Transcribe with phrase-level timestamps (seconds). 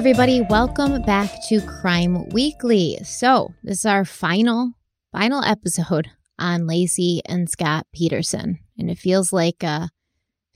[0.00, 0.40] everybody.
[0.40, 2.96] Welcome back to Crime Weekly.
[3.04, 4.72] So, this is our final,
[5.12, 6.08] final episode
[6.38, 9.88] on Laci and Scott Peterson, and it feels like uh,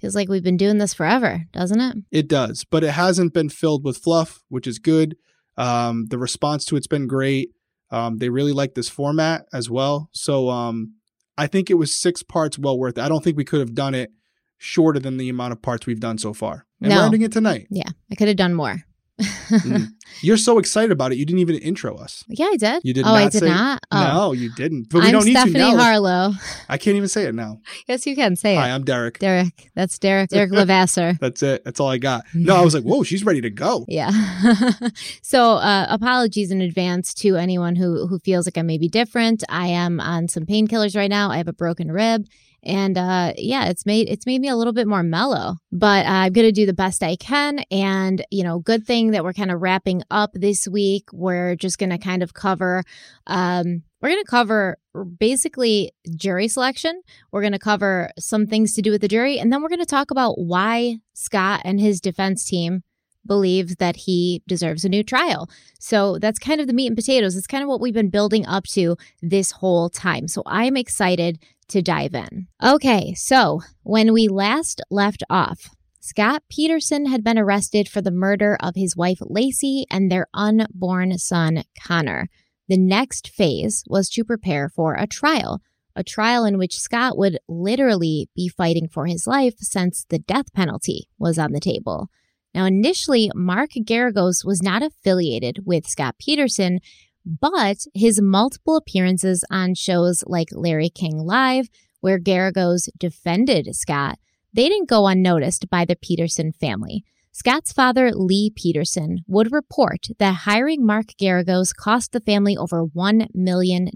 [0.00, 1.96] feels like we've been doing this forever, doesn't it?
[2.10, 5.14] It does, but it hasn't been filled with fluff, which is good.
[5.58, 7.50] Um, the response to it's been great.
[7.90, 10.08] Um, they really like this format as well.
[10.12, 10.94] So um,
[11.36, 13.02] I think it was six parts well worth it.
[13.02, 14.10] I don't think we could have done it
[14.56, 16.64] shorter than the amount of parts we've done so far.
[16.80, 16.96] And No.
[17.00, 17.66] we're ending it tonight.
[17.68, 18.84] Yeah, I could have done more.
[19.20, 19.88] Mm.
[20.22, 21.16] You're so excited about it.
[21.18, 22.24] You didn't even intro us.
[22.28, 22.82] Yeah, I did.
[22.84, 23.10] You did not.
[23.10, 23.80] oh, not I did say- not.
[23.92, 24.12] Oh.
[24.14, 24.88] No, you didn't.
[24.90, 25.76] But we I'm don't need Stephanie to now.
[25.76, 26.32] Harlowe.
[26.68, 27.60] I can't even say it now.
[27.86, 28.72] Yes, you can say Hi, it.
[28.72, 29.18] I'm Derek.
[29.18, 29.70] Derek.
[29.74, 30.30] That's Derek.
[30.30, 31.14] Derek Levasseur.
[31.20, 31.64] That's it.
[31.64, 32.24] That's all I got.
[32.34, 33.84] No, I was like, whoa, she's ready to go.
[33.88, 34.10] Yeah.
[35.22, 39.44] so uh, apologies in advance to anyone who who feels like I may be different.
[39.48, 41.30] I am on some painkillers right now.
[41.30, 42.26] I have a broken rib.
[42.64, 46.32] And uh, yeah, it's made it's made me a little bit more mellow, but I'm
[46.32, 47.60] gonna do the best I can.
[47.70, 51.08] And you know, good thing that we're kind of wrapping up this week.
[51.12, 52.82] We're just gonna kind of cover,
[53.26, 54.78] um, we're gonna cover
[55.18, 57.02] basically jury selection.
[57.32, 60.10] We're gonna cover some things to do with the jury, and then we're gonna talk
[60.10, 62.82] about why Scott and his defense team
[63.26, 65.48] believes that he deserves a new trial.
[65.78, 67.36] So that's kind of the meat and potatoes.
[67.36, 70.28] It's kind of what we've been building up to this whole time.
[70.28, 72.48] So I'm excited to dive in.
[72.62, 75.70] Okay, so when we last left off,
[76.00, 81.16] Scott Peterson had been arrested for the murder of his wife Laci and their unborn
[81.18, 82.28] son Conner.
[82.68, 85.62] The next phase was to prepare for a trial,
[85.96, 90.52] a trial in which Scott would literally be fighting for his life since the death
[90.52, 92.10] penalty was on the table.
[92.54, 96.80] Now, initially, Mark Geragos was not affiliated with Scott Peterson,
[97.24, 101.68] but his multiple appearances on shows like Larry King Live,
[102.00, 104.18] where Geragos defended Scott,
[104.52, 107.04] they didn't go unnoticed by the Peterson family.
[107.32, 113.26] Scott's father, Lee Peterson, would report that hiring Mark Geragos cost the family over $1
[113.34, 113.88] million.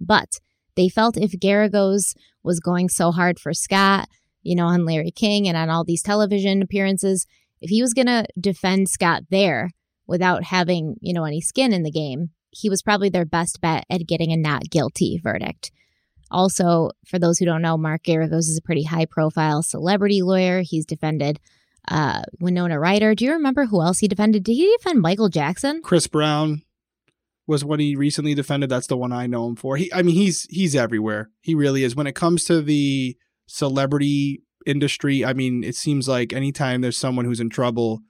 [0.00, 0.40] But
[0.74, 4.08] they felt if Geragos was going so hard for Scott,
[4.42, 7.26] you know, on Larry King and on all these television appearances,
[7.60, 9.70] if he was going to defend Scott there
[10.08, 13.84] without having, you know, any skin in the game, he was probably their best bet
[13.88, 15.70] at getting a not guilty verdict.
[16.30, 20.60] Also, for those who don't know, Mark Geragos is a pretty high profile celebrity lawyer.
[20.60, 21.40] He's defended
[21.90, 23.14] uh, Winona Ryder.
[23.14, 24.44] Do you remember who else he defended?
[24.44, 25.80] Did he defend Michael Jackson?
[25.82, 26.62] Chris Brown
[27.46, 28.68] was what he recently defended.
[28.68, 29.76] That's the one I know him for.
[29.76, 31.30] He, I mean, he's he's everywhere.
[31.40, 31.96] He really is.
[31.96, 37.24] When it comes to the celebrity industry, I mean, it seems like anytime there's someone
[37.24, 38.00] who's in trouble,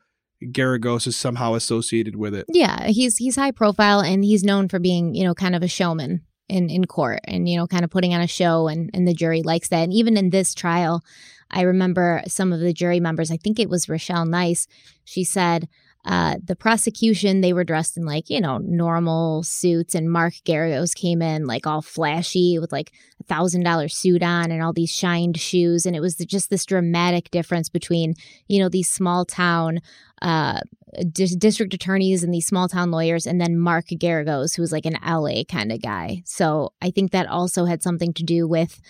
[0.42, 2.46] Geragos is somehow associated with it.
[2.48, 5.68] Yeah, he's he's high profile and he's known for being, you know, kind of a
[5.68, 9.06] showman in in court and you know, kind of putting on a show and and
[9.06, 9.82] the jury likes that.
[9.82, 11.02] And even in this trial,
[11.50, 14.66] I remember some of the jury members, I think it was Rochelle Nice,
[15.04, 15.68] she said
[16.08, 20.94] uh, the prosecution, they were dressed in like, you know, normal suits, and Mark Geragos
[20.94, 24.90] came in like all flashy with like a thousand dollar suit on and all these
[24.90, 25.84] shined shoes.
[25.84, 28.14] And it was just this dramatic difference between,
[28.48, 29.80] you know, these small town
[30.22, 30.60] uh,
[31.12, 34.86] dis- district attorneys and these small town lawyers, and then Mark Geragos, who was like
[34.86, 36.22] an LA kind of guy.
[36.24, 38.80] So I think that also had something to do with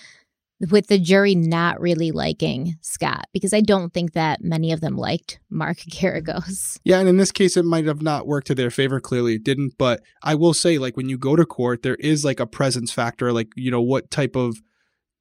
[0.70, 4.96] with the jury not really liking Scott because I don't think that many of them
[4.96, 6.78] liked Mark Geragos.
[6.84, 9.00] Yeah, and in this case, it might have not worked to their favor.
[9.00, 9.74] Clearly, it didn't.
[9.78, 12.90] But I will say, like when you go to court, there is like a presence
[12.92, 14.56] factor, like you know what type of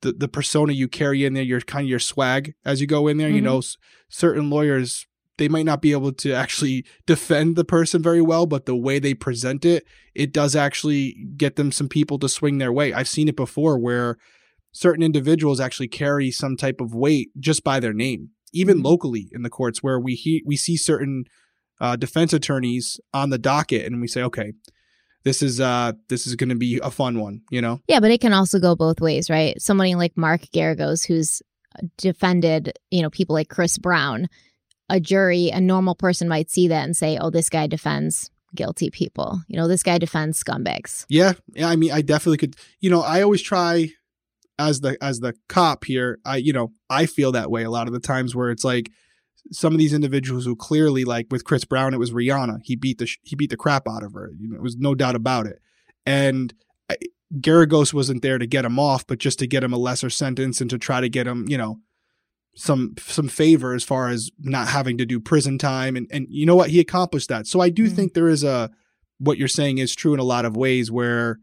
[0.01, 3.07] the the persona you carry in there, your kind of your swag as you go
[3.07, 3.29] in there.
[3.29, 3.45] You Mhm.
[3.45, 3.77] know, s-
[4.09, 5.05] certain lawyers
[5.37, 8.97] they might not be able to actually defend the person very well, but the way
[8.97, 9.85] they present it,
[10.15, 12.91] it does actually get them some people to swing their way.
[12.91, 14.17] I've seen it before where
[14.79, 18.83] certain individuals actually carry some type of weight just by their name, even Mhm.
[18.85, 21.23] locally in the courts, where we he- we see certain
[21.79, 24.51] uh, defense attorneys on the docket, and we say, okay,
[25.23, 27.79] this is uh this is going to be a fun one, you know.
[27.87, 29.61] Yeah, but it can also go both ways, right?
[29.61, 31.41] Somebody like Mark Geragos, who's
[31.97, 34.27] defended, you know, people like Chris Brown,
[34.89, 38.89] a jury, a normal person might see that and say, "Oh, this guy defends guilty
[38.89, 39.41] people.
[39.47, 41.69] You know, this guy defends scumbags." Yeah, yeah.
[41.69, 42.55] I mean, I definitely could.
[42.79, 43.89] You know, I always try
[44.59, 46.19] as the as the cop here.
[46.25, 48.91] I you know I feel that way a lot of the times where it's like
[49.51, 52.59] some of these individuals who clearly like with Chris Brown, it was Rihanna.
[52.63, 54.31] He beat the he beat the crap out of her.
[54.37, 55.59] You know, it was no doubt about it.
[56.05, 56.53] And
[56.89, 56.97] I,
[57.35, 60.61] Geragos wasn't there to get him off, but just to get him a lesser sentence
[60.61, 61.79] and to try to get him, you know,
[62.55, 65.95] some some favor as far as not having to do prison time.
[65.95, 66.69] And and you know what?
[66.69, 67.47] He accomplished that.
[67.47, 67.95] So I do mm-hmm.
[67.95, 68.71] think there is a
[69.19, 71.39] what you're saying is true in a lot of ways where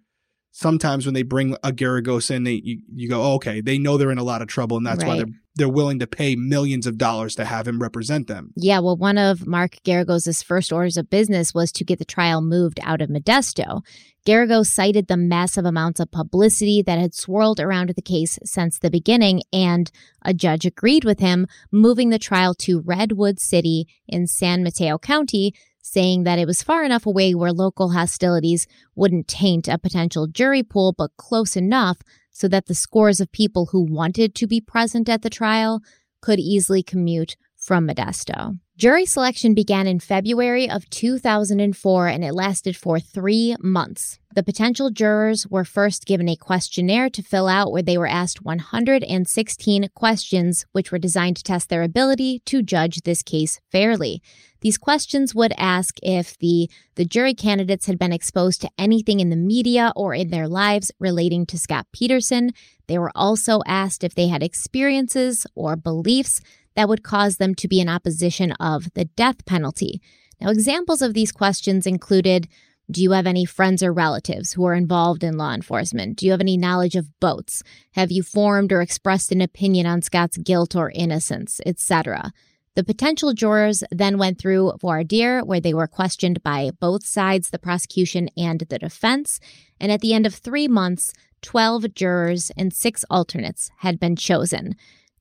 [0.54, 3.98] sometimes when they bring a Geragos in, they you, you go, oh, okay, they know
[3.98, 5.08] they're in a lot of trouble, and that's right.
[5.08, 8.52] why they're they're willing to pay millions of dollars to have him represent them.
[8.56, 12.40] Yeah, well, one of Mark Geragos' first orders of business was to get the trial
[12.40, 13.82] moved out of Modesto.
[14.26, 18.90] Geragos cited the massive amounts of publicity that had swirled around the case since the
[18.90, 19.92] beginning, and
[20.22, 25.54] a judge agreed with him, moving the trial to Redwood City in San Mateo County,
[25.84, 30.62] saying that it was far enough away where local hostilities wouldn't taint a potential jury
[30.62, 31.98] pool, but close enough
[32.30, 35.82] so that the scores of people who wanted to be present at the trial
[36.22, 38.58] could easily commute from Modesto.
[38.76, 44.18] Jury selection began in February of 2004 and it lasted for three months.
[44.34, 48.44] The potential jurors were first given a questionnaire to fill out where they were asked
[48.44, 54.20] 116 questions, which were designed to test their ability to judge this case fairly.
[54.60, 59.30] These questions would ask if the, the jury candidates had been exposed to anything in
[59.30, 62.50] the media or in their lives relating to Scott Peterson.
[62.88, 66.40] They were also asked if they had experiences or beliefs
[66.76, 70.00] that would cause them to be in opposition of the death penalty.
[70.40, 72.48] Now, examples of these questions included
[72.90, 76.18] do you have any friends or relatives who are involved in law enforcement?
[76.18, 77.62] Do you have any knowledge of boats?
[77.92, 82.30] Have you formed or expressed an opinion on Scott's guilt or innocence, etc.?
[82.74, 87.50] The potential jurors then went through voir dire, where they were questioned by both sides,
[87.50, 89.40] the prosecution and the defense.
[89.80, 94.74] And at the end of three months, 12 jurors and six alternates had been chosen.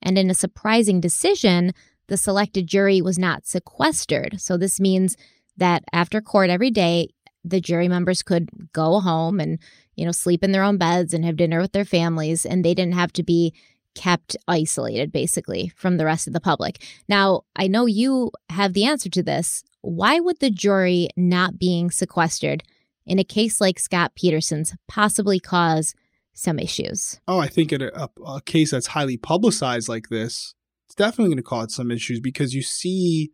[0.03, 1.71] And in a surprising decision,
[2.07, 4.39] the selected jury was not sequestered.
[4.39, 5.17] So this means
[5.57, 7.07] that after court every day,
[7.43, 9.59] the jury members could go home and,
[9.95, 12.73] you know, sleep in their own beds and have dinner with their families, and they
[12.73, 13.53] didn't have to be
[13.95, 16.83] kept isolated basically from the rest of the public.
[17.07, 19.63] Now, I know you have the answer to this.
[19.81, 22.63] Why would the jury not being sequestered
[23.05, 25.93] in a case like Scott Peterson's possibly cause
[26.33, 27.19] some issues.
[27.27, 30.55] Oh, I think in a, a case that's highly publicized like this,
[30.87, 33.31] it's definitely going to cause some issues because you see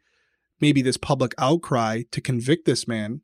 [0.59, 3.21] maybe this public outcry to convict this man.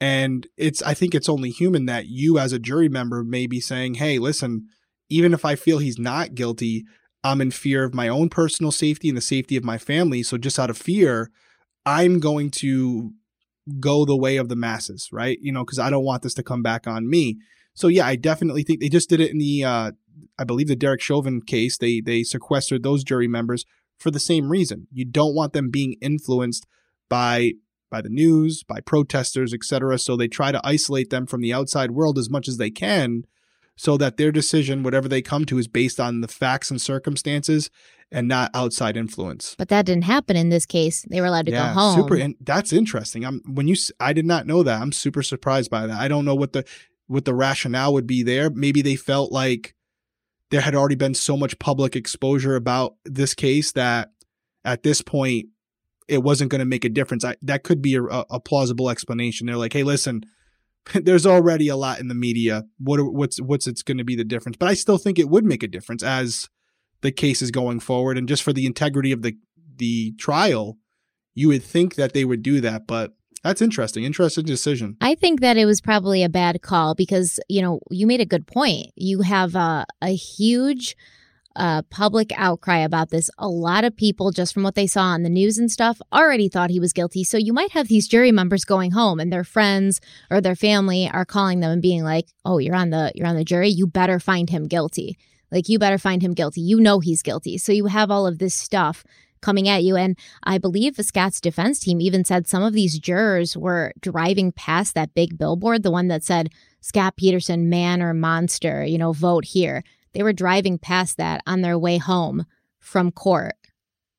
[0.00, 3.60] And it's, I think it's only human that you as a jury member may be
[3.60, 4.66] saying, hey, listen,
[5.08, 6.84] even if I feel he's not guilty,
[7.22, 10.22] I'm in fear of my own personal safety and the safety of my family.
[10.22, 11.30] So just out of fear,
[11.86, 13.12] I'm going to
[13.78, 15.38] go the way of the masses, right?
[15.40, 17.38] You know, because I don't want this to come back on me.
[17.74, 19.92] So yeah, I definitely think they just did it in the uh,
[20.38, 21.78] I believe the Derek Chauvin case.
[21.78, 23.64] They they sequestered those jury members
[23.98, 24.88] for the same reason.
[24.92, 26.66] You don't want them being influenced
[27.08, 27.52] by
[27.90, 29.98] by the news, by protesters, etc.
[29.98, 33.24] So they try to isolate them from the outside world as much as they can
[33.76, 37.70] so that their decision, whatever they come to, is based on the facts and circumstances
[38.10, 39.54] and not outside influence.
[39.56, 41.04] But that didn't happen in this case.
[41.08, 42.00] They were allowed to yeah, go home.
[42.00, 43.24] Super, and that's interesting.
[43.24, 43.76] I'm when you.
[44.00, 44.80] I did not know that.
[44.80, 45.98] I'm super surprised by that.
[45.98, 46.64] I don't know what the
[47.06, 48.50] what the rationale would be there.
[48.50, 49.74] Maybe they felt like
[50.50, 54.10] there had already been so much public exposure about this case that
[54.64, 55.46] at this point
[56.08, 57.24] it wasn't going to make a difference.
[57.24, 59.46] I, that could be a, a, plausible explanation.
[59.46, 60.22] They're like, hey, listen,
[60.94, 62.64] there's already a lot in the media.
[62.78, 64.56] What what's what's it's going to be the difference?
[64.56, 66.48] But I still think it would make a difference as
[67.00, 69.36] the case is going forward, and just for the integrity of the
[69.76, 70.76] the trial,
[71.34, 73.12] you would think that they would do that, but
[73.42, 74.04] that's interesting.
[74.04, 74.96] Interesting decision.
[75.00, 78.26] I think that it was probably a bad call because, you know, you made a
[78.26, 78.92] good point.
[78.94, 80.96] You have a, a huge
[81.56, 83.30] uh, public outcry about this.
[83.38, 86.48] A lot of people, just from what they saw on the news and stuff, already
[86.48, 87.24] thought he was guilty.
[87.24, 91.10] So you might have these jury members going home and their friends or their family
[91.12, 93.68] are calling them and being like, "Oh, you're on the you're on the jury.
[93.68, 95.18] You better find him guilty.
[95.50, 96.60] Like you better find him guilty.
[96.60, 99.04] You know he's guilty." So you have all of this stuff
[99.42, 99.96] coming at you.
[99.96, 104.52] And I believe the Scott's defense team even said some of these jurors were driving
[104.52, 109.12] past that big billboard, the one that said, Scott Peterson, man or monster, you know,
[109.12, 109.84] vote here.
[110.14, 112.46] They were driving past that on their way home
[112.78, 113.54] from court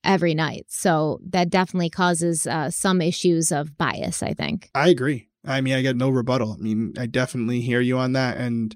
[0.03, 0.65] every night.
[0.69, 4.69] So that definitely causes uh, some issues of bias, I think.
[4.75, 5.29] I agree.
[5.45, 6.53] I mean, I get no rebuttal.
[6.53, 8.37] I mean, I definitely hear you on that.
[8.37, 8.75] And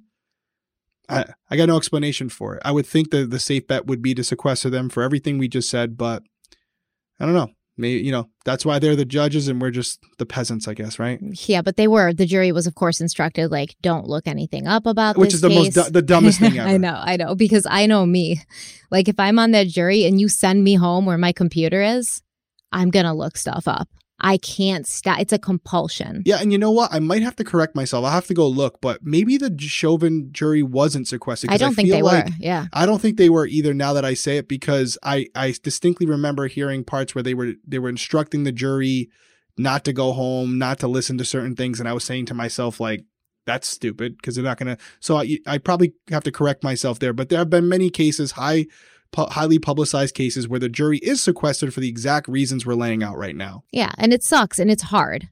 [1.10, 2.62] I, I got no explanation for it.
[2.66, 5.48] I would think that the safe bet would be to sequester them for everything we
[5.48, 6.24] just said, but
[7.20, 7.50] I don't know.
[7.78, 11.00] maybe you know that's why they're the judges and we're just the peasants, I guess,
[11.00, 11.20] right?
[11.48, 12.14] Yeah, but they were.
[12.14, 15.50] The jury was, of course, instructed like, don't look anything up about Which is the
[15.50, 15.86] most case.
[15.86, 16.70] du- the dumbest thing ever.
[16.70, 18.42] I know, I know, because I know me.
[18.90, 22.22] Like, if I'm on that jury and you send me home where my computer is,
[22.72, 23.90] I'm gonna look stuff up.
[24.20, 25.20] I can't stop.
[25.20, 26.24] It's a compulsion.
[26.26, 26.92] Yeah, and you know what?
[26.94, 28.04] I might have to correct myself.
[28.04, 31.52] I'll have to go look, but maybe the Chauvin jury wasn't sequestered.
[31.52, 32.32] I don't think feel they like- were.
[32.40, 32.66] Yeah.
[32.74, 33.74] I don't think they were either.
[33.74, 37.54] Now that I say it, because I I distinctly remember hearing parts where they were
[37.68, 39.10] they were instructing the jury
[39.58, 42.34] not to go home, not to listen to certain things, and I was saying to
[42.34, 43.06] myself like.
[43.46, 44.84] That's stupid because they're not going to.
[45.00, 47.14] So I, I probably have to correct myself there.
[47.14, 48.66] But there have been many cases, high,
[49.12, 53.04] pu- highly publicized cases, where the jury is sequestered for the exact reasons we're laying
[53.04, 53.64] out right now.
[53.72, 55.30] Yeah, and it sucks and it's hard.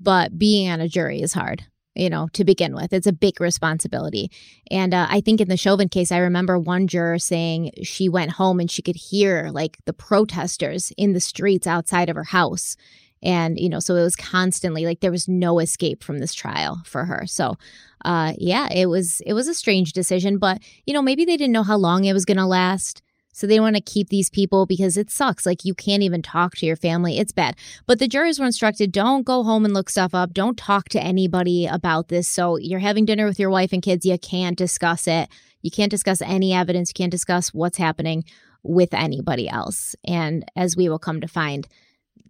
[0.00, 2.92] But being on a jury is hard, you know, to begin with.
[2.92, 4.30] It's a big responsibility.
[4.70, 8.32] And uh, I think in the Chauvin case, I remember one juror saying she went
[8.32, 12.76] home and she could hear like the protesters in the streets outside of her house.
[13.22, 16.82] And, you know, so it was constantly like there was no escape from this trial
[16.84, 17.26] for her.
[17.26, 17.56] So,
[18.04, 21.52] uh, yeah, it was it was a strange decision, but you know, maybe they didn't
[21.52, 23.02] know how long it was going to last.
[23.32, 25.46] So they want to keep these people because it sucks.
[25.46, 27.18] Like you can't even talk to your family.
[27.18, 27.54] It's bad.
[27.86, 30.32] But the jurors were instructed don't go home and look stuff up.
[30.32, 32.28] Don't talk to anybody about this.
[32.28, 34.04] So you're having dinner with your wife and kids.
[34.04, 35.28] You can't discuss it.
[35.62, 36.90] You can't discuss any evidence.
[36.90, 38.24] You can't discuss what's happening
[38.64, 39.94] with anybody else.
[40.04, 41.68] And as we will come to find,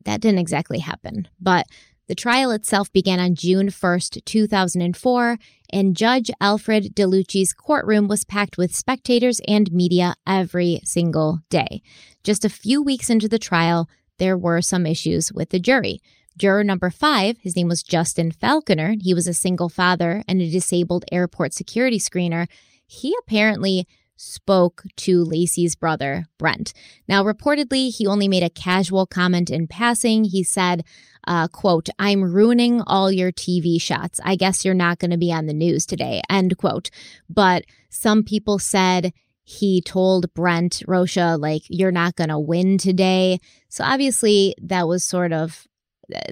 [0.09, 1.29] that didn't exactly happen.
[1.41, 1.67] But
[2.09, 5.37] the trial itself began on June 1st, 2004,
[5.71, 11.83] and Judge Alfred Delucchi's courtroom was packed with spectators and media every single day.
[12.25, 16.01] Just a few weeks into the trial, there were some issues with the jury.
[16.39, 18.95] Juror number five, his name was Justin Falconer.
[18.99, 22.47] He was a single father and a disabled airport security screener.
[22.87, 23.87] He apparently
[24.19, 26.75] spoke to Laci's brother, Brent.
[27.09, 30.25] Now, reportedly, he only made a casual comment in passing.
[30.25, 30.85] He said,
[31.27, 34.21] uh, quote, I'm ruining all your TV shots.
[34.25, 36.91] I guess you're not going to be on the news today, end quote.
[37.31, 39.13] But some people said
[39.45, 43.39] he told Brent Rocha, like, you're not going to win today.
[43.69, 45.67] So obviously, that was sort of,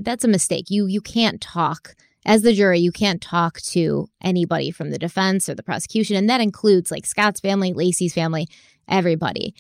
[0.01, 0.67] that's a mistake.
[0.71, 1.95] You, you can't talk
[2.27, 6.17] as the jury, you can't talk to anybody from the defense or the prosecution.
[6.17, 8.49] And that includes like Scott's family, Laci's family,
[8.89, 9.55] everybody.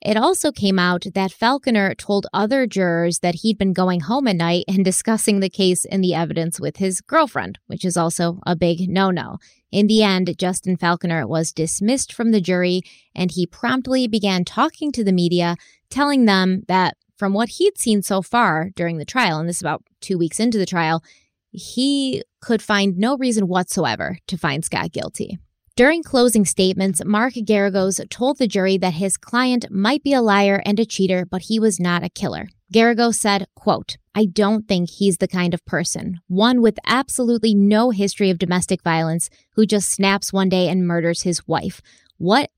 [0.00, 4.36] It also came out that Falconer told other jurors that he'd been going home at
[4.36, 8.56] night and discussing the case and the evidence with his girlfriend, which is also a
[8.56, 9.36] big no no.
[9.70, 12.80] In the end, Justin Falconer was dismissed from the jury
[13.14, 15.54] and he promptly began talking to the media,
[15.90, 19.62] telling them that from what he'd seen so far during the trial, and this is
[19.62, 21.04] about two weeks into the trial,
[21.50, 25.38] he could find no reason whatsoever to find Scott guilty.
[25.76, 30.60] During closing statements, Mark Geragos told the jury that his client might be a liar
[30.66, 32.48] and a cheater, but he was not a killer.
[32.72, 37.90] Geragos said, quote, I don't think he's the kind of person, one with absolutely no
[37.90, 41.80] history of domestic violence, who just snaps one day and murders his wife.
[42.18, 42.50] What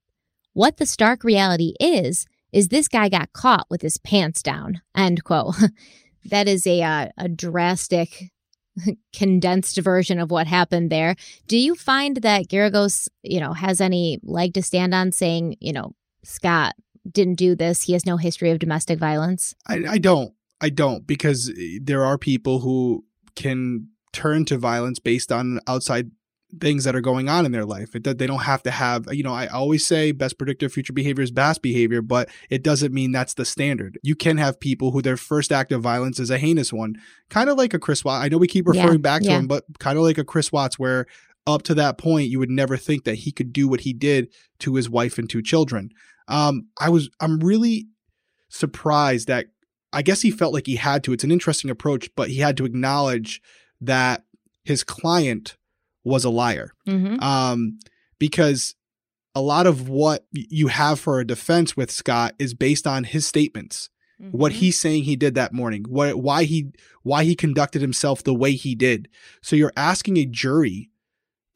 [0.55, 4.83] what the stark reality is, is this guy got caught with his pants down.
[4.95, 5.55] End quote.
[6.25, 8.32] that is a uh, a drastic
[9.13, 11.17] condensed version of what happened there.
[11.47, 15.73] Do you find that Geragos, you know, has any leg to stand on saying, you
[15.73, 16.75] know, Scott
[17.11, 17.83] didn't do this.
[17.83, 19.55] He has no history of domestic violence.
[19.67, 20.35] I, I don't.
[20.61, 26.11] I don't because eh, there are people who can turn to violence based on outside
[26.61, 27.95] things that are going on in their life.
[27.95, 30.93] It, they don't have to have, you know, I always say best predictor of future
[30.93, 33.99] behavior is past behavior, but it doesn't mean that's the standard.
[34.03, 36.97] You can have people who their first act of violence is a heinous one,
[37.31, 38.25] kind of like a Chris Watts.
[38.25, 39.39] I know we keep referring Yeah, back to yeah.
[39.39, 41.07] him, but kind of like a Chris Watts where
[41.47, 44.29] up to that point, you would never think that he could do what he did
[44.61, 45.91] to his wife and two children.
[46.29, 47.89] Um, I was, I'm really
[48.49, 49.47] surprised that
[49.93, 51.13] I guess he felt like he had to.
[51.13, 53.43] It's an interesting approach, but he had to acknowledge
[53.81, 54.25] that
[54.65, 55.57] his client
[56.05, 56.73] was a liar.
[56.89, 57.23] Mm-hmm.
[57.23, 57.79] Um,
[58.19, 58.75] because
[59.35, 63.27] a lot of what you have for a defense with Scott is based on his
[63.27, 63.89] statements,
[64.23, 64.39] Mm-hmm.
[64.39, 66.67] what he's saying he did that morning, what why he
[67.03, 69.09] why he conducted himself the way he did.
[69.41, 70.91] So you're asking a jury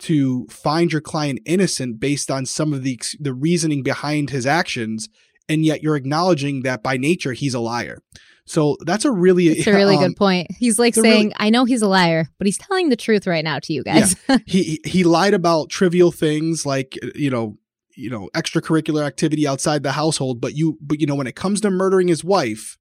[0.00, 5.08] to find your client innocent based on some of the the reasoning behind his actions,
[5.48, 7.98] and yet you're acknowledging that by nature he's a liar.
[8.46, 10.48] So that's a really It's a really um, good point.
[10.56, 13.26] He's like a really- saying, I know he's a liar, but he's telling the truth
[13.26, 14.14] right now to you guys.
[14.28, 14.38] Yeah.
[14.46, 17.58] he he lied about trivial things like you know
[17.96, 21.60] you know extracurricular activity outside the household but you but you know when it comes
[21.62, 22.76] to murdering his wife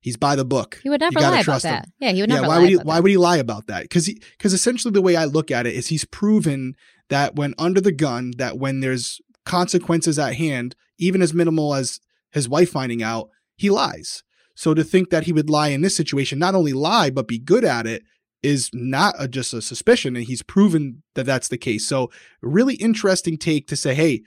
[0.00, 1.70] he's by the book he would never lie about him.
[1.72, 1.88] that.
[1.98, 3.02] Yeah, he would never yeah why lie would he why that.
[3.02, 5.88] would he lie about that because because essentially the way i look at it is
[5.88, 6.74] he's proven
[7.08, 11.98] that when under the gun that when there's consequences at hand even as minimal as
[12.30, 14.22] his wife finding out he lies
[14.54, 17.38] So to think that he would lie in this situation, not only lie, but be
[17.38, 18.02] good at it,
[18.42, 20.16] is not a, just a suspicion.
[20.16, 21.86] And he's proven that that's the case.
[21.86, 24.22] So, really interesting take to say, hey,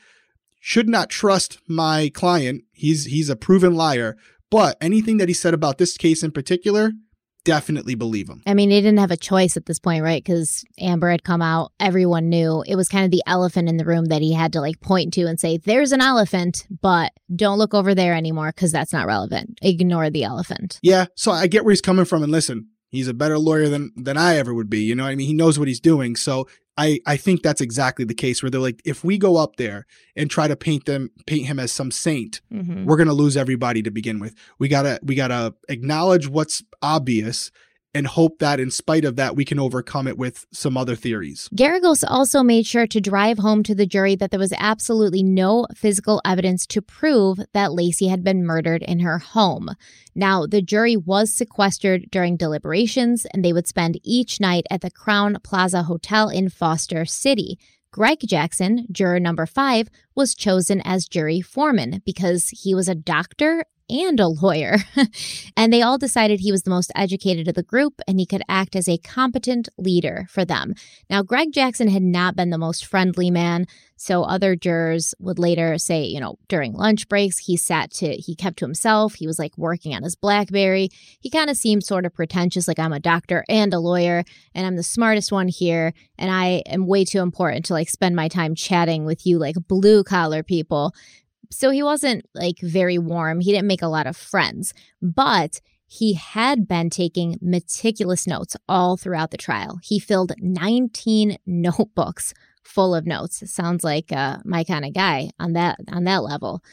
[0.59, 2.63] should not trust my client.
[2.71, 4.17] He's he's a proven liar.
[4.49, 6.93] But anything that he said about this case in particular,
[7.45, 8.41] definitely believe him.
[8.45, 10.21] I mean, he didn't have a choice at this point, right?
[10.21, 11.71] Because Amber had come out.
[11.79, 14.61] Everyone knew it was kind of the elephant in the room that he had to
[14.61, 18.73] like point to and say, there's an elephant, but don't look over there anymore because
[18.73, 19.59] that's not relevant.
[19.61, 20.79] Ignore the elephant.
[20.81, 21.05] Yeah.
[21.15, 22.23] So I get where he's coming from.
[22.23, 24.81] And listen, he's a better lawyer than than I ever would be.
[24.81, 25.27] You know what I mean?
[25.27, 26.15] He knows what he's doing.
[26.15, 26.47] So
[26.77, 29.85] I, I think that's exactly the case where they're like, if we go up there
[30.15, 32.85] and try to paint them, paint him as some saint, mm-hmm.
[32.85, 34.35] we're gonna lose everybody to begin with.
[34.59, 37.51] We gotta we gotta acknowledge what's obvious
[37.95, 41.49] and hope that in spite of that, we can overcome it with some other theories.
[41.55, 45.65] Geragos also made sure to drive home to the jury that there was absolutely no
[45.73, 49.69] physical evidence to prove that Laci had been murdered in her home.
[50.13, 54.91] Now, the jury was sequestered during deliberations, and they would spend each night at the
[54.91, 57.57] Crowne Plaza Hotel in Foster City.
[57.91, 63.63] Greg Jackson, juror number five, was chosen as jury foreman because he was a doctor
[63.89, 64.77] and a lawyer.
[65.57, 68.41] and they all decided he was the most educated of the group and he could
[68.49, 70.73] act as a competent leader for them.
[71.09, 73.67] Now, Greg Jackson had not been the most friendly man.
[73.97, 78.35] So other jurors would later say, you know, during lunch breaks, he sat to, he
[78.35, 79.15] kept to himself.
[79.15, 80.89] He was like working on his Blackberry.
[81.19, 84.23] He kind of seemed sort of pretentious, like I'm a doctor and a lawyer
[84.53, 85.93] and I'm the smartest one here.
[86.17, 89.55] And I am way too important to like spend my time chatting with you like
[89.67, 90.93] blue collar people.
[91.51, 93.39] So he wasn't like very warm.
[93.39, 98.97] He didn't make a lot of friends, but he had been taking meticulous notes all
[98.97, 99.79] throughout the trial.
[99.83, 102.33] He filled 19 notebooks
[102.63, 103.49] full of notes.
[103.51, 106.63] Sounds like uh, my kind of guy on that on that level.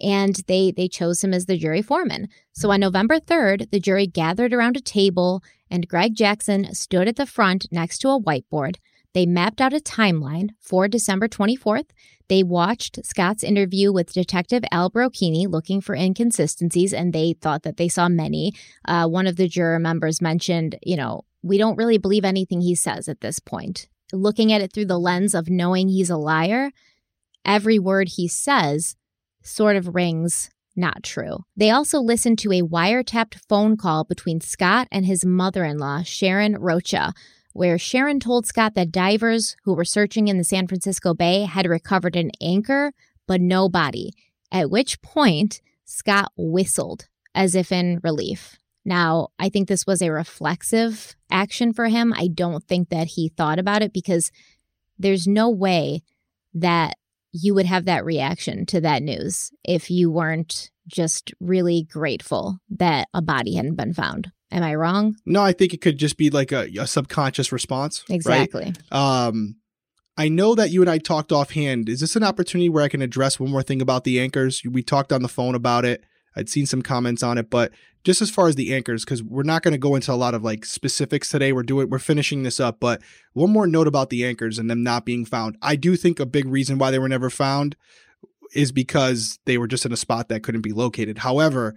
[0.00, 2.28] And they they chose him as the jury foreman.
[2.52, 7.16] So on November 3rd, the jury gathered around a table and Greg Jackson stood at
[7.16, 8.76] the front next to a whiteboard.
[9.14, 11.90] They mapped out a timeline for December 24th
[12.32, 17.76] they watched Scott's interview with Detective Al Brocchini looking for inconsistencies, and they thought that
[17.76, 18.54] they saw many.
[18.86, 22.74] Uh, one of the juror members mentioned, you know, we don't really believe anything he
[22.74, 23.86] says at this point.
[24.14, 26.70] Looking at it through the lens of knowing he's a liar,
[27.44, 28.96] every word he says
[29.42, 31.44] sort of rings not true.
[31.54, 36.02] They also listened to a wiretapped phone call between Scott and his mother in law,
[36.02, 37.12] Sharon Rocha,
[37.52, 41.66] where Sharon told Scott that divers who were searching in the San Francisco Bay had
[41.66, 42.92] recovered an anchor,
[43.26, 44.12] but no body,
[44.50, 48.56] at which point Scott whistled as if in relief.
[48.84, 52.12] Now, I think this was a reflexive action for him.
[52.16, 54.32] I don't think that he thought about it because
[54.98, 56.02] there's no way
[56.54, 56.96] that
[57.32, 63.08] you would have that reaction to that news if you weren't just really grateful that
[63.14, 64.30] a body hadn't been found.
[64.52, 65.16] Am I wrong?
[65.24, 68.04] No, I think it could just be like a, a subconscious response.
[68.10, 68.74] Exactly.
[68.92, 68.92] Right?
[68.92, 69.56] Um,
[70.16, 71.88] I know that you and I talked offhand.
[71.88, 74.62] Is this an opportunity where I can address one more thing about the anchors?
[74.62, 76.04] We talked on the phone about it.
[76.36, 77.72] I'd seen some comments on it, but
[78.04, 80.34] just as far as the anchors, because we're not going to go into a lot
[80.34, 81.52] of like specifics today.
[81.52, 84.82] We're doing, we're finishing this up, but one more note about the anchors and them
[84.82, 85.56] not being found.
[85.62, 87.76] I do think a big reason why they were never found
[88.54, 91.18] is because they were just in a spot that couldn't be located.
[91.18, 91.74] However,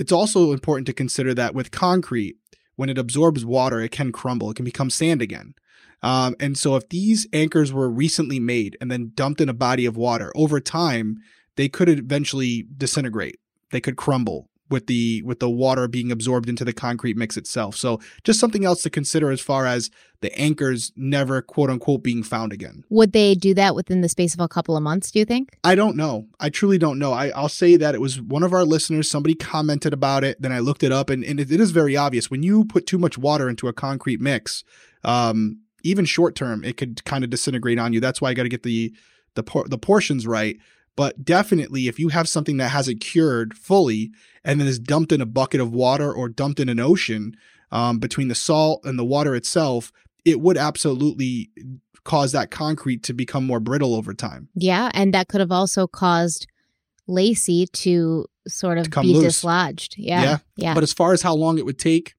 [0.00, 2.36] it's also important to consider that with concrete,
[2.76, 4.50] when it absorbs water, it can crumble.
[4.50, 5.54] It can become sand again.
[6.02, 9.86] Um, and so, if these anchors were recently made and then dumped in a body
[9.86, 11.18] of water over time,
[11.56, 13.38] they could eventually disintegrate.
[13.70, 17.76] They could crumble with the with the water being absorbed into the concrete mix itself.
[17.76, 22.22] So just something else to consider as far as the anchors never quote unquote being
[22.22, 22.84] found again.
[22.88, 25.58] Would they do that within the space of a couple of months, do you think?
[25.64, 26.28] I don't know.
[26.38, 27.12] I truly don't know.
[27.12, 30.52] I, will say that it was one of our listeners, somebody commented about it, then
[30.52, 32.30] I looked it up and, and it, it is very obvious.
[32.30, 34.62] When you put too much water into a concrete mix,
[35.04, 38.00] um, even short term, it could kind of disintegrate on you.
[38.00, 38.94] That's why I got to get the
[39.34, 40.58] the por- the portions right.
[41.00, 44.10] But definitely, if you have something that hasn't cured fully
[44.44, 47.38] and then is dumped in a bucket of water or dumped in an ocean
[47.72, 49.92] um, between the salt and the water itself,
[50.26, 51.48] it would absolutely
[52.04, 54.50] cause that concrete to become more brittle over time.
[54.54, 54.90] Yeah.
[54.92, 56.46] And that could have also caused
[57.08, 59.40] Laci to sort of be loose.
[59.40, 59.94] dislodged.
[59.96, 60.38] Yeah, yeah.
[60.56, 60.74] Yeah.
[60.74, 62.12] But as far as how long it would take,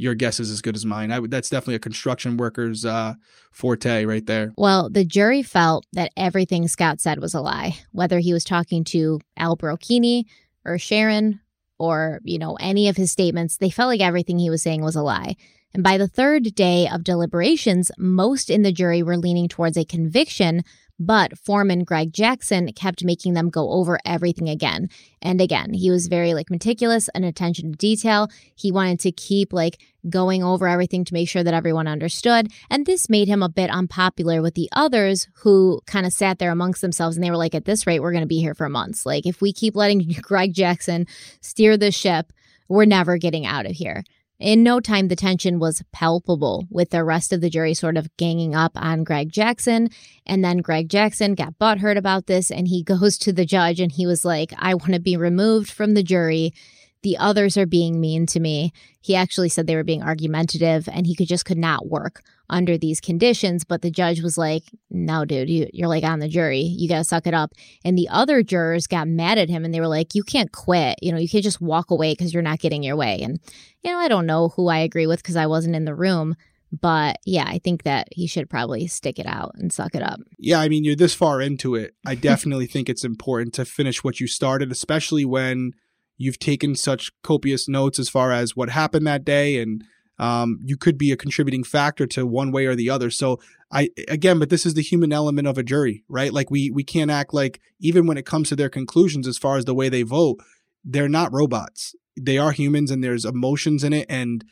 [0.00, 1.12] your guess is as good as mine.
[1.12, 3.14] I that's definitely a construction worker's uh,
[3.52, 4.52] forte right there.
[4.56, 8.82] Well, the jury felt that everything Scott said was a lie, whether he was talking
[8.84, 10.24] to Al Brocchini
[10.64, 11.40] or Sharon
[11.78, 13.56] or, you know, any of his statements.
[13.56, 15.36] They felt like everything he was saying was a lie.
[15.72, 19.84] And by the third day of deliberations, most in the jury were leaning towards a
[19.84, 20.62] conviction,
[21.02, 24.90] But foreman Greg Jackson kept making them go over everything again
[25.22, 25.72] and again.
[25.72, 28.28] He was very like meticulous and attention to detail.
[28.54, 32.50] He wanted to keep like going over everything to make sure that everyone understood.
[32.70, 36.50] And this made him a bit unpopular with the others who kind of sat there
[36.50, 38.68] amongst themselves and they were like, at this rate, we're going to be here for
[38.68, 39.04] months.
[39.04, 41.06] Like, if we keep letting Greg Jackson
[41.40, 42.32] steer the ship,
[42.68, 44.04] we're never getting out of here.
[44.40, 48.16] In no time, the tension was palpable, with the rest of the jury sort of
[48.16, 49.90] ganging up on Greg Jackson.
[50.24, 53.92] And then Greg Jackson got butthurt about this, and he goes to the judge and
[53.92, 56.54] he was like, I want to be removed from the jury.
[57.02, 58.72] The others are being mean to me.
[59.00, 62.76] He actually said they were being argumentative and he could just could not work under
[62.76, 63.64] these conditions.
[63.64, 66.60] But the judge was like, no, dude, you, you're like on the jury.
[66.60, 67.52] You got to suck it up.
[67.84, 70.98] And the other jurors got mad at him and they were like, you can't quit.
[71.00, 73.20] You know, you can't just walk away because you're not getting your way.
[73.22, 73.40] And,
[73.82, 76.36] you know, I don't know who I agree with because I wasn't in the room.
[76.78, 80.20] But yeah, I think that he should probably stick it out and suck it up.
[80.38, 81.94] Yeah, I mean, you're this far into it.
[82.06, 85.72] I definitely think it's important to finish what you started, especially when
[86.20, 89.82] you've taken such copious notes as far as what happened that day and
[90.18, 93.08] um, you could be a contributing factor to one way or the other.
[93.08, 93.40] So
[93.72, 96.30] I again, but this is the human element of a jury, right?
[96.30, 99.56] Like we we can't act like even when it comes to their conclusions as far
[99.56, 100.40] as the way they vote,
[100.84, 101.94] they're not robots.
[102.20, 104.44] They are humans and there's emotions in it and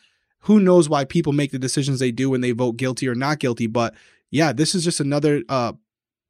[0.42, 3.38] who knows why people make the decisions they do when they vote guilty or not
[3.38, 3.94] guilty, but
[4.30, 5.72] yeah, this is just another uh,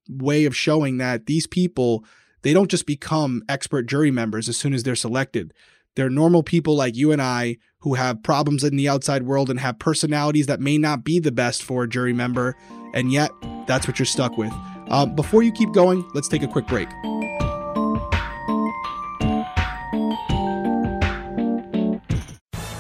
[0.09, 2.05] way of showing that these people
[2.43, 5.53] they don't just become expert jury members as soon as they're selected.
[5.97, 9.59] They're normal people like you and I who have problems in the outside world and
[9.59, 12.57] have personalities that may not be the best for a jury member,
[12.95, 13.31] and yet
[13.67, 14.53] that's what you're stuck with.
[14.91, 16.89] Um, before you keep going, let's take a quick break.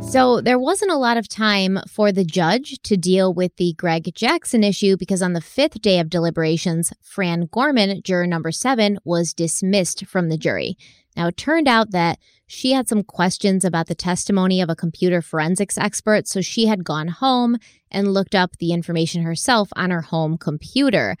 [0.00, 4.12] So there wasn't a lot of time for the judge to deal with the Greg
[4.14, 9.34] Jackson issue because on the fifth day of deliberations, Fran Gorman, juror number seven, was
[9.34, 10.76] dismissed from the jury.
[11.16, 15.20] Now, it turned out that she had some questions about the testimony of a computer
[15.20, 17.58] forensics expert, so she had gone home
[17.90, 21.16] and looked up the information herself on her home computer.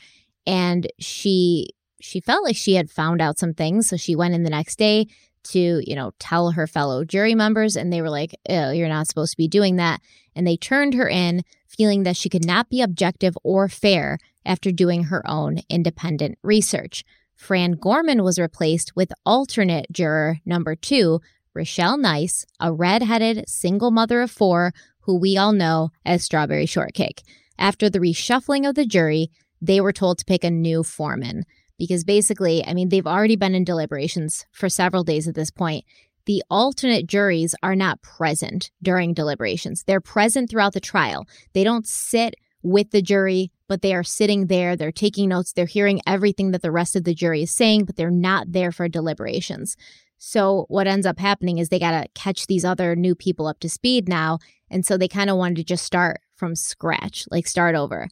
[0.46, 4.42] And she she felt like she had found out some things, so she went in
[4.42, 5.06] the next day
[5.44, 9.08] to, you know, tell her fellow jury members and they were like, "Oh, you're not
[9.08, 10.00] supposed to be doing that."
[10.34, 14.70] And they turned her in feeling that she could not be objective or fair after
[14.70, 17.04] doing her own independent research.
[17.34, 21.20] Fran Gorman was replaced with alternate juror number two,
[21.54, 27.22] Rochelle Nice, a redheaded single mother of four who we all know as Strawberry Shortcake.
[27.58, 31.44] After the reshuffling of the jury, they were told to pick a new foreman
[31.82, 35.84] because basically, I mean, they've already been in deliberations for several days at this point.
[36.26, 39.82] The alternate juries are not present during deliberations.
[39.82, 41.26] They're present throughout the trial.
[41.54, 44.76] They don't sit with the jury, but they are sitting there.
[44.76, 45.52] They're taking notes.
[45.52, 48.70] They're hearing everything that the rest of the jury is saying, but they're not there
[48.70, 49.76] for deliberations.
[50.18, 53.58] So, what ends up happening is they got to catch these other new people up
[53.58, 54.38] to speed now.
[54.70, 58.06] And so they kind of wanted to just start from scratch, like start over.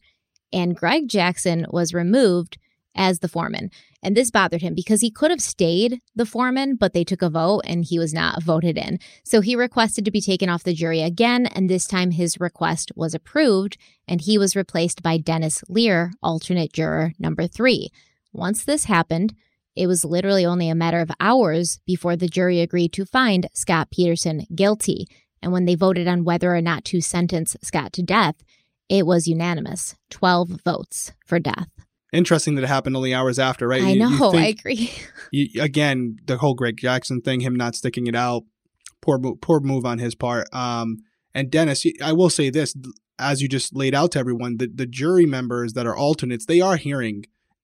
[0.51, 2.57] And Greg Jackson was removed
[2.95, 3.71] as the foreman.
[4.03, 7.29] And this bothered him because he could have stayed the foreman, but they took a
[7.29, 8.99] vote and he was not voted in.
[9.23, 12.91] So he requested to be taken off the jury again, and this time his request
[12.95, 13.77] was approved,
[14.07, 17.89] and he was replaced by Dennis Lear, alternate juror number three.
[18.33, 19.33] Once this happened,
[19.75, 23.89] it was literally only a matter of hours before the jury agreed to find Scott
[23.91, 25.07] Peterson guilty.
[25.41, 28.35] And when they voted on whether or not to sentence Scott to death,
[28.89, 31.69] it was unanimous 12 votes for death.
[32.11, 33.81] Interesting that it happened only hours after, right?
[33.81, 34.91] I You- know, you think- I agree.
[35.31, 38.43] you, again, the whole Greg Jackson thing, him not sticking it out,
[39.01, 40.47] poor poor move on his part.
[40.53, 40.97] Um,
[41.33, 42.75] and Dennis, I will say this,
[43.17, 46.59] as you just laid out to everyone, the, the jury members that are alternates, they
[46.59, 47.23] are hearing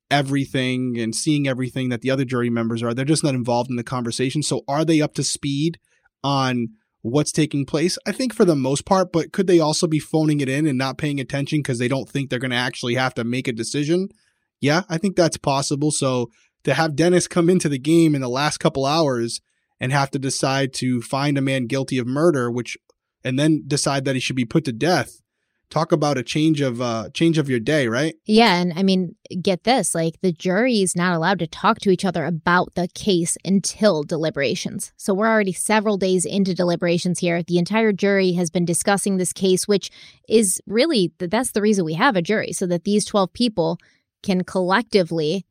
[0.09, 2.93] everything and seeing everything that the other jury members are.
[2.93, 4.41] They're just not involved in the conversation.
[4.43, 5.79] So are they up to speed
[6.23, 6.69] on
[7.01, 7.97] what's taking place?
[8.07, 10.77] I think for the most part, but could they also be phoning it in and
[10.77, 13.53] not paying attention because they don't think they're going to actually have to make a
[13.53, 14.09] decision?
[14.59, 15.91] Yeah, I think that's possible.
[15.91, 16.29] So
[16.63, 19.41] to have Dennis come into the game in the last couple hours
[19.79, 22.77] and have to decide to find a man guilty of murder, which
[23.23, 25.21] and then decide that he should be put to death.
[25.69, 28.15] Talk about a change of uh change of your day, right?
[28.25, 31.89] Yeah, and I mean, get this, like the jury is not allowed to talk to
[31.89, 34.93] each other about the case until deliberations.
[34.95, 37.43] So we're already several days into deliberations here.
[37.43, 39.91] The entire jury has been discussing this case, which
[40.29, 43.77] is really that's the reason we have a jury so that these 12 people
[44.23, 45.45] can collectively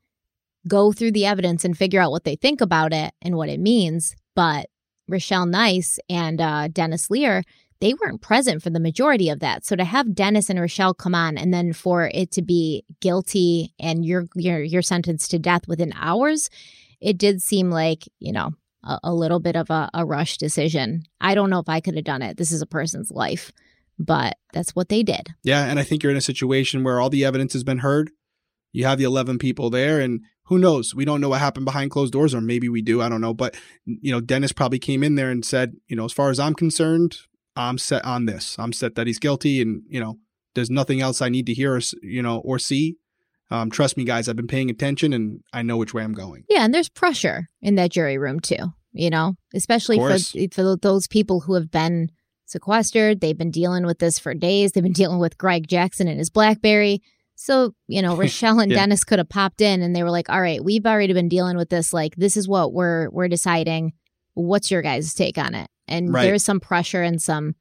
[0.66, 3.60] go through the evidence and figure out what they think about it and what it
[3.60, 4.14] means.
[4.34, 4.66] But
[5.08, 7.42] Rochelle Nice and uh, Dennis Lear,
[7.80, 9.64] they weren't present for the majority of that.
[9.64, 13.74] So to have Dennis and Rochelle come on and then for it to be guilty
[13.78, 16.50] and you're you're you're sentenced to death within hours,
[17.00, 18.52] it did seem like, you know,
[18.82, 21.04] a, a little bit of a, a rush decision.
[21.20, 22.36] I don't know if I could have done it.
[22.36, 23.52] This is a person's life,
[23.98, 25.28] but that's what they did.
[25.42, 28.10] Yeah, and I think you're in a situation where all the evidence has been heard.
[28.76, 30.94] You have the 11 people there and who knows?
[30.94, 33.32] We don't know what happened behind closed doors or maybe we do, I don't know,
[33.32, 36.38] but you know, Dennis probably came in there and said, you know, as far as
[36.38, 37.16] I'm concerned,
[37.56, 38.54] I'm set on this.
[38.58, 40.18] I'm set that he's guilty and, you know,
[40.54, 42.96] there's nothing else I need to hear or, you know, or see.
[43.50, 46.44] Um, trust me, guys, I've been paying attention and I know which way I'm going.
[46.50, 50.18] Yeah, and there's pressure in that jury room too, you know, especially for
[50.52, 52.10] for those people who have been
[52.44, 54.72] sequestered, they've been dealing with this for days.
[54.72, 57.02] They've been dealing with Greg Jackson and his BlackBerry.
[57.36, 58.78] So, you know, Rochelle and Yeah.
[58.78, 61.56] Dennis could have popped in and they were like, "All right, we've already been dealing
[61.56, 63.92] with this like this is what we're we're deciding.
[64.34, 66.22] What's your guys' take on it?" And Right.
[66.24, 67.54] there's some pressure and some,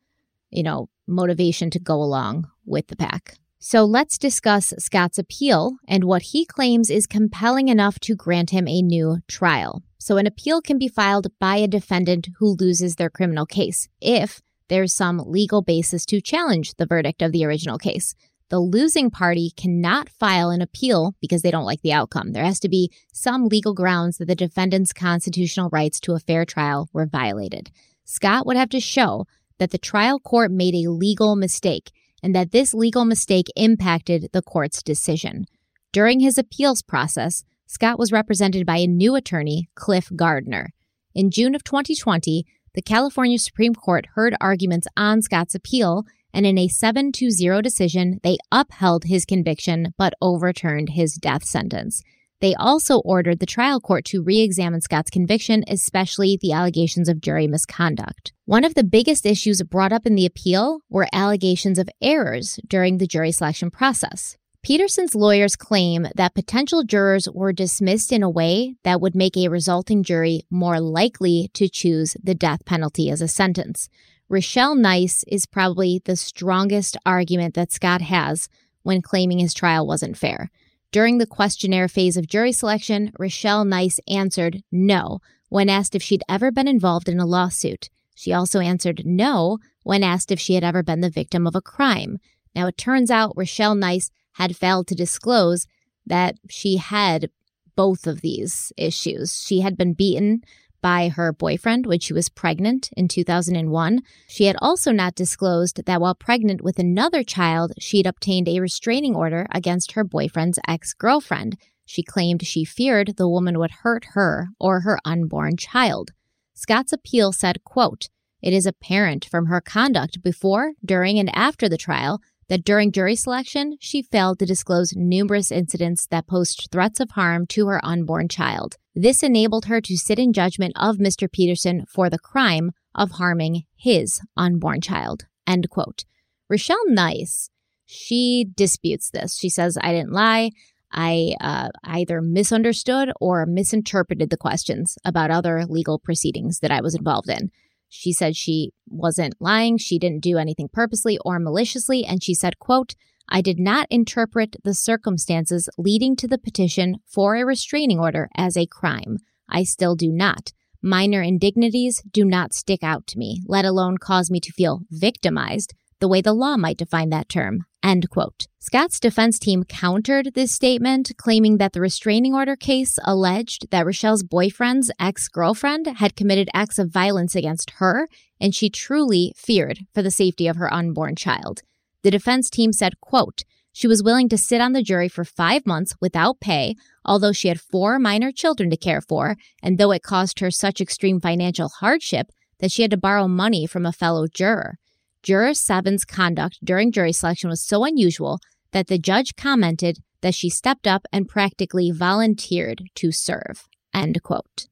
[0.49, 3.37] you know, motivation to go along with the pack.
[3.59, 8.67] So let's discuss Scott's appeal and what he claims is compelling enough to grant him
[8.67, 9.81] a new trial.
[9.97, 14.41] So, an appeal can be filed by a defendant who loses their criminal case if
[14.67, 18.13] there's some legal basis to challenge the verdict of the original case.
[18.49, 22.31] The losing party cannot file an appeal because they don't like the outcome.
[22.31, 26.45] There has to be some legal grounds that the defendant's constitutional rights to a fair
[26.45, 27.71] trial were violated.
[28.03, 29.25] Scott would have to show
[29.57, 34.41] that the trial court made a legal mistake and that this legal mistake impacted the
[34.41, 35.45] court's decision.
[35.91, 40.71] During his appeals process, Scott was represented by a new attorney, Cliff Gardner.
[41.15, 46.03] In June of 2020, the California Supreme Court heard arguments on Scott's appeal,
[46.35, 51.45] and in a 7 to 0 decision, they upheld his conviction but overturned his death
[51.45, 52.03] sentence.
[52.41, 57.21] They also ordered the trial court to re examine Scott's conviction, especially the allegations of
[57.21, 58.33] jury misconduct.
[58.45, 62.97] One of the biggest issues brought up in the appeal were allegations of errors during
[62.97, 64.37] the jury selection process.
[64.65, 69.47] Peterson's lawyers claim that potential jurors were dismissed in a way that would make a
[69.47, 73.89] resulting jury more likely to choose the death penalty as a sentence.
[74.27, 78.49] Rochelle Nice is probably the strongest argument that Scott has
[78.81, 80.49] when claiming his trial wasn't fair.
[80.91, 86.23] During the questionnaire phase of jury selection, Rochelle Nice answered no when asked if she'd
[86.27, 87.91] ever been involved in a lawsuit.
[88.15, 91.61] She also answered no when asked if she had ever been the victim of a
[91.61, 92.17] crime.
[92.55, 95.67] Now, it turns out Rochelle Nice had failed to disclose
[96.05, 97.29] that she had
[97.75, 99.41] both of these issues.
[99.41, 100.41] She had been beaten
[100.81, 104.01] by her boyfriend when she was pregnant in 2001.
[104.27, 109.15] She had also not disclosed that while pregnant with another child, she'd obtained a restraining
[109.15, 111.57] order against her boyfriend's ex girlfriend.
[111.85, 116.11] She claimed she feared the woman would hurt her or her unborn child.
[116.53, 118.09] Scott's appeal said, quote,
[118.41, 123.15] It is apparent from her conduct before, during, and after the trial that during jury
[123.15, 128.27] selection, she failed to disclose numerous incidents that posed threats of harm to her unborn
[128.27, 128.75] child.
[128.93, 131.31] This enabled her to sit in judgment of Mr.
[131.31, 135.25] Peterson for the crime of harming his unborn child.
[135.47, 136.05] End quote.
[136.49, 137.49] Rochelle Nice,
[137.85, 139.37] she disputes this.
[139.37, 140.51] She says, I didn't lie.
[140.91, 146.95] I uh, either misunderstood or misinterpreted the questions about other legal proceedings that I was
[146.95, 147.51] involved in.
[147.89, 152.59] She said she wasn't lying, she didn't do anything purposely or maliciously, and she said,
[152.59, 152.95] quote,
[153.27, 158.55] I did not interpret the circumstances leading to the petition for a restraining order as
[158.55, 159.17] a crime.
[159.49, 160.51] I still do not.
[160.81, 165.73] Minor indignities do not stick out to me, let alone cause me to feel victimized
[165.99, 167.65] the way the law might define that term.
[167.85, 168.47] End quote.
[168.57, 174.23] Scott's defense team countered this statement, claiming that the restraining order case alleged that Rachelle's
[174.23, 178.07] boyfriend's ex girlfriend had committed acts of violence against her,
[178.41, 181.61] and she truly feared for the safety of her unborn child.
[182.01, 185.67] The defense team said, quote, she was willing to sit on the jury for five
[185.67, 186.73] months without pay,
[187.05, 190.81] although she had four minor children to care for, and though it caused her such
[190.81, 194.79] extreme financial hardship that she had to borrow money from a fellow juror.
[195.25, 198.39] Juror 7's conduct during jury selection was so unusual
[198.73, 203.67] that the judge commented that she stepped up and practically volunteered to serve.
[203.91, 204.67] End quote.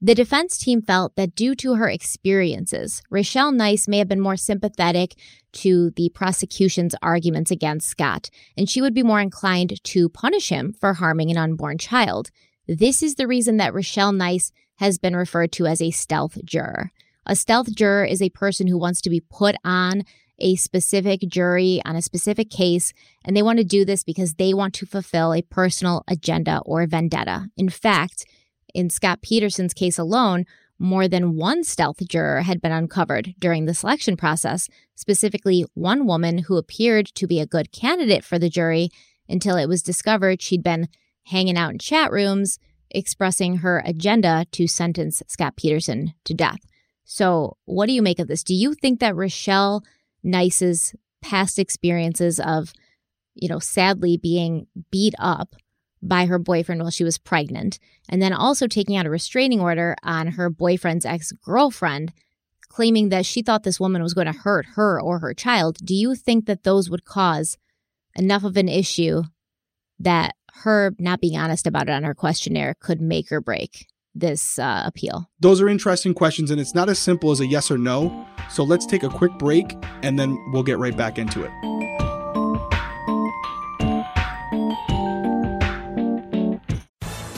[0.00, 4.38] The defense team felt that due to her experiences, Rachelle Nice may have been more
[4.38, 5.14] sympathetic
[5.52, 10.72] to the prosecution's arguments against Scott, and she would be more inclined to punish him
[10.72, 12.30] for harming an unborn child.
[12.66, 16.92] This is the reason that Rachelle Nice has been referred to as a stealth juror.
[17.28, 20.02] A stealth juror is a person who wants to be put on
[20.38, 24.54] a specific jury on a specific case, and they want to do this because they
[24.54, 27.48] want to fulfill a personal agenda or vendetta.
[27.56, 28.24] In fact,
[28.72, 30.46] in Scott Peterson's case alone,
[30.78, 36.38] more than one stealth juror had been uncovered during the selection process, specifically one woman
[36.38, 38.88] who appeared to be a good candidate for the jury
[39.28, 40.88] until it was discovered she'd been
[41.24, 42.58] hanging out in chat rooms
[42.90, 46.60] expressing her agenda to sentence Scott Peterson to death.
[47.10, 48.44] So, what do you make of this?
[48.44, 49.80] Do you think that Rachelle
[50.22, 52.74] Nice's past experiences of,
[53.34, 55.56] you know, sadly being beat up
[56.02, 57.78] by her boyfriend while she was pregnant,
[58.10, 62.12] and then also taking out a restraining order on her boyfriend's ex girlfriend,
[62.68, 65.94] claiming that she thought this woman was going to hurt her or her child, do
[65.94, 67.56] you think that those would cause
[68.16, 69.22] enough of an issue
[69.98, 73.86] that her not being honest about it on her questionnaire could make or break
[74.20, 75.28] this uh, appeal?
[75.40, 78.26] Those are interesting questions, and it's not as simple as a yes or no.
[78.50, 82.07] So let's take a quick break and then we'll get right back into it.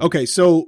[0.00, 0.66] Okay, so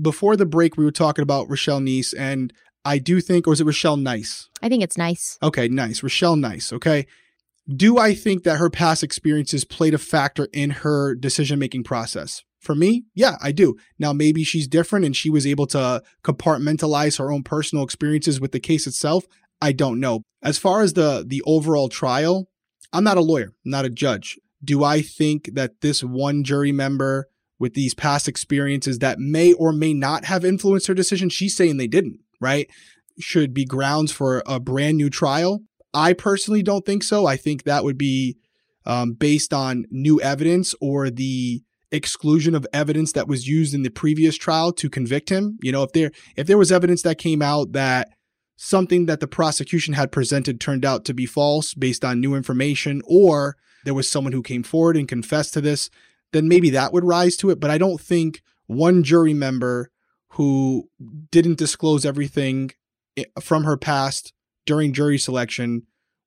[0.00, 2.52] before the break, we were talking about Rochelle Nice, and
[2.84, 4.48] I do think, or is it Rochelle Nice?
[4.62, 5.38] I think it's nice.
[5.42, 6.02] Okay, nice.
[6.02, 6.72] Rochelle Nice.
[6.72, 7.06] Okay.
[7.68, 12.42] Do I think that her past experiences played a factor in her decision making process?
[12.60, 13.76] For me, yeah, I do.
[13.98, 18.52] Now, maybe she's different and she was able to compartmentalize her own personal experiences with
[18.52, 19.26] the case itself.
[19.60, 20.22] I don't know.
[20.42, 22.48] As far as the the overall trial,
[22.92, 24.38] I'm not a lawyer, not a judge.
[24.64, 29.72] Do I think that this one jury member with these past experiences that may or
[29.72, 32.68] may not have influenced her decision, she's saying they didn't, right?
[33.18, 35.60] Should be grounds for a brand new trial.
[35.92, 37.26] I personally don't think so.
[37.26, 38.36] I think that would be
[38.86, 43.90] um, based on new evidence or the exclusion of evidence that was used in the
[43.90, 45.58] previous trial to convict him.
[45.62, 48.08] You know, if there if there was evidence that came out that
[48.56, 53.00] something that the prosecution had presented turned out to be false based on new information
[53.06, 55.88] or there was someone who came forward and confessed to this,
[56.32, 57.60] then maybe that would rise to it.
[57.60, 59.90] But I don't think one jury member
[60.32, 60.88] who
[61.30, 62.70] didn't disclose everything
[63.16, 64.32] eh, from her past
[64.66, 65.82] during jury selection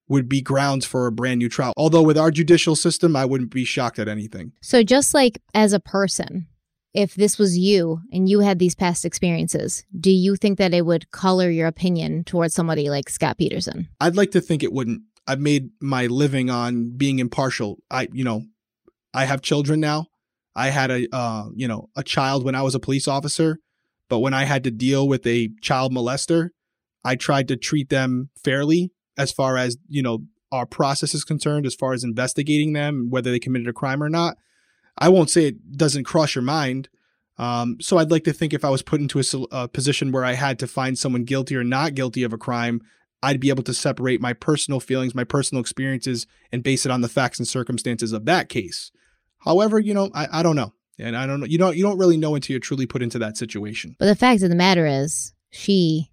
[0.08, 1.74] would be grounds for a brand new trial.
[1.78, 4.52] Although with our judicial system, I wouldn't be shocked at anything.
[4.62, 6.48] So, just like as a person,
[6.94, 10.86] if this was you and you had these past experiences, do you think that it
[10.86, 13.88] would color your opinion towards somebody like Scott Peterson?
[14.02, 15.02] I'd like to think it wouldn't.
[15.28, 17.78] I've made my living on being impartial.
[17.90, 18.44] I, you know,
[19.14, 20.08] I have children now.
[20.56, 23.60] I had a uh, you know a child when I was a police officer,
[24.10, 26.50] but when I had to deal with a child molester,
[27.04, 30.20] I tried to treat them fairly as far as you know
[30.52, 34.10] our process is concerned, as far as investigating them, whether they committed a crime or
[34.10, 34.38] not.
[34.98, 36.90] I won't say it doesn't cross your mind.
[37.38, 40.26] Um, so I'd like to think if I was put into a, a position where
[40.26, 42.82] I had to find someone guilty or not guilty of a crime,
[43.24, 47.02] I'd be able to separate my personal feelings, my personal experiences, and base it on
[47.02, 48.92] the facts and circumstances of that case.
[49.44, 50.74] However, you know, I, I don't know.
[51.00, 51.48] And I don't know.
[51.48, 53.96] You don't you don't really know until you're truly put into that situation.
[53.98, 56.12] But the fact of the matter is, she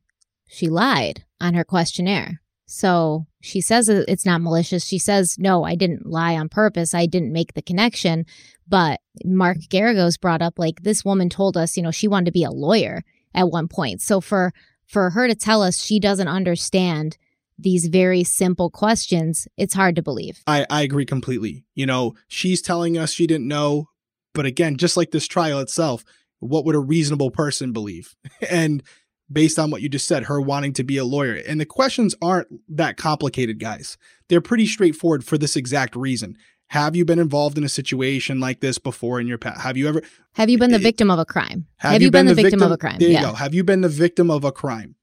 [0.49, 2.41] she lied on her questionnaire.
[2.67, 4.85] So she says it's not malicious.
[4.85, 6.95] She says, no, I didn't lie on purpose.
[6.95, 8.27] I didn't make the connection.
[8.67, 12.33] But Mark Geragos brought up like this woman told us, you know, she wanted to
[12.33, 13.03] be a lawyer
[13.35, 14.03] at one point.
[14.03, 14.53] So for
[14.87, 17.19] for her to tell us she doesn't understand
[17.59, 20.41] these very simple questions, it's hard to believe.
[20.47, 21.65] I, I agree completely.
[21.75, 23.89] You know, she's telling us she didn't know,
[24.35, 26.05] but again, just like this trial itself,
[26.39, 28.15] what would a reasonable person believe?
[28.51, 28.83] and
[29.31, 31.35] based on what you just said, her wanting to be a lawyer.
[31.35, 33.99] And the questions aren't that complicated, guys.
[34.29, 36.37] They're pretty straightforward for this exact reason.
[36.69, 39.63] Have you been involved in a situation like this before in your past?
[39.63, 40.03] Have you ever?
[40.35, 41.67] Have you been the victim of a crime?
[41.79, 42.99] Have, have you, been, been, the victim, victim, of a crime?
[42.99, 43.21] There yeah.
[43.21, 43.33] you go.
[43.33, 44.95] Have you been the victim of a crime?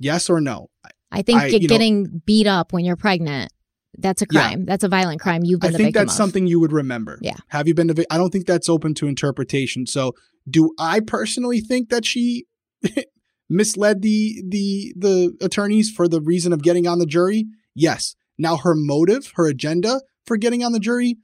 [0.00, 0.70] Yes or no?
[1.14, 3.52] I think I, getting know, beat up when you're pregnant.
[3.98, 4.60] That's a crime.
[4.60, 4.66] Yeah.
[4.66, 5.42] That's a violent crime.
[5.44, 5.74] You've been.
[5.74, 6.16] I think that's of.
[6.16, 7.18] something you would remember.
[7.22, 7.36] Yeah.
[7.48, 8.06] Have you been the?
[8.10, 9.86] I don't think that's open to interpretation.
[9.86, 10.14] So,
[10.48, 12.46] do I personally think that she
[13.48, 17.46] misled the the the attorneys for the reason of getting on the jury?
[17.74, 18.16] Yes.
[18.36, 21.18] Now her motive, her agenda for getting on the jury,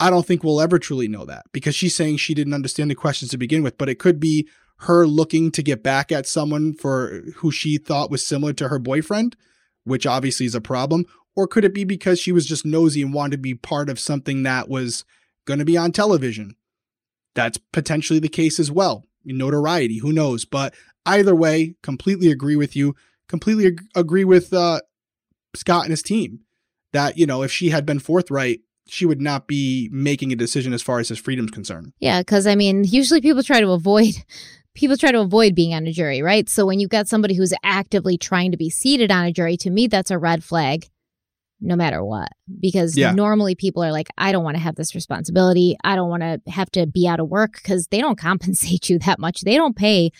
[0.00, 2.94] I don't think we'll ever truly know that because she's saying she didn't understand the
[2.94, 4.48] questions to begin with, but it could be
[4.80, 8.78] her looking to get back at someone for who she thought was similar to her
[8.78, 9.36] boyfriend,
[9.84, 11.04] which obviously is a problem,
[11.34, 13.98] or could it be because she was just nosy and wanted to be part of
[13.98, 15.04] something that was
[15.46, 16.56] going to be on television?
[17.34, 19.04] That's potentially the case as well.
[19.24, 20.44] Notoriety, who knows?
[20.44, 20.74] But
[21.06, 22.94] either way, completely agree with you.
[23.28, 24.80] Completely ag- agree with uh,
[25.54, 26.40] Scott and his team
[26.92, 30.72] that, you know, if she had been forthright, she would not be making a decision
[30.72, 31.92] as far as his freedom's concerned.
[31.98, 34.14] Yeah, because I mean, usually people try to avoid
[34.74, 36.48] people try to avoid being on a jury, right?
[36.48, 39.70] So when you've got somebody who's actively trying to be seated on a jury, to
[39.70, 40.88] me that's a red flag
[41.60, 42.28] no matter what.
[42.60, 43.12] Because yeah.
[43.12, 45.76] normally people are like, I don't want to have this responsibility.
[45.82, 48.98] I don't want to have to be out of work because they don't compensate you
[49.00, 49.42] that much.
[49.42, 50.12] They don't pay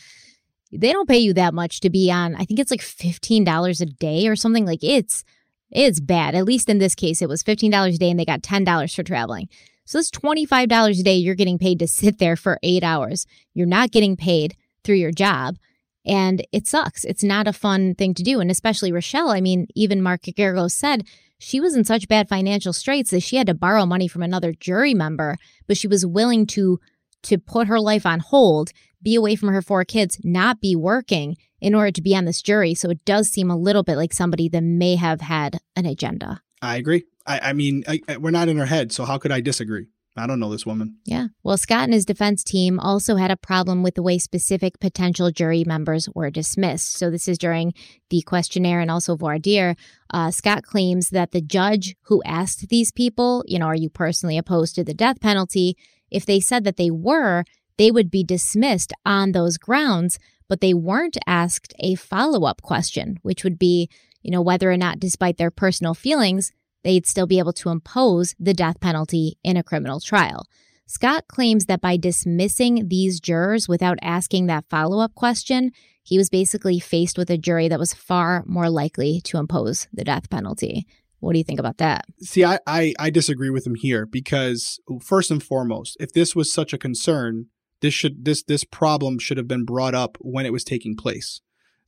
[0.70, 3.86] they don't pay you that much to be on I think it's like $15 a
[3.86, 4.66] day or something.
[4.66, 5.24] Like it's
[5.70, 6.34] it's bad.
[6.34, 9.02] At least in this case, it was $15 a day and they got $10 for
[9.02, 9.48] traveling.
[9.88, 13.26] So it's $25 a day you're getting paid to sit there for eight hours.
[13.54, 15.56] You're not getting paid through your job.
[16.04, 17.06] And it sucks.
[17.06, 18.38] It's not a fun thing to do.
[18.38, 21.06] And especially Rochelle, I mean, even Mark Geragos said
[21.38, 24.52] she was in such bad financial straits that she had to borrow money from another
[24.52, 26.78] jury member, but she was willing to
[27.22, 28.72] to put her life on hold,
[29.02, 32.42] be away from her four kids, not be working in order to be on this
[32.42, 32.74] jury.
[32.74, 36.42] So it does seem a little bit like somebody that may have had an agenda.
[36.62, 37.04] I agree.
[37.26, 39.86] I, I mean, I, I, we're not in her head, so how could I disagree?
[40.16, 40.96] I don't know this woman.
[41.04, 41.28] Yeah.
[41.44, 45.30] Well, Scott and his defense team also had a problem with the way specific potential
[45.30, 46.94] jury members were dismissed.
[46.94, 47.72] So, this is during
[48.10, 49.76] the questionnaire and also voir dire.
[50.12, 54.38] Uh, Scott claims that the judge who asked these people, you know, are you personally
[54.38, 55.76] opposed to the death penalty?
[56.10, 57.44] If they said that they were,
[57.76, 63.18] they would be dismissed on those grounds but they weren't asked a follow up question,
[63.22, 63.88] which would be,
[64.22, 66.52] you know, whether or not, despite their personal feelings,
[66.84, 70.46] they'd still be able to impose the death penalty in a criminal trial.
[70.86, 75.70] Scott claims that by dismissing these jurors without asking that follow up question,
[76.02, 80.04] he was basically faced with a jury that was far more likely to impose the
[80.04, 80.86] death penalty.
[81.20, 82.06] What do you think about that?
[82.20, 86.50] See, I, I, I disagree with him here because, first and foremost, if this was
[86.50, 87.46] such a concern,
[87.80, 91.40] this should this this problem should have been brought up when it was taking place.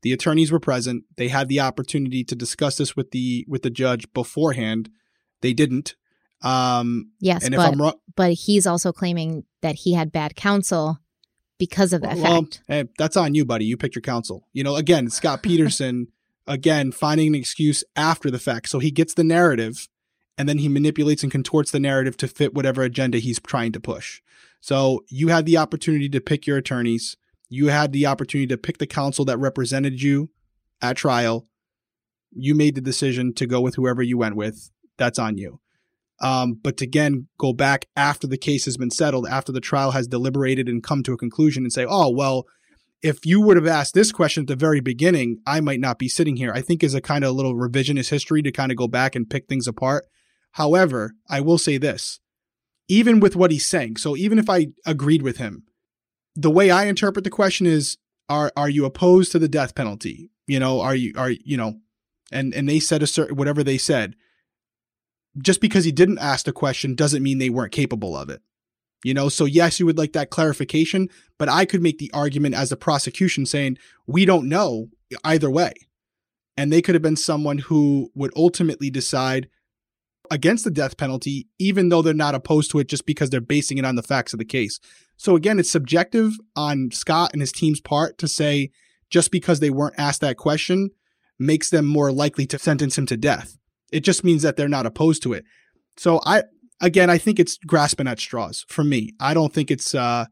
[0.02, 1.04] The attorneys were present.
[1.16, 4.90] They had the opportunity to discuss this with the with the judge beforehand.
[5.40, 5.96] They didn't.
[6.42, 10.98] Um, yes, and if but, wrong, but he's also claiming that he had bad counsel
[11.58, 12.62] because of that well, fact.
[12.66, 13.66] Hey, that's on you, buddy.
[13.66, 14.48] You picked your counsel.
[14.52, 16.08] You know, again, Scott Peterson,
[16.46, 18.70] again, finding an excuse after the fact.
[18.70, 19.86] So he gets the narrative
[20.38, 23.80] and then he manipulates and contorts the narrative to fit whatever agenda he's trying to
[23.80, 24.22] push.
[24.60, 27.16] So you had the opportunity to pick your attorneys.
[27.50, 30.30] You had the opportunity to pick the counsel that represented you
[30.80, 31.46] at trial.
[32.32, 34.70] You made the decision to go with whoever you went with.
[34.96, 35.60] That's on you.
[36.22, 39.90] Um, but to again go back after the case has been settled, after the trial
[39.90, 42.46] has deliberated and come to a conclusion and say, oh, well,
[43.02, 46.08] if you would have asked this question at the very beginning, I might not be
[46.08, 46.52] sitting here.
[46.54, 49.28] I think is a kind of little revisionist history to kind of go back and
[49.28, 50.04] pick things apart.
[50.52, 52.20] However, I will say this
[52.90, 53.96] even with what he's saying.
[53.96, 55.62] So even if I agreed with him,
[56.36, 60.30] the way I interpret the question is are are you opposed to the death penalty?
[60.46, 61.80] You know, are you are you know,
[62.32, 64.14] and and they said a certain whatever they said.
[65.38, 68.42] just because he didn't ask the question doesn't mean they weren't capable of it.
[69.04, 71.08] You know, so yes, you would like that clarification,
[71.38, 74.88] but I could make the argument as a prosecution saying, we don't know
[75.24, 75.72] either way.
[76.56, 79.48] And they could have been someone who would ultimately decide
[80.30, 83.78] against the death penalty, even though they're not opposed to it just because they're basing
[83.78, 84.78] it on the facts of the case.
[85.16, 88.70] So again, it's subjective on Scott and his team's part to say
[89.10, 90.90] just because they weren't asked that question
[91.38, 93.58] makes them more likely to sentence him to death.
[93.92, 95.44] It just means that they're not opposed to it.
[95.96, 96.44] So I
[96.80, 99.10] again, I think it's grasping at straws for me.
[99.18, 100.26] I don't think it's uh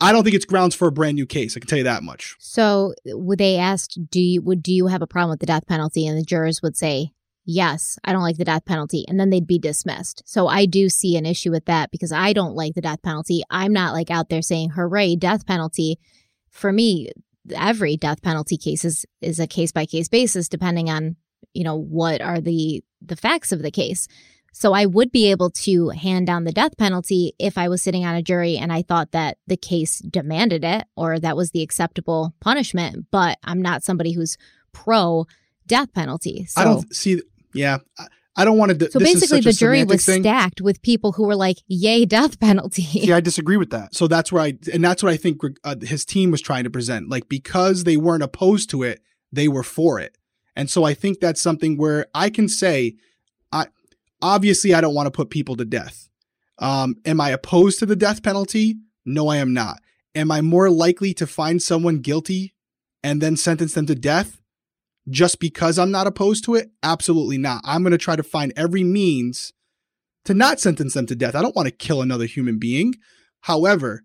[0.00, 1.56] I don't think it's grounds for a brand new case.
[1.56, 2.34] I can tell you that much.
[2.40, 5.66] So would they asked, do you would do you have a problem with the death
[5.68, 6.06] penalty?
[6.06, 7.12] And the jurors would say,
[7.44, 10.22] Yes, I don't like the death penalty, and then they'd be dismissed.
[10.24, 13.42] So I do see an issue with that because I don't like the death penalty.
[13.50, 15.98] I'm not like out there saying, Hooray, death penalty.
[16.50, 17.10] For me,
[17.54, 21.16] every death penalty case is, is a case by case basis, depending on,
[21.52, 24.06] you know, what are the the facts of the case.
[24.52, 28.04] So I would be able to hand down the death penalty if I was sitting
[28.04, 31.62] on a jury and I thought that the case demanded it or that was the
[31.62, 33.06] acceptable punishment.
[33.10, 34.36] But I'm not somebody who's
[34.72, 35.26] pro
[35.66, 36.44] death penalty.
[36.44, 37.22] So, I don't see.
[37.54, 37.78] Yeah,
[38.34, 38.90] I don't want to.
[38.90, 40.22] So basically, the jury was thing.
[40.22, 43.94] stacked with people who were like, "Yay, death penalty." Yeah, I disagree with that.
[43.94, 46.70] So that's where I, and that's what I think uh, his team was trying to
[46.70, 47.10] present.
[47.10, 50.16] Like because they weren't opposed to it, they were for it.
[50.56, 52.96] And so I think that's something where I can say
[53.50, 53.66] I
[54.20, 56.08] obviously I don't want to put people to death.
[56.58, 58.76] Um, am I opposed to the death penalty?
[59.04, 59.80] No, I am not.
[60.14, 62.54] Am I more likely to find someone guilty
[63.02, 64.41] and then sentence them to death
[65.08, 66.70] just because I'm not opposed to it?
[66.82, 67.62] Absolutely not.
[67.64, 69.52] I'm going to try to find every means
[70.24, 71.34] to not sentence them to death.
[71.34, 72.94] I don't want to kill another human being.
[73.40, 74.04] However,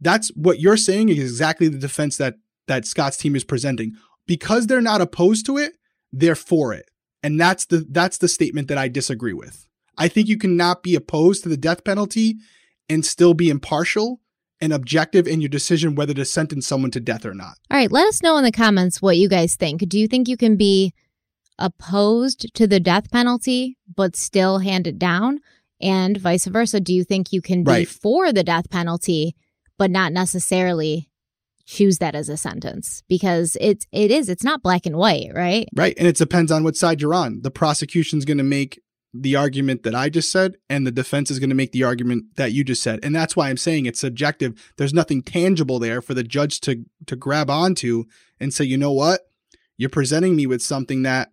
[0.00, 2.34] that's what you're saying is exactly the defense that
[2.68, 3.94] that Scott's team is presenting.
[4.26, 5.74] Because they're not opposed to it,
[6.12, 6.90] they're for it.
[7.22, 9.66] And that's the that's the statement that I disagree with.
[9.98, 12.36] I think you cannot be opposed to the death penalty
[12.88, 14.20] and still be impartial
[14.60, 17.58] and objective in your decision whether to sentence someone to death or not.
[17.70, 19.86] All right, let us know in the comments what you guys think.
[19.88, 20.94] Do you think you can be
[21.58, 25.40] opposed to the death penalty but still hand it down?
[25.80, 27.88] And vice versa, do you think you can be right.
[27.88, 29.36] for the death penalty
[29.78, 31.10] but not necessarily
[31.66, 35.68] choose that as a sentence because it's it is it's not black and white, right?
[35.74, 37.42] Right, and it depends on what side you're on.
[37.42, 38.80] The prosecution's going to make
[39.22, 42.36] the argument that I just said, and the defense is going to make the argument
[42.36, 44.72] that you just said, and that's why I'm saying it's subjective.
[44.76, 48.04] There's nothing tangible there for the judge to to grab onto
[48.40, 49.20] and say, you know what,
[49.76, 51.32] you're presenting me with something that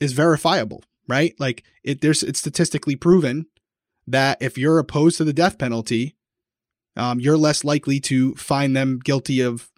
[0.00, 1.34] is verifiable, right?
[1.38, 3.46] Like it, there's it's statistically proven
[4.06, 6.16] that if you're opposed to the death penalty,
[6.96, 9.70] um, you're less likely to find them guilty of,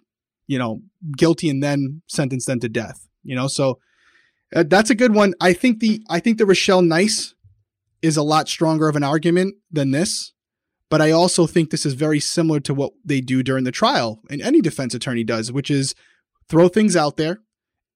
[0.47, 0.81] you know,
[1.17, 3.07] guilty and then sentence them to death.
[3.23, 3.79] You know, so
[4.55, 5.33] uh, that's a good one.
[5.39, 7.33] I think the I think the Rochelle Nice
[8.01, 10.33] is a lot stronger of an argument than this,
[10.89, 14.21] but I also think this is very similar to what they do during the trial,
[14.29, 15.93] and any defense attorney does, which is
[16.47, 17.39] throw things out there,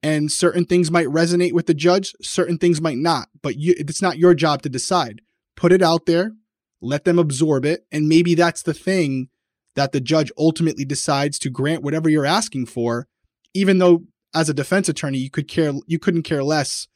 [0.04, 3.30] and certain things might resonate with the judge, certain things might not.
[3.42, 5.22] But you, it's not your job to decide.
[5.56, 6.34] Put it out there,
[6.82, 7.86] let them absorb it.
[7.92, 9.30] And maybe that's the thing
[9.76, 13.08] that the judge ultimately decides to grant whatever you're asking for,
[13.54, 14.04] even though
[14.34, 16.88] as a defense attorney, you could care, you couldn't care less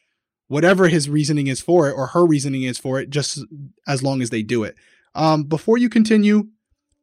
[0.47, 3.43] whatever his reasoning is for it or her reasoning is for it, just
[3.87, 4.75] as long as they do it.
[5.15, 6.47] Um, before you continue,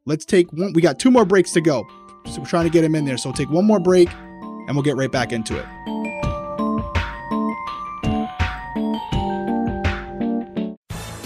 [0.06, 0.72] let's take one.
[0.72, 1.86] We got two more breaks to go.
[2.26, 3.18] So we're trying to get him in there.
[3.18, 5.93] So we'll take one more break and we'll get right back into it.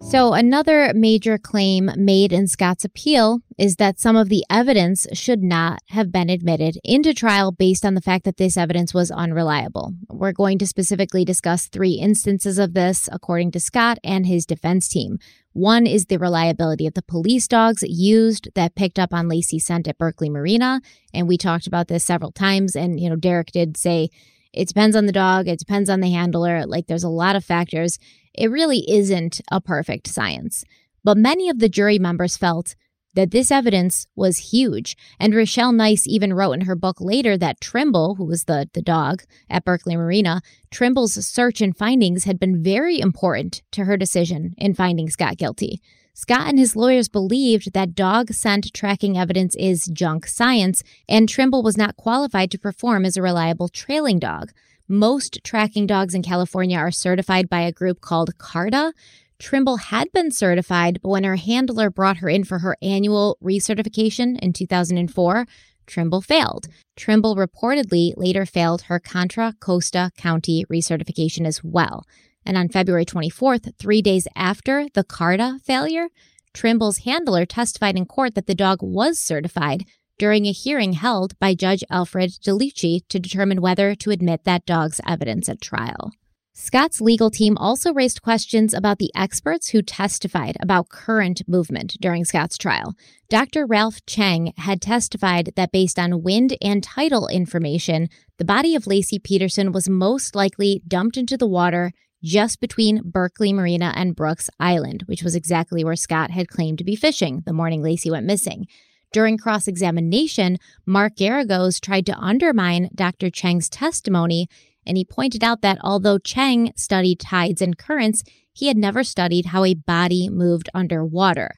[0.00, 5.42] So, another major claim made in Scott's appeal is that some of the evidence should
[5.42, 9.94] not have been admitted into trial based on the fact that this evidence was unreliable.
[10.08, 14.88] We're going to specifically discuss three instances of this, according to Scott and his defense
[14.88, 15.18] team.
[15.52, 19.88] One is the reliability of the police dogs used that picked up on Laci's scent
[19.88, 20.80] at Berkeley Marina.
[21.12, 22.76] And we talked about this several times.
[22.76, 24.10] And, you know, Derek did say
[24.52, 26.64] it depends on the dog, it depends on the handler.
[26.64, 27.98] Like, there's a lot of factors.
[28.38, 30.64] It really isn't a perfect science.
[31.02, 32.76] But many of the jury members felt
[33.14, 34.96] that this evidence was huge.
[35.18, 38.82] And Rochelle Nice even wrote in her book later that Trimble, who was the, the
[38.82, 44.54] dog at Berkeley Marina, Trimble's search and findings had been very important to her decision
[44.56, 45.80] in finding Scott guilty.
[46.20, 51.62] Scott and his lawyers believed that dog scent tracking evidence is junk science, and Trimble
[51.62, 54.50] was not qualified to perform as a reliable trailing dog.
[54.88, 58.94] Most tracking dogs in California are certified by a group called CARDA.
[59.38, 64.40] Trimble had been certified, but when her handler brought her in for her annual recertification
[64.40, 65.46] in 2004,
[65.86, 66.66] Trimble failed.
[66.96, 72.04] Trimble reportedly later failed her Contra Costa County recertification as well.
[72.48, 76.08] And on February 24th, three days after the CARDA failure,
[76.54, 79.84] Trimble's handler testified in court that the dog was certified,
[80.18, 84.98] during a hearing held by Judge Alfred Delucchi to determine whether to admit that dog's
[85.06, 86.10] evidence at trial.
[86.54, 92.24] Scott's legal team also raised questions about the experts who testified about current movement during
[92.24, 92.94] Scott's trial.
[93.28, 93.64] Dr.
[93.64, 99.22] Ralph Cheng had testified that based on wind and tidal information, the body of Laci
[99.22, 101.92] Peterson was most likely dumped into the water
[102.22, 106.84] just between Berkeley Marina and Brooks Island, which was exactly where Scott had claimed to
[106.84, 108.66] be fishing the morning Laci went missing.
[109.12, 113.30] During cross examination, Mark Geragos tried to undermine Dr.
[113.30, 114.48] Cheng's testimony,
[114.86, 119.46] and he pointed out that although Cheng studied tides and currents, he had never studied
[119.46, 121.54] how a body moved underwater.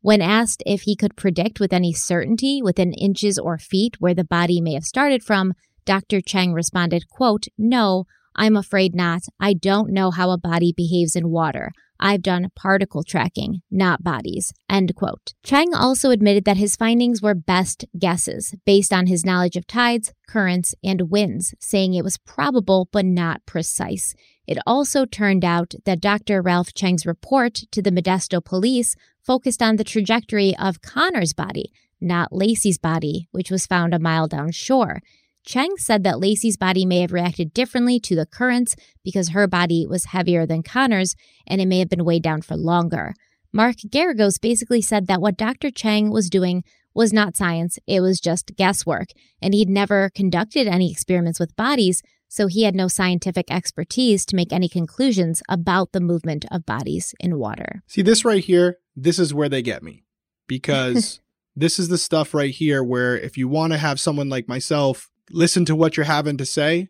[0.00, 4.24] When asked if he could predict with any certainty within inches or feet where the
[4.24, 5.54] body may have started from,
[5.84, 6.20] Dr.
[6.20, 8.04] Cheng responded, quote, No,
[8.38, 9.22] I'm afraid not.
[9.40, 11.72] I don't know how a body behaves in water.
[11.98, 14.52] I've done particle tracking, not bodies.
[14.70, 15.34] End quote.
[15.42, 20.12] Cheng also admitted that his findings were best guesses based on his knowledge of tides,
[20.28, 24.14] currents, and winds, saying it was probable but not precise.
[24.46, 26.40] It also turned out that Dr.
[26.40, 32.32] Ralph Cheng's report to the Modesto police focused on the trajectory of Conner's body, not
[32.32, 35.00] Laci's body, which was found a mile downshore.
[35.44, 39.86] Cheng said that Laci's body may have reacted differently to the currents because her body
[39.86, 41.14] was heavier than Conner's
[41.46, 43.14] and it may have been weighed down for longer.
[43.52, 45.70] Mark Geragos basically said that what Dr.
[45.70, 46.64] Cheng was doing
[46.94, 49.08] was not science, it was just guesswork,
[49.40, 54.36] and he'd never conducted any experiments with bodies, so he had no scientific expertise to
[54.36, 57.82] make any conclusions about the movement of bodies in water.
[57.86, 60.04] See, this right here, this is where they get me
[60.48, 61.20] because
[61.56, 65.08] this is the stuff right here where if you want to have someone like myself
[65.30, 66.88] listen to what you're having to say,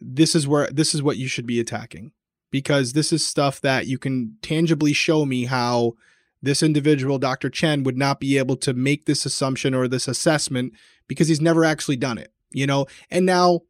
[0.00, 2.12] this is where this is what you should be attacking
[2.50, 5.94] because this is stuff that you can tangibly show me how
[6.42, 7.48] this individual, Dr.
[7.48, 10.72] Cheng, would not be able to make this assumption or this assessment
[11.08, 12.86] because he's never actually done it, you know?
[13.10, 13.60] And now,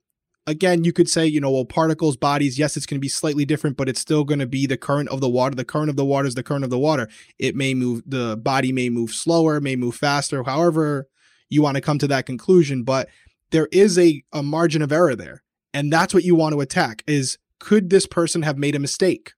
[0.47, 3.45] again, you could say, you know, well, particles, bodies, yes, it's going to be slightly
[3.45, 5.55] different, but it's still going to be the current of the water.
[5.55, 7.09] The current of the water is the current of the water.
[7.39, 11.09] It may move, the body may move slower, may move faster, however
[11.51, 12.83] you want to come to that conclusion.
[12.83, 13.11] But
[13.53, 15.43] there is a, a margin of error there.
[15.73, 19.33] And that's what you want to attack is could this person have made a mistake?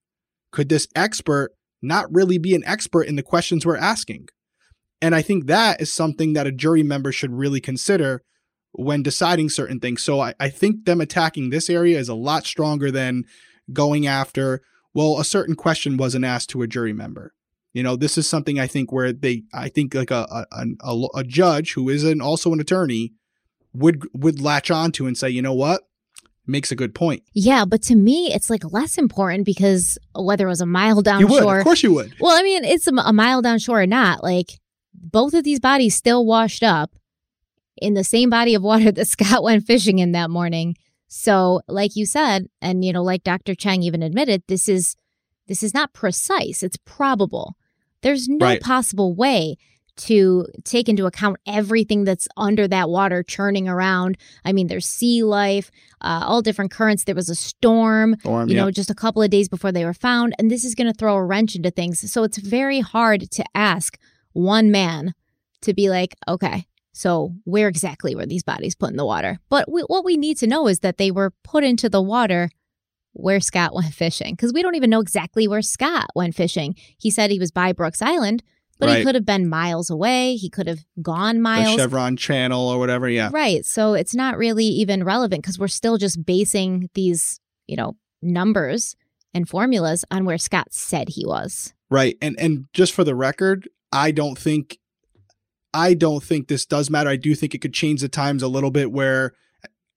[0.51, 1.53] Could this expert
[1.83, 4.29] not really be an expert in the questions we're asking?
[5.03, 8.23] And I think that is something that a jury member should really consider
[8.73, 10.03] when deciding certain things.
[10.03, 13.25] So I, I think them attacking this area is a lot stronger than
[13.73, 14.63] going after,
[14.95, 17.35] well, a certain question wasn't asked to a jury member.
[17.73, 21.07] You know, this is something I think where they, I think like a a, a,
[21.17, 23.13] a judge who is an, also an attorney
[23.75, 25.83] would would latch on to and say, you know what?
[26.47, 27.23] Makes a good point.
[27.33, 31.21] Yeah, but to me, it's like less important because whether it was a mile down
[31.21, 31.59] you would, shore.
[31.59, 32.15] Of course you would.
[32.21, 34.23] Well, I mean, it's a, a mile down shore or not.
[34.23, 34.61] Like
[34.93, 36.95] both of these bodies still washed up
[37.81, 40.77] in the same body of water that Scott went fishing in that morning.
[41.09, 43.55] So, like you said, and you know, like Dr.
[43.55, 44.97] Cheng even admitted, this is
[45.47, 46.63] this is not precise.
[46.63, 47.57] It's probable.
[48.03, 48.61] There's no Right.
[48.61, 49.57] possible way
[49.97, 54.17] to take into account everything that's under that water churning around.
[54.45, 55.71] I mean, there's sea life,
[56.01, 57.05] uh, all different currents.
[57.05, 59.95] There was a storm, Storm, you know, just a couple of days before they were
[59.95, 60.35] found.
[60.39, 62.11] And this is going to throw a wrench into things.
[62.13, 63.99] So it's very hard to ask
[64.33, 65.15] one man
[65.63, 69.39] to be like, okay, so where exactly were these bodies put in the water?
[69.49, 72.51] But we, what we need to know is that they were put into the water
[73.13, 76.75] where Scott went fishing because we don't even know exactly where Scott went fishing.
[76.99, 78.43] He said he was by Brooks Island,
[78.79, 78.99] but Right.
[78.99, 80.37] he could have been miles away.
[80.37, 81.65] He could have gone miles.
[81.65, 81.81] The miles.
[81.81, 83.09] Chevron channel or whatever.
[83.09, 83.31] Yeah.
[83.33, 83.65] Right.
[83.65, 88.97] So it's not really even relevant because we're still just basing these, you know, numbers
[89.33, 91.73] and formulas on where Scott said he was.
[91.91, 92.17] Right.
[92.23, 94.79] And and just for the record, I don't think
[95.73, 97.11] I don't think this does matter.
[97.11, 99.33] I do think it could change the times a little bit where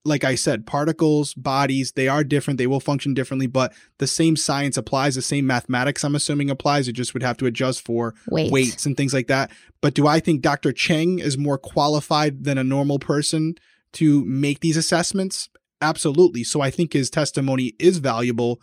[0.08, 2.58] like I said, particles, bodies, they are different.
[2.58, 6.88] They will function differently, but the same science applies, the same mathematics I'm assuming applies.
[6.88, 8.50] It just would have to adjust for Wait.
[8.50, 9.50] weights and things like that.
[9.80, 10.72] But do I think Dr.
[10.72, 13.54] Cheng is more qualified than a normal person
[13.92, 15.48] to make these assessments?
[15.80, 16.42] Absolutely.
[16.44, 18.60] So I think his testimony is valuable.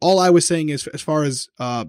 [0.00, 1.84] All I was saying is, as far as uh,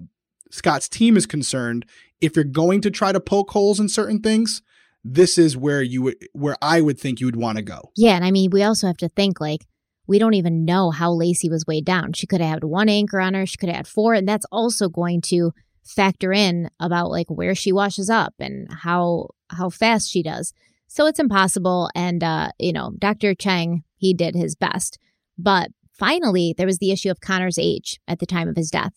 [0.50, 1.84] Scott's team is concerned,
[2.20, 4.62] if you're going to try to poke holes in certain things,
[5.04, 7.90] this is where you would, where I would think you would want to go.
[7.96, 8.14] Yeah.
[8.16, 9.66] And I mean, we also have to think like,
[10.06, 12.14] we don't even know how Laci was weighed down.
[12.14, 14.14] She could have had one anchor on her, she could have had four.
[14.14, 15.52] And that's also going to
[15.84, 20.52] factor in about like where she washes up and how how fast she does.
[20.86, 21.90] So it's impossible.
[21.94, 23.34] And uh, you know, Dr.
[23.34, 24.98] Cheng, he did his best.
[25.36, 28.92] But finally, there was the issue of Conner's age at the time of his death.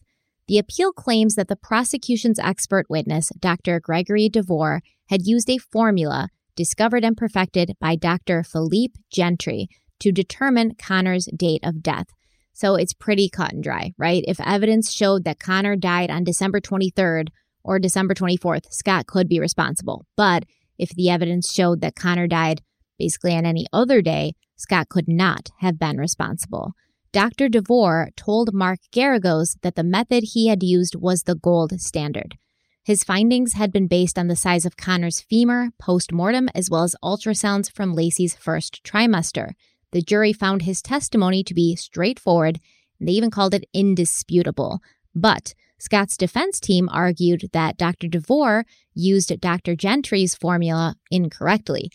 [0.47, 3.79] The appeal claims that the prosecution's expert witness, Dr.
[3.79, 4.81] Gregory DeVore,
[5.11, 8.43] had used a formula discovered and perfected by Dr.
[8.43, 9.67] Philippe Jeanty
[9.99, 12.07] to determine Conner's date of death.
[12.53, 14.23] So it's pretty cut and dry, right?
[14.25, 17.27] If evidence showed that Conner died on December 23rd
[17.63, 20.05] or December 24th, Scott could be responsible.
[20.15, 20.45] But
[20.79, 22.61] if the evidence showed that Conner died
[22.97, 26.71] basically on any other day, Scott could not have been responsible.
[27.11, 27.49] Dr.
[27.49, 32.35] DeVore told Mark Geragos that the method he had used was the gold standard.
[32.83, 36.83] His findings had been based on the size of Conner's femur post mortem as well
[36.83, 39.51] as ultrasounds from Laci's first trimester.
[39.91, 42.59] The jury found his testimony to be straightforward,
[42.99, 44.79] and they even called it indisputable.
[45.13, 48.07] But Scott's defense team argued that Dr.
[48.07, 49.75] DeVore used Dr.
[49.75, 51.91] Jeanty's formula incorrectly.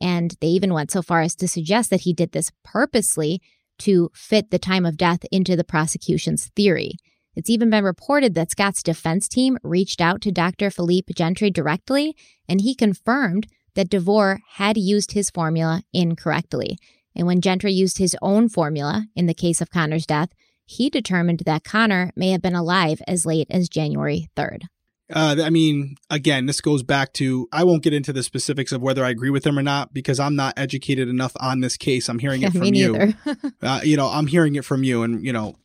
[0.00, 3.42] And they even went so far as to suggest that he did this purposely
[3.80, 6.92] to fit the time of death into the prosecution's theory.
[7.40, 10.70] It's even been reported that Scott's defense team reached out to Dr.
[10.70, 12.14] Philippe Jeanty directly,
[12.46, 16.76] and he confirmed that DeVore had used his formula incorrectly.
[17.16, 20.34] And when Jeanty used his own formula in the case of Conner's death,
[20.66, 24.64] he determined that Conner may have been alive as late as January 3rd.
[25.10, 28.82] Uh, I mean, again, this goes back to I won't get into the specifics of
[28.82, 32.10] whether I agree with him or not because I'm not educated enough on this case.
[32.10, 32.92] I'm hearing it Yeah, from you.
[32.92, 33.14] neither.
[33.62, 35.56] Uh, you know, I'm hearing it from you, and you know,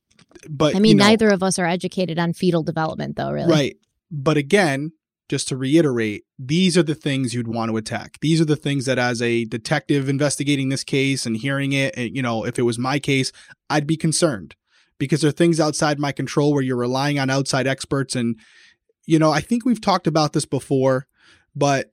[0.49, 3.51] but I mean, you know, neither of us are educated on fetal development, though, really.
[3.51, 3.77] Right.
[4.11, 4.91] But again,
[5.27, 8.19] just to reiterate, these are the things you'd want to attack.
[8.21, 12.09] These are the things that, as a detective investigating this case and hearing it, eh,
[12.13, 13.31] you know, if it was my case,
[13.69, 14.55] I'd be concerned
[14.99, 18.15] because there are things outside my control where you're relying on outside experts.
[18.15, 18.39] And,
[19.05, 21.07] you know, I think we've talked about this before,
[21.55, 21.91] but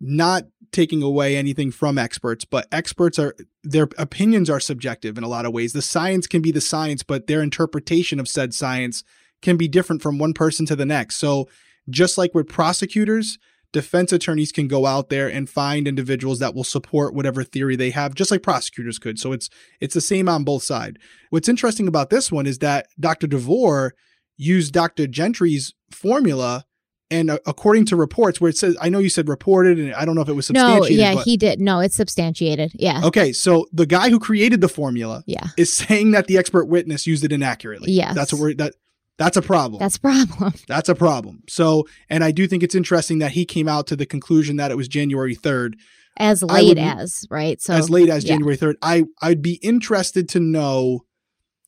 [0.00, 5.28] not taking away anything from experts, but experts are their opinions are subjective in a
[5.28, 5.72] lot of ways.
[5.72, 9.04] The science can be the science, but their interpretation of said science
[9.42, 11.16] can be different from one person to the next.
[11.16, 11.48] So,
[11.90, 13.38] just like with prosecutors,
[13.72, 17.90] defense attorneys can go out there and find individuals that will support whatever theory they
[17.90, 19.18] have, just like prosecutors could.
[19.18, 19.48] So it's
[19.80, 20.98] it's the same on both sides.
[21.30, 23.26] What's interesting about this one is that Dr.
[23.26, 23.94] DeVore
[24.36, 25.06] used Dr.
[25.06, 26.64] Jeanty's formula.
[27.12, 30.04] And uh, according to reports, where it says, I know you said reported, and I
[30.04, 30.98] don't know if it was No, substantiated.
[30.98, 31.60] yeah, but, he did.
[31.60, 32.72] No, it's substantiated.
[32.74, 33.02] Yeah.
[33.04, 35.48] Okay, so the guy who created the formula Yeah.
[35.56, 37.92] is saying that the expert witness used it inaccurately.
[37.92, 38.74] yeah that's what we're that
[39.18, 39.78] that's a problem.
[39.78, 40.54] That's a problem.
[40.66, 41.42] That's a problem.
[41.48, 44.70] So, and I do think it's interesting that he came out to the conclusion that
[44.70, 45.74] it was January 3rd,
[46.16, 47.60] As late would- as, right?
[47.60, 48.30] So as late as yeah.
[48.32, 48.74] January 3rd.
[48.82, 51.04] I I'd be interested to know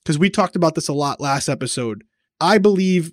[0.06, 2.02] cuz we talked about this a lot last episode.
[2.40, 3.12] I believe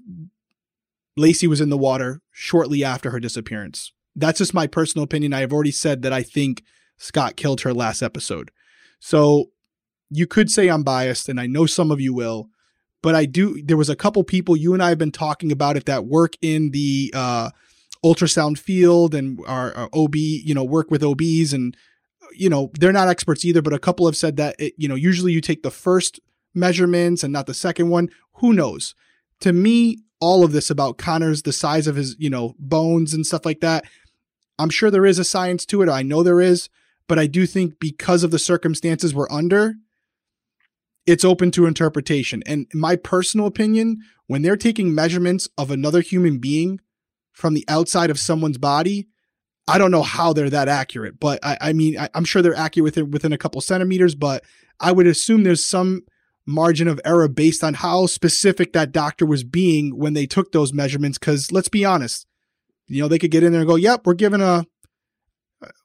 [1.18, 3.92] Laci was in the water shortly after her disappearance.
[4.16, 5.34] That's just my personal opinion.
[5.34, 6.64] I have already said that I think
[6.98, 8.52] Scott killed her last episode.
[9.00, 9.52] So,
[10.10, 12.50] you could say I'm biased and I know some of you will,
[13.02, 15.78] but I do there was a couple people you and I have been talking about
[15.78, 17.50] it that work in the uh
[18.04, 21.78] ultrasound field and are, are OB, you know, work with OBs and
[22.34, 24.96] you know, they're not experts either, but a couple have said that it, you know,
[24.96, 26.20] usually you take the first
[26.54, 28.10] measurements and not the second one.
[28.36, 28.96] Who knows?
[29.42, 33.26] To me, all of this about Conner's the size of his, you know, bones and
[33.26, 33.84] stuff like that.
[34.58, 35.90] I'm sure there is a science to it.
[35.90, 36.70] I know there is,
[37.08, 39.74] but I do think because of the circumstances we're under,
[41.06, 42.44] it's open to interpretation.
[42.46, 43.98] And my personal opinion,
[44.28, 46.80] when they're taking measurements of another human being
[47.34, 49.08] from the outside of someone's body,
[49.68, 52.56] I don't know how they're that accurate, but I, I mean, I, I'm sure they're
[52.56, 54.44] accurate within, within a couple centimeters, but
[54.80, 56.04] I would assume there's some
[56.52, 60.74] margin of error based on how specific that doctor was being when they took those
[60.74, 61.18] measurements.
[61.18, 62.28] Cause let's be honest,
[62.88, 64.64] you know, they could get in there and go, yep, we're giving a, uh,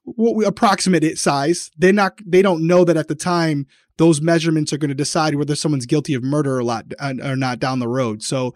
[0.05, 1.71] what we approximate it size.
[1.77, 3.67] They're not, they don't know that at the time
[3.99, 7.59] those measurements are going to decide whether someone's guilty of murder or not, or not
[7.59, 8.23] down the road.
[8.23, 8.55] So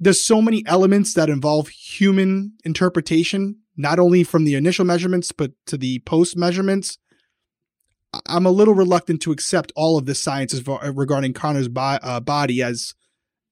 [0.00, 5.52] there's so many elements that involve human interpretation, not only from the initial measurements, but
[5.66, 6.98] to the post measurements.
[8.26, 10.54] I'm a little reluctant to accept all of this science
[10.94, 12.94] regarding Conner's bo- uh, body as,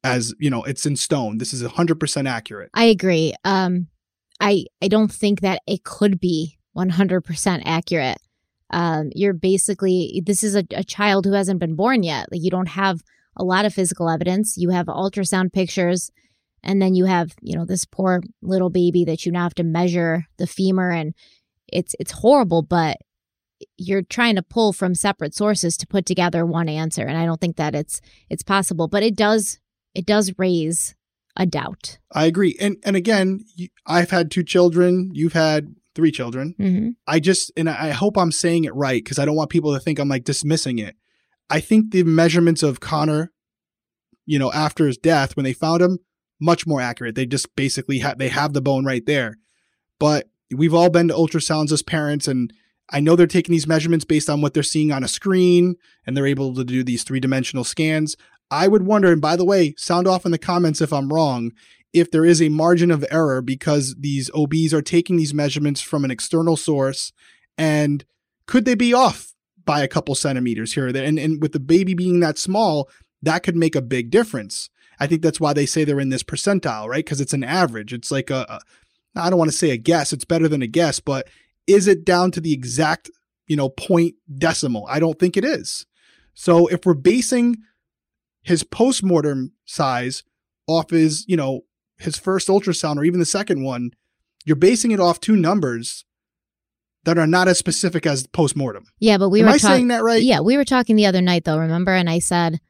[0.03, 1.39] as you know, it's in stone.
[1.39, 2.71] This is 100% accurate.
[2.75, 3.35] I agree.
[3.45, 3.89] Um,
[4.41, 8.19] I I don't think that it could be 100% accurate.
[8.71, 12.31] Um, you're basically this is a, a child who hasn't been born yet.
[12.31, 13.01] Like you don't have
[13.37, 14.57] a lot of physical evidence.
[14.57, 16.11] You have ultrasound pictures,
[16.63, 19.65] and then you have you know this poor little baby that you now have to
[19.65, 21.15] measure the femur, and
[21.69, 22.63] it's it's horrible.
[22.63, 22.99] But
[23.77, 27.41] you're trying to pull from separate sources to put together one answer, and I don't
[27.41, 28.89] think that it's it's possible.
[28.89, 29.59] But it does
[29.95, 30.95] it does raise
[31.37, 31.99] a doubt.
[32.13, 33.45] I agree, and and again,
[33.87, 35.11] I've had two children.
[35.15, 36.55] You've had three children.
[36.61, 36.91] Mm-hmm.
[37.07, 39.81] I just, and I hope I'm saying it right because I don't want people to
[39.81, 40.95] think I'm like dismissing it.
[41.49, 43.33] I think the measurements of conner
[44.27, 46.01] you know, after his death, when they found him,
[46.39, 47.15] much more accurate.
[47.15, 49.39] They just basically have, they have the bone right there.
[49.99, 52.53] But we've all been to ultrasounds as parents and
[52.91, 55.77] I know they're taking these measurements based on what they're seeing on a screen
[56.07, 58.17] and they're able to do these three dimensional scans.
[58.51, 61.53] I would wonder, and by the way, sound off in the comments if I'm wrong,
[61.93, 66.05] if there is a margin of error because these OBs are taking these measurements from
[66.05, 67.13] an external source
[67.57, 68.05] and
[68.47, 69.33] could they be off
[69.65, 71.05] by a couple centimeters here or there?
[71.05, 72.89] and, and with the baby being that small
[73.23, 74.69] that could make a big difference
[75.01, 77.93] i think that's why they say they're in this percentile right because it's an average
[77.93, 78.61] it's like a, a
[79.19, 81.27] i don't want to say a guess it's better than a guess but
[81.67, 83.11] is it down to the exact
[83.47, 85.87] you know point decimal i don't think it is
[86.35, 87.57] so if we're basing
[88.43, 90.23] his postmortem size
[90.69, 91.63] off his you know
[91.99, 93.91] his first ultrasound or even the second one,
[94.45, 96.05] you're basing it off two numbers
[97.05, 98.85] that are not as specific as postmortem.
[98.99, 100.23] Yeah, but we Am were I talk- saying that right?
[100.23, 101.93] Yeah, we were talking the other night though, remember?
[101.95, 102.61] And I said,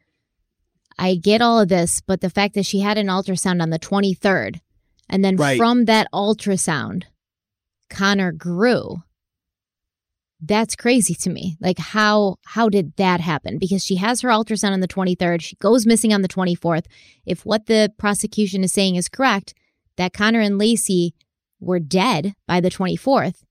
[0.97, 3.81] I get all of this, but the fact that she had an ultrasound on the
[3.81, 4.61] 23rd,
[5.11, 5.59] and then Right.
[5.59, 7.03] from that ultrasound,
[7.91, 9.03] Conner grew.
[10.41, 11.57] That's crazy to me.
[11.61, 13.59] Like how how did that happen?
[13.59, 16.85] Because she has her ultrasound on the 23rd, she goes missing on the 24th.
[17.25, 19.55] If what the prosecution is saying is correct,
[19.97, 21.13] that Conner and Laci
[21.59, 23.45] were dead by the 24th,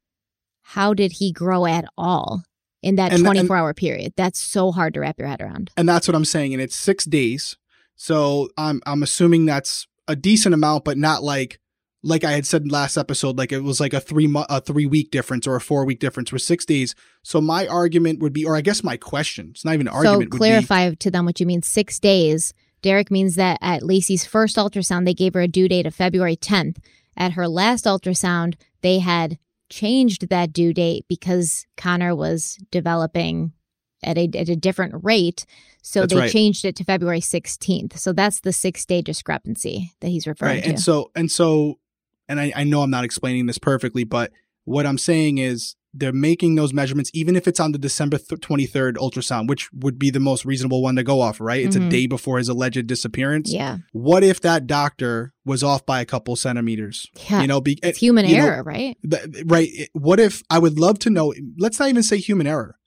[0.61, 2.43] how did he grow at all
[2.83, 4.13] in that And- and- 24 hour period?
[4.15, 5.71] That's so hard to wrap your head around.
[5.75, 6.53] And that's what I'm saying.
[6.53, 7.57] And it's six days.
[7.95, 11.59] So I'm I'm assuming that's a decent amount, but not like
[12.05, 14.85] like I had said last episode, like it was like a three mo- a three
[14.85, 16.93] week difference or a four week difference with six days.
[17.23, 19.97] So my argument would be, or I guess my question, it's not even an So
[19.97, 20.19] argument.
[20.19, 22.53] would be- clarify to them what you mean six days.
[22.81, 26.35] Derek means that at Laci's first ultrasound, they gave her a due date of February
[26.37, 26.77] 10th.
[27.17, 29.39] At her last ultrasound, they had
[29.69, 33.53] changed that due date because Conner was developing
[34.03, 35.45] at a, at a different rate.
[35.81, 36.31] So That's they right.
[36.31, 37.97] changed it to February 16th.
[37.97, 40.69] So that's the six day discrepancy that he's referring right to.
[40.71, 41.79] and so and so
[42.27, 44.31] and I, I know i'm not explaining this perfectly but
[44.65, 48.41] what i'm saying is they're making those measurements even if it's on the december th-
[48.41, 51.87] 23rd ultrasound which would be the most reasonable one to go off right it's Mhm.
[51.87, 53.77] a day before his alleged disappearance yeah.
[53.93, 57.41] what if that doctor was off by a couple centimeters Yeah.
[57.41, 58.97] you know be, It's human you know, error, right?
[59.09, 62.77] th- right what if i would love to know let's not even say human error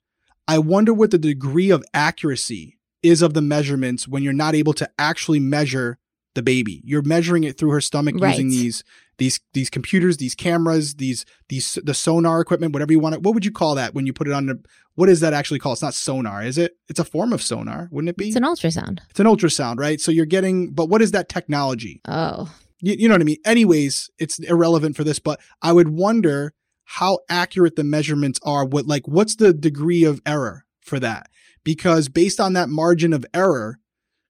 [0.47, 4.73] i wonder what the degree of accuracy is of the measurements when you're not able
[4.73, 5.97] to actually measure
[6.35, 8.31] the baby you're measuring it through her stomach Right.
[8.31, 8.83] using these
[9.19, 13.33] these these computers these cameras these these the sonar equipment whatever you want to what
[13.35, 14.59] would you call that when you put it on the
[14.95, 17.87] what is that actually called it's not sonar is it it's a form of sonar
[17.91, 18.99] wouldn't it be It's an ultrasound.
[19.09, 22.51] it's an ultrasound right so you're getting but what is that technology Oh,
[22.81, 23.37] you, you know what I mean?
[23.43, 26.53] Anyways, it's irrelevant for this, but I would wonder
[26.85, 28.63] how accurate the measurements are.
[28.65, 31.27] What like what's the degree of error for that?
[31.65, 33.79] Because based on that margin of error,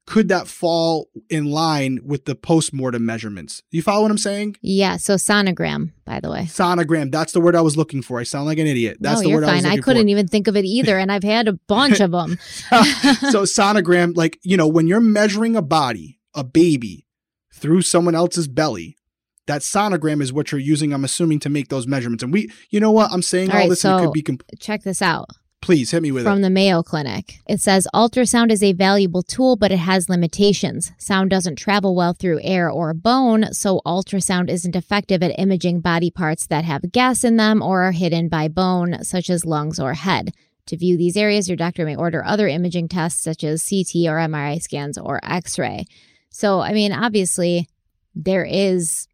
[0.10, 3.62] could that fall in line with the post-mortem measurements?
[3.70, 4.58] You follow what I'm saying?
[4.64, 4.98] yeah.
[4.98, 6.46] So sonogram, by the way.
[6.46, 8.20] Sonogram, that's the word I was looking for.
[8.20, 8.98] I sound like an idiot.
[9.00, 9.72] That's no, the you're word I was fine.
[9.72, 10.10] I, couldn't for.
[10.10, 12.40] even think of it either, and I've had a bunch of them.
[12.72, 17.06] so sonogram, like, you know, when you're measuring a body, a baby,
[17.54, 18.98] through someone else's belly,
[19.46, 22.24] that sonogram is what you're using, I'm assuming, to make those measurements.
[22.24, 23.12] And we, you know what?
[23.12, 25.30] I'm saying All all, right, this so could be, com- Check this out.
[25.62, 26.36] Please hit me with from it.
[26.36, 27.40] From the Mayo Clinic.
[27.48, 30.92] It says ultrasound is a valuable tool, but it has limitations.
[30.98, 36.12] Sound doesn't travel well through air or bone, so ultrasound isn't effective at imaging body
[36.12, 39.94] parts that have gas in them or are hidden by bone, such as lungs or
[39.94, 40.34] head.
[40.68, 44.18] To view these areas, your doctor may order other imaging tests such as CT or
[44.18, 45.86] MRI scans or x ray.
[46.30, 47.68] So, I mean, obviously,
[48.14, 49.08] there is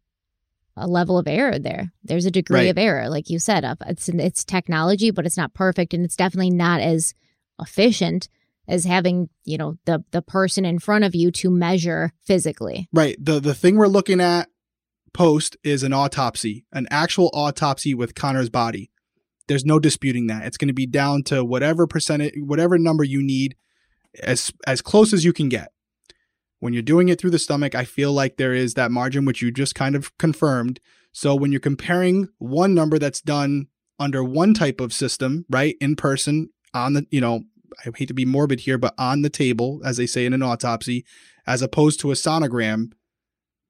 [0.76, 1.92] a level of error there.
[2.04, 2.70] There's a degree Right.
[2.70, 3.64] of error, like you said.
[3.64, 7.14] Of it's it's technology, but it's not perfect, and it's definitely not as
[7.60, 8.28] efficient
[8.68, 12.88] as having you know the the person in front of you to measure physically.
[12.92, 13.16] Right.
[13.18, 14.48] The the thing we're looking at
[15.14, 18.90] post is an autopsy, an actual autopsy with Conner's body.
[19.48, 20.44] There's no disputing that.
[20.44, 23.56] It's going to be down to whatever percentage, whatever number you need,
[24.22, 25.72] as as close as you can get.
[26.60, 29.42] When you're doing it through the stomach, I feel like there is that margin which
[29.42, 30.80] you just kind of confirmed.
[31.12, 35.96] So when you're comparing one number that's done under one type of system, right, in
[35.96, 37.42] person on the, you know,
[37.84, 40.42] I hate to be morbid here, but on the table, as they say in an
[40.42, 41.04] autopsy,
[41.46, 42.92] as opposed to a sonogram,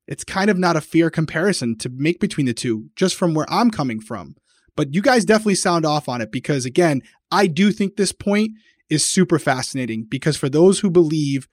[0.06, 3.46] it's kind of not a fair comparison to make between the two, just from where
[3.48, 4.36] I'm coming from.
[4.76, 8.52] But you guys definitely sound off on it because, again, I do think this point
[8.88, 11.48] is super fascinating because for those who believe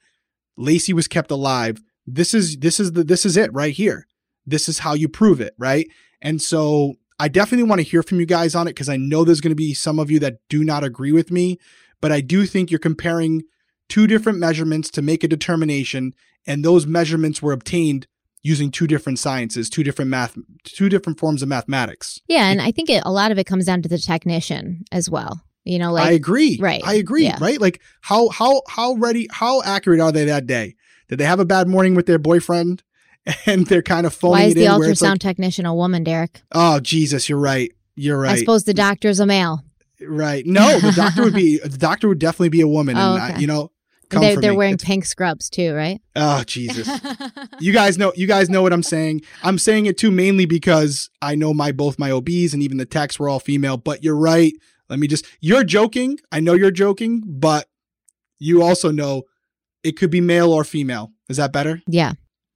[0.58, 4.08] Laci was kept alive, this is this is the this is it right here.
[4.46, 5.88] This is how you prove it, right?
[6.22, 9.24] And so I definitely want to hear from you guys on it because I know
[9.24, 11.58] there's going to be some of you that do not agree with me,
[12.02, 13.44] but I do think you're comparing
[13.88, 16.14] two different measurements to make a determination,
[16.46, 18.08] and those measurements were obtained
[18.42, 22.20] using two different sciences, two different math, two different forms of mathematics.
[22.28, 25.10] Yeah, and I think it, a lot of it comes down to the technician as
[25.10, 25.46] well.
[25.66, 26.58] You know, like I agree.
[26.62, 27.24] right, I agree.
[27.24, 27.38] yeah.
[27.40, 27.60] Right.
[27.60, 30.76] Like how how how ready how accurate are they that day?
[31.08, 32.84] Did they have a bad morning with their boyfriend
[33.46, 36.42] and they're kind of phoning why is the ultrasound like, technician a woman, Derek?
[36.52, 37.72] oh Jesus, you're right.
[37.96, 38.32] You're right.
[38.32, 39.64] I suppose the doctor's a male.
[40.02, 40.46] right.
[40.46, 42.98] No, the doctor would be the doctor would definitely be a woman.
[42.98, 43.72] Oh, and I, you know,
[44.10, 46.02] they're they're wearing It's- pink scrubs too, right?
[46.16, 46.90] oh Jesus.
[47.60, 49.22] you guys know you guys know what I'm saying.
[49.44, 52.86] I'm saying it too mainly because I know my both my OBs and even the
[52.86, 54.54] techs were all female, but you're right.
[54.90, 56.20] Let me just you're joking.
[56.32, 57.68] I know you're joking, but
[58.40, 59.24] you also know
[59.84, 61.12] it could be male or female.
[61.30, 61.82] Is that better?
[61.88, 62.14] Yeah.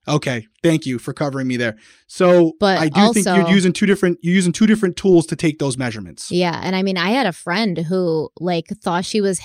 [0.07, 0.47] Okay.
[0.63, 1.75] Thank you for covering me there.
[2.07, 5.35] So But I do think you're using two different you're using two different tools to
[5.35, 6.31] take those measurements.
[6.31, 9.41] Yeah, and I mean, I had a friend who like thought she was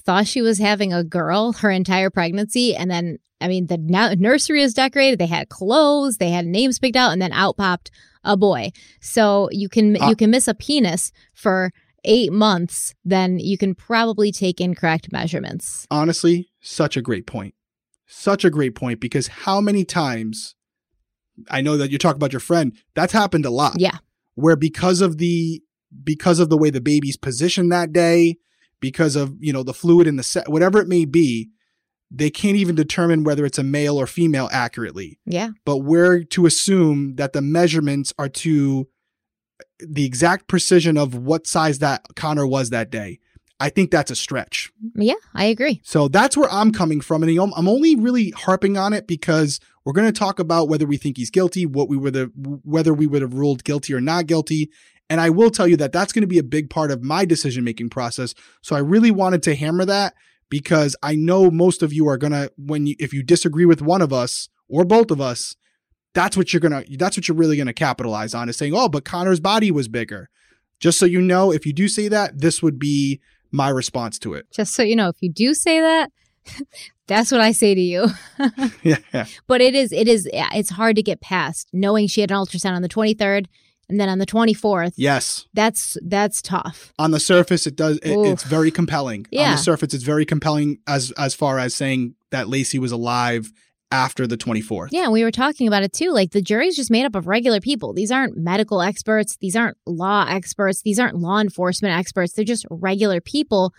[0.00, 4.16] thought she was having a girl her entire pregnancy, and then I mean, the nu-
[4.16, 5.18] nursery is decorated.
[5.18, 7.90] They had clothes, they had names picked out, and then out popped
[8.24, 8.72] a boy.
[9.00, 11.72] So you can Uh, you can miss a penis for
[12.08, 15.86] eight months, then you can probably take incorrect measurements.
[15.90, 17.54] honestly, such a great point.
[18.06, 20.56] Such a great point because how many times
[21.50, 23.74] I know that you talk about your friend, that's happened a lot.
[23.78, 23.98] Yeah.
[24.34, 25.62] Where because of the
[26.04, 28.36] because of the way the baby's positioned that day,
[28.80, 31.50] because of, you know, the fluid in the set, whatever it may be,
[32.10, 35.18] they can't even determine whether it's a male or female accurately.
[35.26, 38.88] Yeah, But we're to assume that the measurements are to
[39.80, 43.20] the exact precision of what size that Conner was that day.
[43.60, 44.70] I think that's a stretch.
[44.94, 45.80] yeah, I agree.
[45.82, 49.94] So that's where I'm coming from, and I'm only really harping on it because we're
[49.94, 53.06] going to talk about whether we think he's guilty, what we would have, whether we
[53.06, 54.70] would have ruled guilty or not guilty.
[55.10, 57.24] And I will tell you that that's going to be a big part of my
[57.24, 58.34] decision making process.
[58.62, 60.14] So I really wanted to hammer that
[60.50, 64.02] because I know most of you are gonna when you if you disagree with one
[64.02, 65.56] of us or both of us,
[66.14, 69.04] that's what you're gonna that's what you're really gonna capitalize on is saying, oh, but
[69.04, 70.30] Conner's body was bigger.
[70.80, 74.34] Just so you know, if you do say that, this would be my response to
[74.34, 74.46] it.
[74.52, 76.12] Just so you know, if you do say that,
[77.06, 78.06] that's what I say to you.
[78.82, 79.26] yeah.
[79.46, 82.36] But it is, it is, yeah, it's hard to get past knowing she had an
[82.36, 83.46] ultrasound on the 23rd
[83.88, 84.92] and then on the 24th.
[84.96, 85.46] Yes.
[85.54, 86.92] That's, that's tough.
[86.98, 87.98] On the surface, it does.
[87.98, 89.26] It, it's very compelling.
[89.30, 89.46] Yeah.
[89.46, 93.50] On the surface, it's very compelling as as far as saying that Laci was alive
[93.90, 94.88] after the 24th.
[94.92, 95.08] Yeah.
[95.08, 96.10] We were talking about it too.
[96.12, 97.92] Like the jury's just made up of regular people.
[97.94, 99.36] These aren't medical experts.
[99.40, 100.82] These aren't law experts.
[100.82, 102.32] These aren't law enforcement experts.
[102.34, 103.72] They're just regular people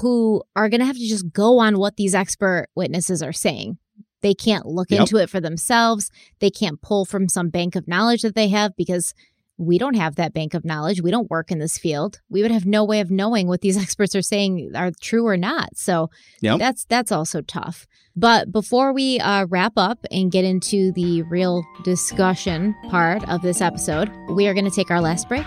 [0.00, 3.78] who are going to have to just go on what these expert witnesses are saying.
[4.22, 5.00] They can't look Yep.
[5.00, 6.10] into it for themselves.
[6.40, 9.12] They can't pull from some bank of knowledge that they have because
[9.56, 11.00] we don't have that bank of knowledge.
[11.00, 12.20] We don't work in this field.
[12.28, 15.36] We would have no way of knowing what these experts are saying are true or
[15.36, 15.76] not.
[15.76, 16.58] So Yep.
[16.58, 17.86] that's that's also tough.
[18.16, 23.60] But before we uh, wrap up and get into the real discussion part of this
[23.60, 25.46] episode, we are going to take our last break.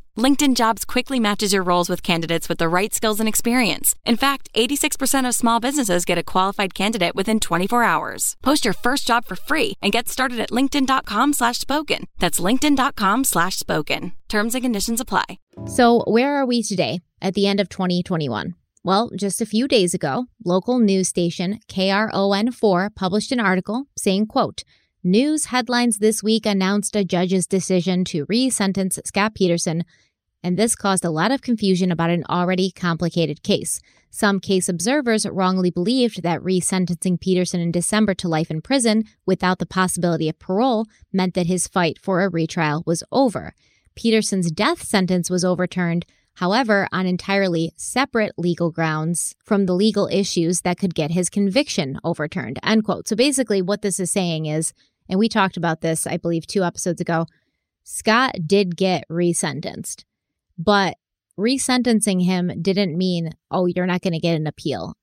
[0.17, 3.95] LinkedIn Jobs quickly matches your roles with candidates with the right skills and experience.
[4.05, 8.35] In fact, 86% of small businesses get a qualified candidate within 24 hours.
[8.41, 12.07] Post your first job for free and get started at linkedin.com slash spoken.
[12.19, 14.11] That's linkedin.com slash spoken.
[14.27, 15.39] Terms and conditions apply.
[15.65, 18.55] So, where are we today at the end of 2021?
[18.83, 24.63] Well, just a few days ago, local news station KRON4 published an article saying, quote,
[25.03, 29.83] News headlines this week announced a judge's decision to re-sentence Scott Peterson,
[30.43, 33.81] and this caused a lot of confusion about an already complicated case.
[34.11, 39.57] Some case observers wrongly believed that re-sentencing Peterson in December to life in prison without
[39.57, 43.55] the possibility of parole meant that his fight for a retrial was over.
[43.95, 50.61] Peterson's death sentence was overturned, however, on entirely separate legal grounds from the legal issues
[50.61, 52.59] that could get his conviction overturned.
[52.61, 53.07] End quote.
[53.07, 54.73] So basically, what this is saying is
[55.11, 57.25] and we talked about this, I believe, two episodes ago.
[57.83, 60.05] Scott did get resentenced,
[60.57, 60.95] but
[61.37, 64.95] resentencing him didn't mean, oh, you're not going to get an appeal.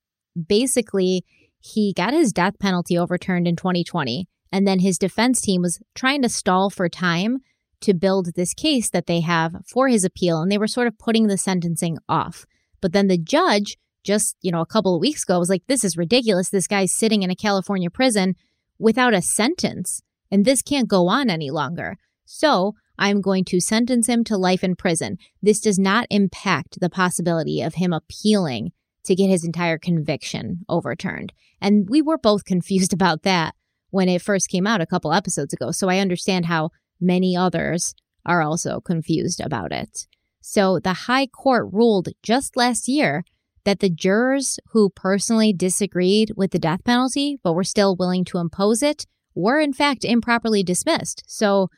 [0.47, 1.23] Basically,
[1.59, 6.23] he got his death penalty overturned in 2020, and then his defense team was trying
[6.23, 7.37] to stall for time
[7.81, 10.97] to build this case that they have for his appeal, and they were sort of
[10.97, 12.45] putting the sentencing off.
[12.81, 15.83] But then the judge, just you know, a couple of weeks ago, was like, "This
[15.83, 16.49] is ridiculous.
[16.49, 18.35] This guy's sitting in a California prison
[18.79, 20.01] without a sentence,
[20.31, 21.97] and this can't go on any longer.
[22.25, 25.17] So I'm going to sentence him to life in prison.
[25.41, 28.71] This does not impact the possibility of him appealing
[29.05, 31.33] to get his entire conviction overturned.
[31.61, 33.55] And we were both confused about that
[33.89, 35.71] when it first came out a couple episodes ago.
[35.71, 36.69] So I understand how
[37.01, 40.07] many others are also confused about it.
[40.41, 43.23] So the High Court ruled just last year
[43.69, 48.39] that the jurors who personally disagreed with the death penalty but were still willing to
[48.39, 49.05] impose it
[49.35, 51.21] were in fact improperly dismissed.
[51.27, 51.69] So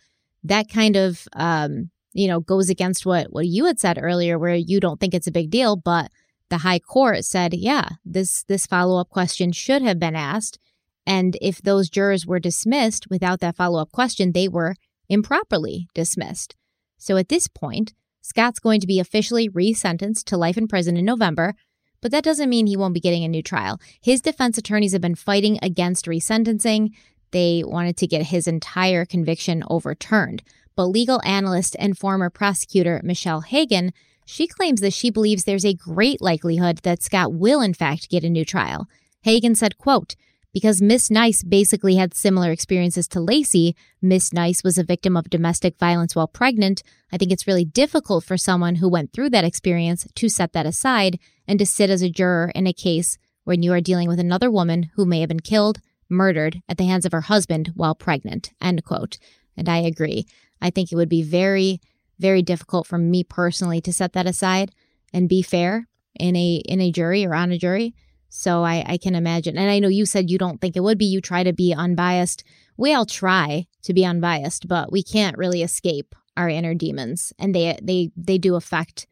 [0.42, 4.56] that kind of um, you know goes against what what you had said earlier, where
[4.56, 6.10] you don't think it's a big deal, but
[6.48, 10.60] the High Court said, yeah, this this follow up question should have been asked,
[11.06, 14.76] and if those jurors were dismissed without that follow up question, they were
[15.10, 16.56] improperly dismissed.
[16.98, 21.04] So at this point, Scott's going to be officially resentenced to life in prison in
[21.04, 21.54] November
[22.02, 23.80] but that doesn't mean he won't be getting a new trial.
[24.02, 26.94] His defense attorneys have been fighting against resentencing.
[27.32, 30.44] They wanted to get his entire conviction overturned.
[30.76, 33.94] But legal analyst and former prosecutor Michelle Hagan,
[34.26, 38.24] she claims that she believes there's a great likelihood that Scott will in fact get
[38.24, 38.88] a new trial.
[39.24, 40.16] Hagan said, quote,
[40.54, 43.74] because Miss Nice basically had similar experiences to Laci.
[44.02, 46.84] Miss Nice was a victim of domestic violence while pregnant.
[47.12, 50.66] I think it's really difficult for someone who went through that experience to set that
[50.66, 54.20] aside and to sit as a juror in a case when you are dealing with
[54.20, 55.80] another woman who may have been killed,
[56.10, 58.52] murdered at the hands of her husband while pregnant.
[58.62, 59.18] End quote.
[59.56, 60.26] And I agree.
[60.62, 61.80] I think it would be very,
[62.20, 64.72] very difficult for me personally to set that aside
[65.14, 65.88] and be fair
[66.20, 67.96] in a in a jury or on a jury
[68.34, 69.58] so I, I can imagine.
[69.58, 71.06] And I know you said you don't think it would be.
[71.06, 72.46] You try to be unbiased.
[72.78, 77.34] We all try to be unbiased, but we can't really escape our inner demons.
[77.38, 79.06] And they they they do affect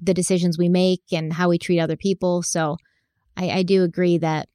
[0.00, 2.42] the decisions we make and how we treat other people.
[2.42, 2.78] So
[3.36, 4.48] I, I do agree that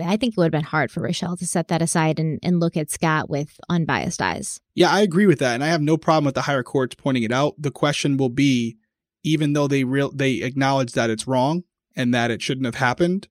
[0.00, 2.60] I think it would have been hard for Rochelle to set that aside and, and
[2.60, 4.60] look at Scott with unbiased eyes.
[4.74, 5.54] Yeah, I agree with that.
[5.54, 7.54] And I have no problem with the higher courts pointing it out.
[7.58, 8.76] The question will be,
[9.24, 11.64] even though they real they acknowledge that it's wrong,
[11.98, 13.28] and that it shouldn't have happened,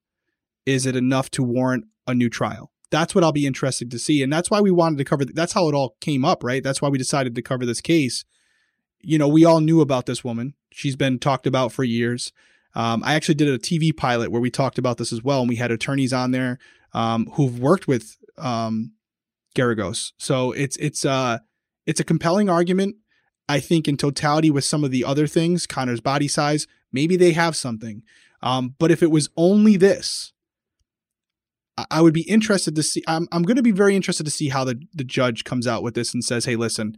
[0.65, 2.71] is it enough to warrant a new trial?
[2.91, 4.21] That's what I'll be interested to see.
[4.21, 6.63] And that's why we wanted to cover, that's how it all came up, right?
[6.63, 8.25] That's why we decided to cover this case.
[9.01, 10.53] You know, we all knew about this woman.
[10.71, 12.31] She's been talked about for years.
[12.75, 15.49] Um, I actually did a TV pilot where we talked about this as well, and
[15.49, 16.59] we had attorneys on there
[16.93, 18.91] um, who've worked with um,
[19.55, 20.11] Geragos.
[20.17, 21.39] So it's it's uh
[21.85, 22.97] it's a compelling argument.
[23.49, 27.31] I think in totality with some of the other things, Conner's body size, maybe they
[27.31, 28.03] have something.
[28.41, 30.33] Um, but if it was only this,
[31.91, 33.03] I would be interested to see.
[33.07, 35.83] I'm, I'm going to be very interested to see how the, the judge comes out
[35.83, 36.97] with this and says, hey, listen,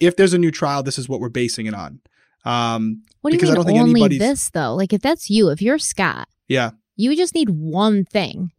[0.00, 2.00] if there's a new trial, this is what we're basing it on.
[2.44, 4.74] Um, what do you mean I don't think only this, though?
[4.74, 8.52] Like, if that's you, if you're Scott, yeah, you just need one thing,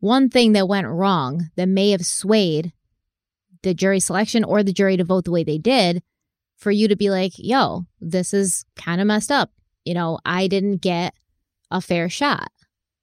[0.00, 2.72] one thing that went wrong that may have swayed
[3.62, 6.02] the jury selection or the jury to vote the way they did
[6.56, 9.50] for you to be like, yo, this is kind of messed up.
[9.84, 11.14] You know, I didn't get
[11.70, 12.50] a fair shot.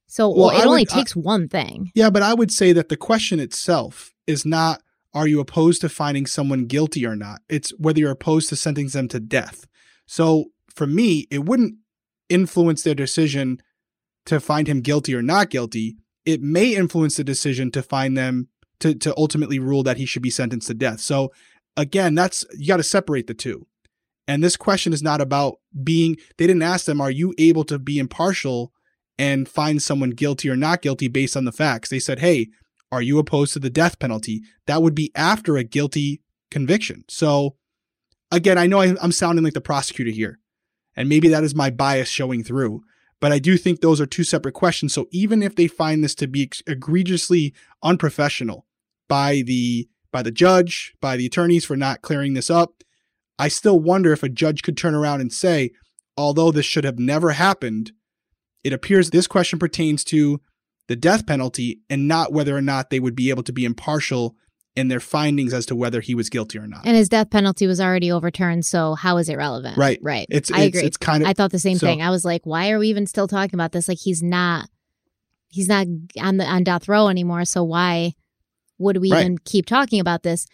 [0.08, 1.92] So well, it only takes I, one thing.
[1.94, 4.82] Yeah, but I would say that the question itself is not
[5.14, 7.42] are you opposed to finding someone guilty or not?
[7.50, 9.66] It's whether you're opposed to sentencing them to death.
[10.06, 11.76] So for me, it wouldn't
[12.30, 13.60] influence their decision
[14.28, 15.98] to find him guilty or not guilty.
[16.26, 18.50] It may influence the decision to find them
[18.82, 21.00] to, to ultimately rule that he should be sentenced to death.
[21.00, 21.32] So
[21.76, 23.66] again, that's you got to separate the two.
[24.28, 27.80] And this question is not about being, they didn't ask them, are you able to
[27.80, 28.74] be impartial
[29.18, 31.90] and find someone guilty or not guilty based on the facts?
[31.90, 32.50] They said, hey,
[32.92, 34.42] are you opposed to the death penalty?
[34.66, 36.22] That would be after a guilty
[36.52, 37.04] conviction.
[37.08, 37.56] So
[38.32, 40.40] again, I know I'm sounding like the prosecutor here,
[40.96, 42.82] and maybe that is my bias showing through,
[43.20, 44.94] but I do think those are two separate questions.
[44.94, 48.66] So even if they find this to be egregiously unprofessional
[49.08, 52.84] by the by the judge, by the attorneys for not clearing this up,
[53.40, 55.72] I still wonder if a judge could turn around and say,
[56.18, 57.92] although this should have never happened,
[58.64, 60.42] it appears this question pertains to
[60.88, 64.36] the death penalty and not whether or not they would be able to be impartial
[64.76, 66.86] in their findings as to whether he was guilty or not.
[66.86, 69.76] And his death penalty was already overturned, so how is it relevant?
[69.78, 70.00] Right.
[70.04, 70.28] Right.
[70.30, 70.88] It's I it's, agree.
[70.88, 72.02] it's kind of I thought the same so- thing.
[72.02, 73.88] I was like, why are we even still talking about this?
[73.88, 74.70] Like he's not
[75.50, 75.88] he's not
[76.20, 78.14] on the on death row anymore, so why
[78.78, 79.22] would we Right.
[79.22, 80.46] even keep talking about this?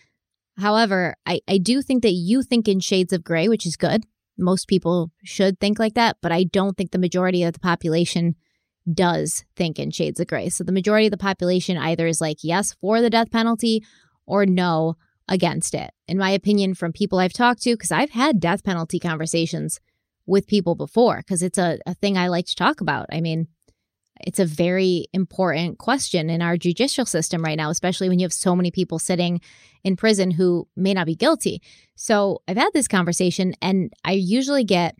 [0.57, 4.03] However, I, I do think that you think in shades of gray, which is good.
[4.37, 8.35] Most people should think like that, but I don't think the majority of the population
[8.91, 10.49] does think in shades of gray.
[10.49, 13.83] So the majority of the population either is like yes for the death penalty
[14.25, 14.95] or no
[15.27, 15.91] against it.
[16.07, 19.79] In my opinion, from people I've talked to, because I've had death penalty conversations
[20.25, 23.07] with people before, because it's a, a thing I like to talk about.
[23.11, 23.47] I mean,
[24.25, 28.33] it's a very important question in our judicial system right now, especially when you have
[28.33, 29.41] so many people sitting
[29.83, 31.61] in prison who may not be guilty.
[31.95, 34.95] So I've had this conversation and I usually get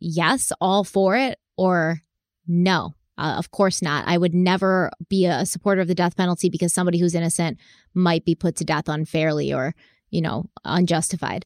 [0.00, 2.00] yes, all for it, or
[2.46, 4.06] no, uh, of course not.
[4.06, 7.58] I would never be a supporter of the death penalty because somebody who's innocent
[7.94, 9.74] might be put to death unfairly or,
[10.10, 11.44] you know, unjustified.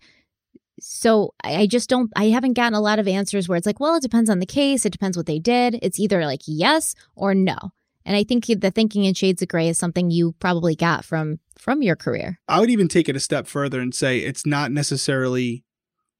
[0.80, 3.96] So I just don't, I haven't gotten a lot of answers where it's like, well,
[3.96, 4.84] it depends on the case.
[4.86, 5.78] It depends what they did.
[5.82, 7.56] It's either like yes or no.
[8.04, 11.38] And I think the thinking in shades of gray is something you probably got from
[11.58, 12.40] from your career.
[12.48, 15.64] I would even take it a step further and say it's not necessarily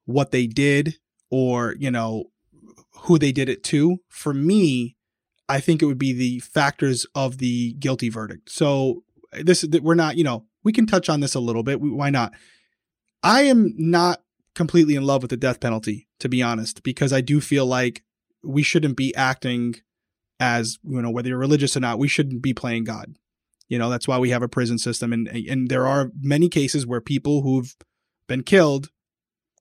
[0.04, 0.96] what they did
[1.30, 2.24] or, you know,
[3.02, 3.98] who they did it to.
[4.08, 4.96] For me,
[5.48, 8.50] I think it would be the factors of the guilty verdict.
[8.50, 11.80] So this we're not, you know, we can touch on this a little bit.
[11.80, 12.34] We- Why not?
[13.22, 14.22] I am not
[14.54, 18.02] completely in love with the death penalty, to be honest, because I do feel like
[18.42, 19.76] we shouldn't be acting
[20.38, 23.14] as, you know, whether you're religious or not, we shouldn't be playing God.
[23.68, 25.12] You know, that's why we have a prison system.
[25.12, 27.74] And and there are many cases where people who've
[28.26, 28.90] been killed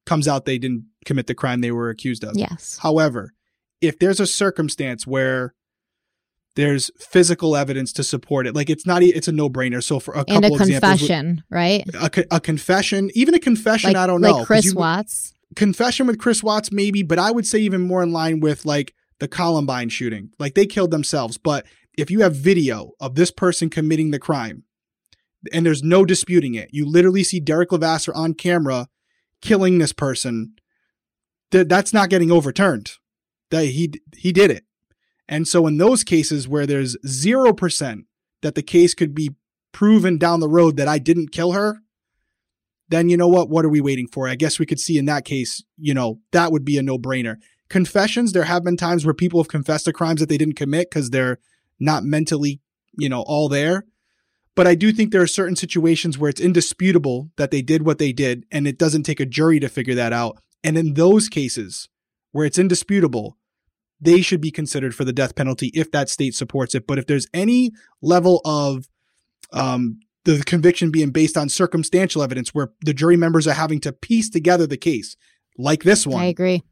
[0.05, 2.35] comes out they didn't commit the crime they were accused of.
[2.35, 2.79] Yes.
[2.81, 3.33] However,
[3.81, 5.53] if there's a circumstance where
[6.59, 9.81] there's physical evidence to support it, like it's not, it's a no brainer.
[9.83, 11.83] So for a couple And a examples, confession, right?
[11.95, 14.27] a, a confession, even a confession, Like, I don't know.
[14.31, 15.33] like 'cause Chris you- Watts.
[15.55, 18.93] confession with Chris Watts, maybe, but I would say even more in line with like
[19.19, 20.29] the Columbine shooting.
[20.39, 21.37] Like they killed themselves.
[21.37, 21.65] But
[21.97, 24.63] if you have video of this person committing the crime
[25.53, 28.87] and there's no disputing it, you literally see Derek Levasseur on camera
[29.41, 30.53] killing this person,
[31.51, 32.91] th- that's not getting overturned.
[33.51, 34.63] That he he did it.
[35.29, 38.03] And so in those cases where there's 0%
[38.41, 39.35] that the case could be
[39.71, 41.81] proven down the road that I didn't kill her,
[42.89, 43.47] then you know what?
[43.47, 44.27] What are we waiting for?
[44.27, 46.97] I guess we could see in that case, you know, that would be a no
[46.97, 47.35] brainer.
[47.69, 50.89] Confessions, there have been times where people have confessed to crimes that they didn't commit
[50.89, 51.37] because they're
[51.79, 52.59] not mentally,
[52.97, 53.85] you know, all there.
[54.55, 57.99] But I do think there are certain situations where it's indisputable that they did what
[57.99, 60.39] they did and it doesn't take a jury to figure that out.
[60.63, 61.87] And in those cases
[62.31, 63.37] where it's indisputable,
[64.01, 66.87] they should be considered for the death penalty if that state supports it.
[66.87, 67.71] But if there's any
[68.01, 68.87] level of
[69.51, 73.91] um, the conviction being based on circumstantial evidence where the jury members are having to
[73.91, 75.15] piece together the case,
[75.57, 76.63] like this one, I agree.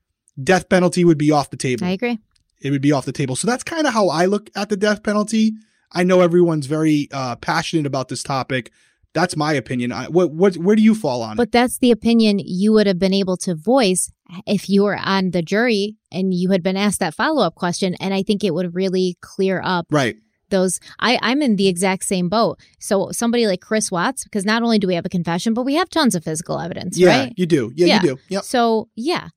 [0.42, 1.86] death penalty would be off the table.
[1.86, 2.20] I agree.
[2.62, 3.36] It would be off the table.
[3.36, 5.54] So that's kind of how I look at the death penalty.
[5.92, 8.72] I know everyone's very uh, passionate about this topic.
[9.20, 9.92] That's my opinion.
[9.92, 11.38] I, what, what, where do you fall on it?
[11.38, 14.12] But that's the opinion you would have been able to voice
[14.46, 17.96] if you were on the jury and you had been asked that follow up question.
[18.00, 20.16] And I think it would really clear up Right.
[20.50, 20.80] those.
[21.00, 22.60] I, I'm in the exact same boat.
[22.80, 25.76] So somebody like Chris Watts, because not only do we have a confession, but we
[25.76, 27.34] have tons of physical evidence, Yeah, right?
[27.38, 27.72] you do.
[27.76, 27.96] Yeah, Yeah.
[28.02, 28.18] you do.
[28.30, 28.44] Yep.
[28.44, 29.30] So yeah,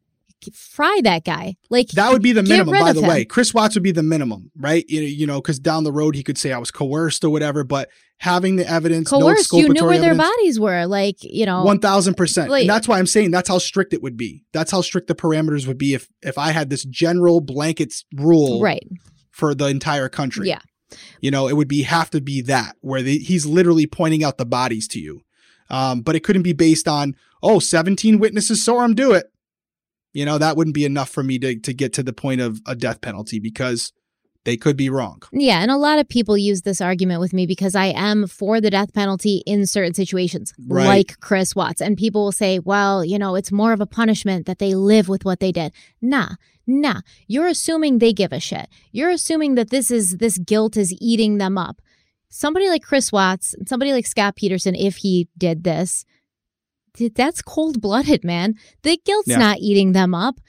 [0.52, 1.56] fry that guy.
[1.68, 3.08] Like That would be the minimum, by the him.
[3.08, 3.24] way.
[3.24, 4.84] Chris Watts would be the minimum, right?
[4.88, 7.88] You, know, because down the road he could say I was coerced or whatever, but
[8.18, 10.86] having the evidence, no Coerced, you knew where their bodies were.
[10.86, 13.92] Like you know, One thousand percent, Like- and that's why I'm saying that's how strict
[13.92, 14.44] it would be.
[14.52, 18.60] That's how strict the parameters would be if if I had this general blankets rule
[18.60, 18.86] right?
[19.30, 20.48] for the entire country.
[20.48, 20.60] Yeah.
[21.20, 24.38] you know, it would be have to be that where the, he's literally pointing out
[24.38, 25.22] the bodies to you.
[25.70, 27.14] Um, but it couldn't be based on,
[27.44, 29.26] oh, 17 witnesses saw him do it.
[30.12, 32.60] You know, that wouldn't be enough for me to, to get to the point of
[32.66, 33.92] a death penalty because
[34.44, 35.22] they could be wrong.
[35.32, 38.58] Yeah, and a lot of people use this argument with me because I am for
[38.60, 40.86] the death penalty in certain situations, Right.
[40.86, 41.82] like Chris Watts.
[41.82, 45.08] And people will say, well, you know, it's more of a punishment that they live
[45.08, 45.72] with what they did.
[46.00, 46.30] Nah,
[46.66, 47.02] nah.
[47.28, 48.68] You're assuming they give a shit.
[48.92, 51.80] You're assuming that this is this guilt is eating them up.
[52.30, 56.06] Somebody like Chris Watts, somebody like Scott Peterson, if he did this, th-
[57.14, 58.54] that's cold blooded, man.
[58.82, 59.38] The guilt's Yeah.
[59.38, 60.40] not eating them up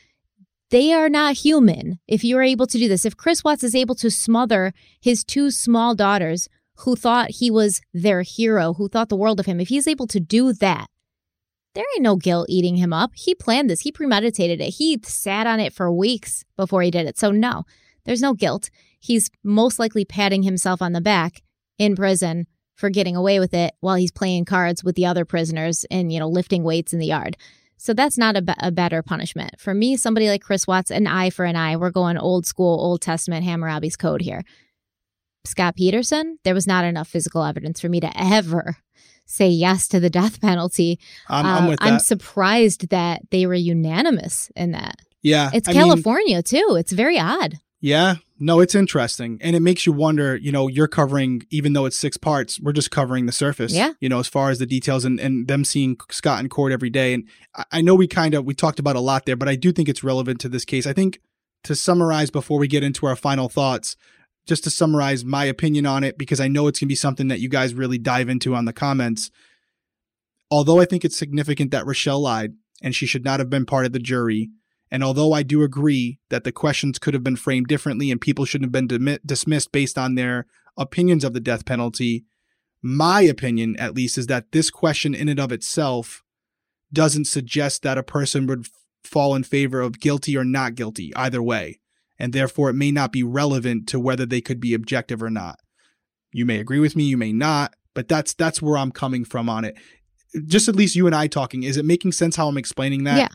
[0.72, 3.04] they are not human if you're able to do this.
[3.06, 6.48] If Chris Watts is able to smother his two small daughters
[6.78, 10.08] who thought he was their hero, who thought the world of him, if he's able
[10.08, 10.88] to do that,
[11.76, 13.12] there ain't no guilt eating him up.
[13.16, 17.06] He planned this, he premeditated it, he sat on it for weeks before he did
[17.06, 17.18] it.
[17.18, 17.64] So, no,
[18.06, 18.70] there's no guilt.
[18.98, 21.44] He's most likely patting himself on the back
[21.78, 25.86] in prison for getting away with it while he's playing cards with the other prisoners
[25.92, 27.38] and, you know, lifting weights in the yard.
[27.78, 29.60] So that's not a, better punishment.
[29.60, 31.76] For me, somebody like Chris Watts, an eye for an eye.
[31.78, 34.44] We're going old school, Old Testament Hammurabi's code here.
[35.46, 38.78] Scott Peterson, there was not enough physical evidence for me to ever
[39.26, 41.00] say yes to the death penalty.
[41.28, 44.98] I'm, I'm Uh, I'm surprised that they were unanimous in that.
[45.24, 45.50] yeah.
[45.52, 46.76] It's I mean, California too.
[46.78, 47.56] It's very odd.
[47.80, 49.38] Yeah, no, it's interesting.
[49.40, 52.74] And it makes you wonder, you know, you're covering, even though it's six parts, we're
[52.74, 53.72] just covering the surface.
[53.72, 53.94] Yeah.
[54.00, 56.90] You know, as far as the details and, and them seeing Scott in court every
[56.90, 57.14] day.
[57.14, 59.56] And I, I know we kind of, we talked about a lot there, but I
[59.56, 60.88] do think it's relevant to this case.
[60.88, 61.22] I think
[61.66, 63.96] to summarize before we get into our final thoughts,
[64.48, 67.28] just to summarize my opinion on it, because I know it's going to be something
[67.28, 69.30] that you guys really dive into on the comments.
[70.50, 73.86] Although I think it's significant that Rochelle lied and she should not have been part
[73.86, 74.50] of the jury,
[74.92, 78.44] and although I do agree that the questions could have been framed differently and people
[78.44, 80.48] shouldn't have been dismissed based on their
[80.78, 82.26] opinions of the death penalty,
[82.82, 86.24] my opinion, at least, is that this question in and of itself
[86.92, 88.68] doesn't suggest that a person would
[89.04, 91.80] fall in favor of guilty or not guilty, either way.
[92.20, 95.60] And therefore, it may not be relevant to whether they could be objective or not.
[96.34, 99.50] You may agree with me, you may not, but that's that's where I'm coming from
[99.50, 99.78] on it.
[100.46, 103.18] Just at least you and I talking, is it making sense how I'm explaining that?
[103.18, 103.28] Yeah.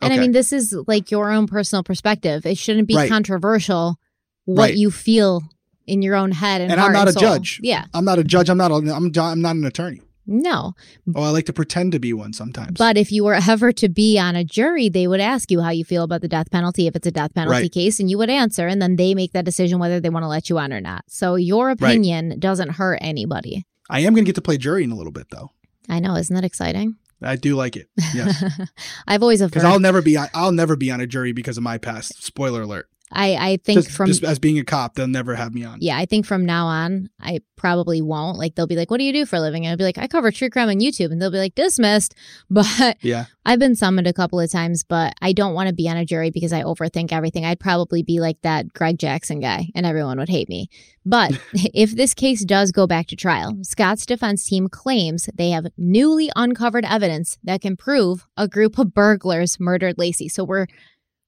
[0.00, 2.46] And I mean, this is like your own personal perspective.
[2.46, 3.08] It shouldn't be Right.
[3.08, 3.98] controversial
[4.44, 4.76] what Right.
[4.76, 5.42] you feel
[5.86, 7.60] in your own head and, And I'm not a judge.
[7.62, 7.84] Yeah.
[7.94, 8.48] I'm not a judge.
[8.48, 8.70] I'm not.
[8.70, 9.12] A, I'm.
[9.16, 10.00] I'm not an attorney.
[10.26, 10.72] No.
[11.14, 12.78] Oh, I like to pretend to be one sometimes.
[12.78, 15.68] But if you were ever to be on a jury, they would ask you how
[15.68, 17.72] you feel about the death penalty if it's a death penalty Right.
[17.72, 20.28] case, and you would answer, and then they make that decision whether they want to
[20.28, 21.04] let you on or not.
[21.08, 23.66] So your opinion doesn't hurt anybody.
[23.90, 25.50] I am going to get to play jury in a little bit, though.
[25.90, 26.96] I know, isn't that exciting?
[27.24, 27.88] I do like it.
[28.14, 28.42] Yes,
[29.06, 29.64] I've always because.
[29.64, 30.16] I'll never be.
[30.16, 32.22] I'll never be on a jury because of my past.
[32.22, 32.88] Spoiler alert.
[33.14, 35.78] I, I think Just, from just as being a cop, they'll never have me on.
[35.80, 38.36] yeah, I think from now on, I probably won't.
[38.36, 39.98] Like they'll be like, "What do you do for a living?" And I'll be like,
[39.98, 42.14] "I cover true crime on YouTube," and they'll be like, "Dismissed."
[42.50, 43.26] But Yeah.
[43.46, 46.04] I've been summoned a couple of times, but I don't want to be on a
[46.04, 47.44] jury because I overthink everything.
[47.44, 50.68] I'd probably be like that Greg Jackson guy, and everyone would hate me.
[51.04, 55.66] But if this case does go back to trial, Scott's defense team claims they have
[55.76, 60.30] newly uncovered evidence that can prove a group of burglars murdered Laci.
[60.30, 60.66] So we're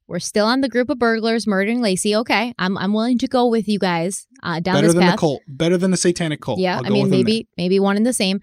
[0.08, 2.14] we're still on the group of burglars murdering Laci.
[2.16, 5.14] Okay, I'm I'm willing to go with you guys uh, down Better this than path.
[5.14, 5.42] the cult.
[5.48, 6.58] Better than the satanic cult.
[6.58, 8.40] Yeah, I'll I mean maybe maybe one and the same.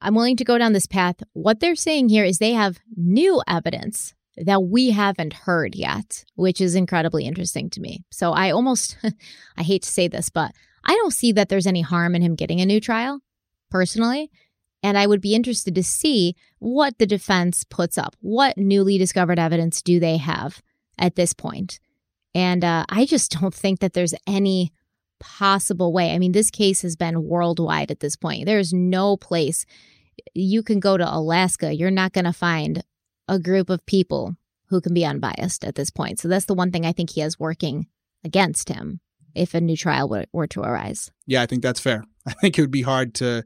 [0.00, 1.16] I'm willing to go down this path.
[1.32, 6.60] What they're saying here is they have new evidence that we haven't heard yet, which
[6.60, 8.04] is incredibly interesting to me.
[8.10, 8.98] So I almost
[9.56, 10.52] I hate to say this, but
[10.84, 13.20] I don't see that there's any harm in him getting a new trial,
[13.70, 14.30] personally.
[14.82, 18.14] And I would be interested to see what the defense puts up.
[18.20, 20.60] What newly discovered evidence do they have
[20.98, 21.80] at this point?
[22.34, 24.72] And uh, I just don't think that there's any
[25.20, 26.12] possible way.
[26.12, 28.46] I mean, this case has been worldwide at this point.
[28.46, 29.64] There's no place
[30.34, 31.74] you can go to Alaska.
[31.74, 32.82] You're not going to find
[33.28, 36.18] a group of people who can be unbiased at this point.
[36.18, 37.86] So that's the one thing I think he has working
[38.24, 39.00] against him
[39.34, 41.10] if a new trial were, were to arise.
[41.26, 42.04] Yeah, I think that's fair.
[42.26, 43.44] I think it would be hard to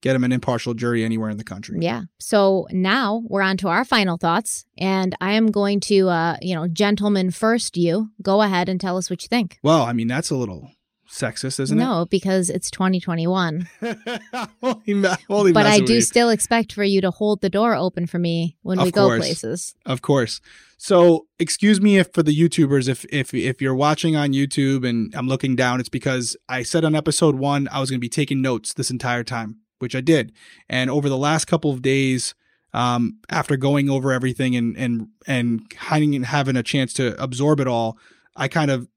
[0.00, 1.78] get him an impartial jury anywhere in the country.
[1.80, 2.02] Yeah.
[2.18, 6.54] So now we're on to our final thoughts, and I am going to, uh, you
[6.54, 7.76] know, gentlemen first.
[7.76, 9.58] You go ahead and tell us what you think.
[9.62, 10.70] Well, I mean that's a little
[11.08, 11.82] sexist, isn't it?
[11.82, 13.68] no, because it's 2021.
[13.80, 14.20] it?
[14.62, 16.00] only, ma- only but I do you.
[16.00, 19.16] still expect for you to hold the door open for me when we Of go
[19.16, 19.74] places.
[19.86, 20.40] Of course.
[20.76, 25.12] So, excuse me if for the YouTubers, if if if you're watching on YouTube and
[25.14, 28.08] I'm looking down, it's because I said on episode one I was going to be
[28.08, 30.32] taking notes this entire time, which I did.
[30.68, 32.34] And over the last couple of days,
[32.72, 37.60] um, after going over everything and and and hiding and having a chance to absorb
[37.60, 37.98] it all,
[38.36, 38.88] I kind of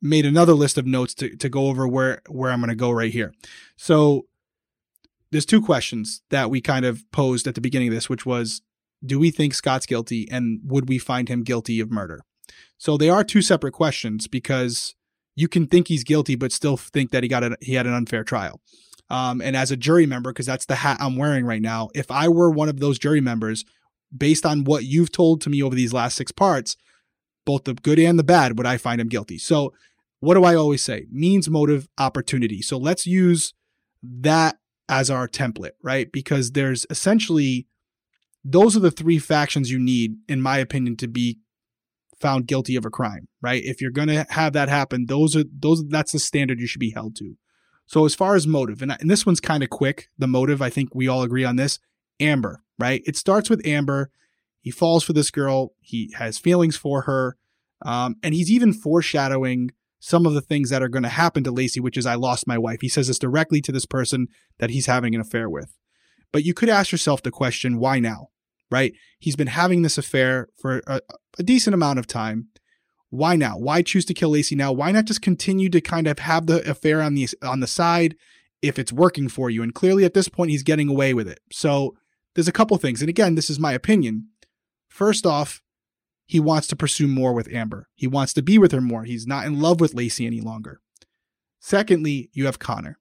[0.00, 2.90] made another list of notes to to go over where where I'm going to go
[2.90, 3.32] right here.
[3.76, 4.26] So,
[5.30, 8.62] there's two questions that we kind of posed at the beginning of this, which was,
[9.04, 12.22] do we think Scott's guilty and would we find him guilty of murder?
[12.78, 14.94] So they are two separate questions because
[15.34, 17.94] you can think he's guilty, but still think that he got a, he had an
[17.94, 18.60] unfair trial.
[19.10, 22.10] Um, and as a jury member, because that's the hat I'm wearing right now, if
[22.10, 23.64] I were one of those jury members,
[24.16, 26.76] based on what you've told to me over these last six parts,
[27.44, 29.38] both the good and the bad, would I find him guilty?
[29.38, 29.72] So,
[30.20, 31.06] what do I always say?
[31.10, 32.60] Means, motive, opportunity.
[32.60, 33.54] So, let's use
[34.02, 34.58] that
[34.88, 36.10] as our template, right?
[36.10, 37.66] Because there's essentially
[38.44, 41.38] those are the three factions you need, in my opinion, to be
[42.20, 43.62] found guilty of a crime, right?
[43.64, 46.80] If you're going to have that happen, those are those that's the standard you should
[46.80, 47.36] be held to.
[47.88, 50.68] So as far as motive, and, and this one's kind of quick, the motive, I
[50.68, 51.78] think we all agree on this.
[52.20, 53.02] Amber, right?
[53.06, 54.10] It starts with Amber.
[54.60, 55.72] He falls for this girl.
[55.80, 57.36] He has feelings for her.
[57.82, 59.70] Um, and he's even foreshadowing
[60.00, 62.46] some of the things that are going to happen to Laci, which is I lost
[62.46, 62.82] my wife.
[62.82, 64.28] He says this directly to this person
[64.58, 65.74] that he's having an affair with.
[66.30, 68.28] But you could ask yourself the question, why now?
[68.70, 68.92] Right?
[69.18, 71.00] He's been having this affair for a,
[71.38, 72.48] a decent amount of time.
[73.10, 73.56] Why now?
[73.58, 74.72] Why choose to kill Laci now?
[74.72, 78.16] Why not just continue to kind of have the affair on the on the side
[78.60, 79.62] if it's working for you?
[79.62, 81.40] And clearly at this point he's getting away with it.
[81.50, 81.96] So
[82.34, 83.00] there's a couple things.
[83.00, 84.28] And again, this is my opinion.
[84.88, 85.62] First off,
[86.26, 87.88] he wants to pursue more with Amber.
[87.94, 89.04] He wants to be with her more.
[89.04, 90.80] He's not in love with Laci any longer.
[91.58, 92.98] Secondly, you have Conner.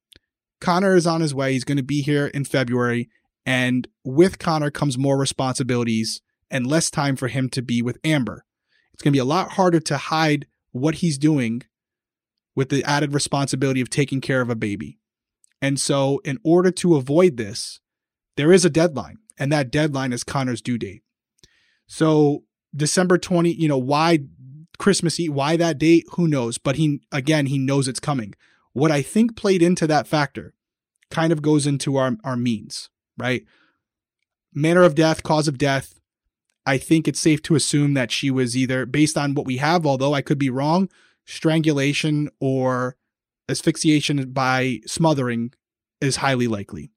[0.62, 1.54] Conner is on his way.
[1.54, 3.10] He's going to be here in February.
[3.46, 8.46] And with Conner comes more responsibilities and less time for him to be with Amber.
[8.98, 11.62] It's going to be a lot harder to hide what he's doing
[12.56, 14.98] with the added responsibility of taking care of a baby.
[15.62, 17.80] And so, in order to avoid this,
[18.38, 21.04] there is a deadline, and that deadline is Conner's due date.
[21.86, 22.46] So,
[22.76, 24.22] December 20, you know, why
[24.80, 26.58] Christmas Eve, why that date, who knows?
[26.58, 28.34] But he, again, he knows it's coming.
[28.74, 30.56] What I think played into that factor
[31.12, 33.46] kind of goes into our, our means, right?
[34.56, 35.97] Manner of death, cause of death,
[36.68, 39.86] I think it's safe to assume that she was either, based on what we have,
[39.86, 40.90] although I could be wrong,
[41.26, 42.98] strangulation or
[43.48, 45.54] asphyxiation by smothering
[46.02, 46.92] is highly likely.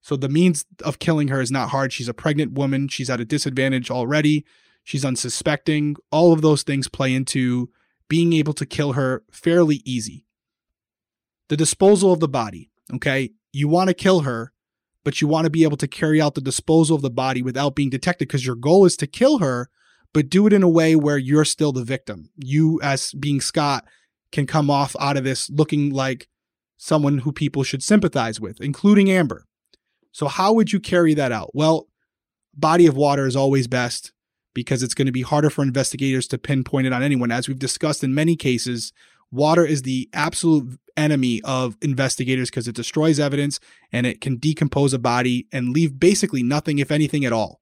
[0.00, 1.92] So the means of killing her is not hard.
[1.92, 2.86] She's a pregnant woman.
[2.86, 4.46] She's at a disadvantage already.
[4.84, 5.96] She's unsuspecting.
[6.12, 7.68] All of those things play into
[8.08, 10.24] being able to kill her fairly easy.
[11.48, 12.70] The disposal of the body.
[12.94, 13.30] Okay.
[13.52, 14.52] You want to kill her
[15.04, 17.74] but you want to be able to carry out the disposal of the body without
[17.74, 19.70] being detected because your goal is to kill her,
[20.12, 22.30] but do it in a way where you're still the victim.
[22.36, 23.84] You, as being Scott,
[24.32, 26.28] can come off out of this looking like
[26.76, 29.46] someone who people should sympathize with, including Amber.
[30.12, 31.50] So, how would you carry that out?
[31.54, 31.86] Well,
[32.54, 34.12] body of water is always best
[34.54, 37.30] because it's going to be harder for investigators to pinpoint it on anyone.
[37.30, 38.92] As we've discussed in many cases,
[39.30, 43.58] water is the absolute enemy of investigators because it destroys evidence
[43.92, 47.60] and it can decompose a body and leave basically nothing, if anything at all.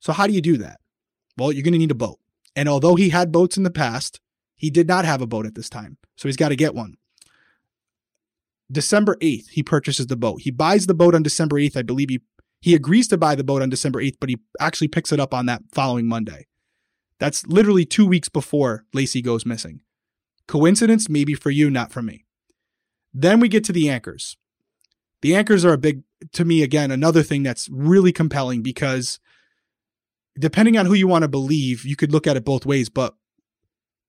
[0.00, 0.80] So, how do you do that?
[1.38, 2.18] Well, you're going to need a boat.
[2.54, 4.20] And although he had boats in the past,
[4.56, 5.96] he did not have a boat at this time.
[6.16, 6.96] So, he's got to get one.
[8.70, 10.42] December 8th, he purchases the boat.
[10.42, 11.76] He buys the boat on December 8th.
[11.76, 12.20] I believe he,
[12.60, 15.32] he agrees to buy the boat on December 8th, but he actually picks it up
[15.32, 16.46] on that following Monday.
[17.18, 19.80] That's literally two weeks before Laci goes missing.
[20.46, 21.08] Coincidence?
[21.08, 22.23] Maybe for you, not for me.
[23.14, 24.36] Then we get to the anchors.
[25.22, 29.20] The anchors are a big, to me, again, another thing that's really compelling because
[30.38, 32.88] depending on who you want to believe, you could look at it both ways.
[32.88, 33.14] But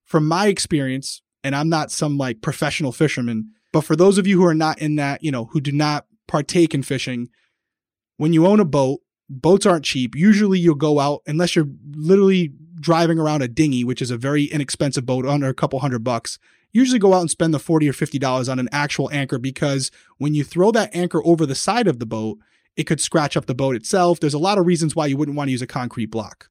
[0.03, 4.41] from my experience, and I'm not some like professional fisherman, but for those of you
[4.41, 7.29] who are not in that, you know, who do not partake in fishing,
[8.17, 10.15] when you own a boat, boats aren't cheap.
[10.15, 14.45] Usually you'll go out, unless you're literally driving around a dinghy, which is a very
[14.45, 16.39] inexpensive boat under a couple hundred bucks,
[16.75, 19.91] usually go out and spend the 40 or 50 dollars on an actual anchor because
[20.17, 22.37] when you throw that anchor over the side of the boat,
[22.75, 24.19] it could scratch up the boat itself.
[24.19, 26.49] There's a lot of reasons why you wouldn't want to use a concrete block.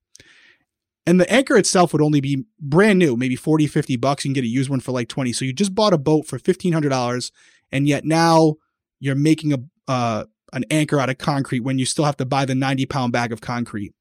[1.07, 4.25] And the anchor itself would only be brand new, maybe 40, 50 bucks.
[4.25, 5.35] You can get a used one for like 20.
[5.35, 7.31] So you just bought a boat for $1,500
[7.71, 8.55] and yet now
[9.01, 10.25] you're making a, uh,
[10.55, 13.31] an anchor out of concrete when you still have to buy the 90 pound bag
[13.31, 13.93] of concrete.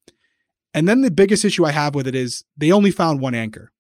[0.74, 3.73] And then the biggest issue I have with it is they only found one anchor.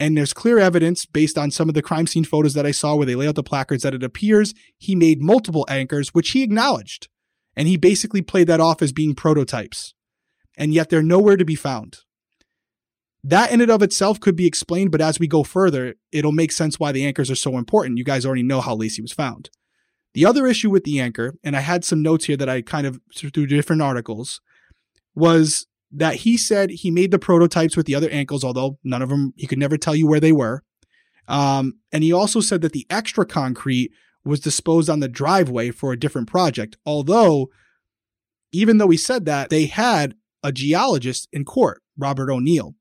[0.00, 2.94] And there's clear evidence based on some of the crime scene photos that I saw
[2.94, 6.42] where they lay out the placards that it appears he made multiple anchors, which he
[6.42, 7.08] acknowledged.
[7.56, 9.94] And he basically played that off as being prototypes.
[10.56, 11.98] And yet they're nowhere to be found.
[13.24, 16.52] That in and of itself could be explained, but as we go further, it'll make
[16.52, 17.98] sense why the anchors are so important.
[17.98, 19.50] You guys already know how Laci was found.
[20.14, 22.86] The other issue with the anchor, and I had some notes here that I kind
[22.86, 24.40] of through different articles,
[25.14, 29.08] was that he said he made the prototypes with the other ankles, although none of
[29.08, 30.62] them, he could never tell you where they were.
[31.26, 33.92] Um, and he also said that the extra concrete
[34.24, 36.76] was disposed on the driveway for a different project.
[36.84, 37.48] Although,
[38.52, 42.74] even though he said that, they had a geologist in court, Robert O'Neill.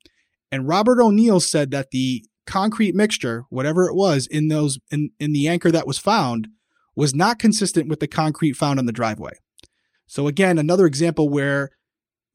[0.51, 5.34] And Robert O'Neill said that the concrete mixture, whatever it was in those in, in
[5.34, 6.47] the anchor that was found,
[6.95, 9.34] was not consistent with the concrete found on the driveway.
[10.07, 11.71] So again, another example where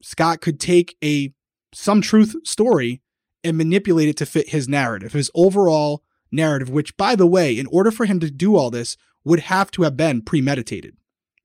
[0.03, 1.33] Scott could take a
[1.73, 3.01] some truth story
[3.43, 7.67] and manipulate it to fit his narrative, his overall narrative, which by the way, in
[7.67, 10.97] order for him to do all this, would have to have been premeditated,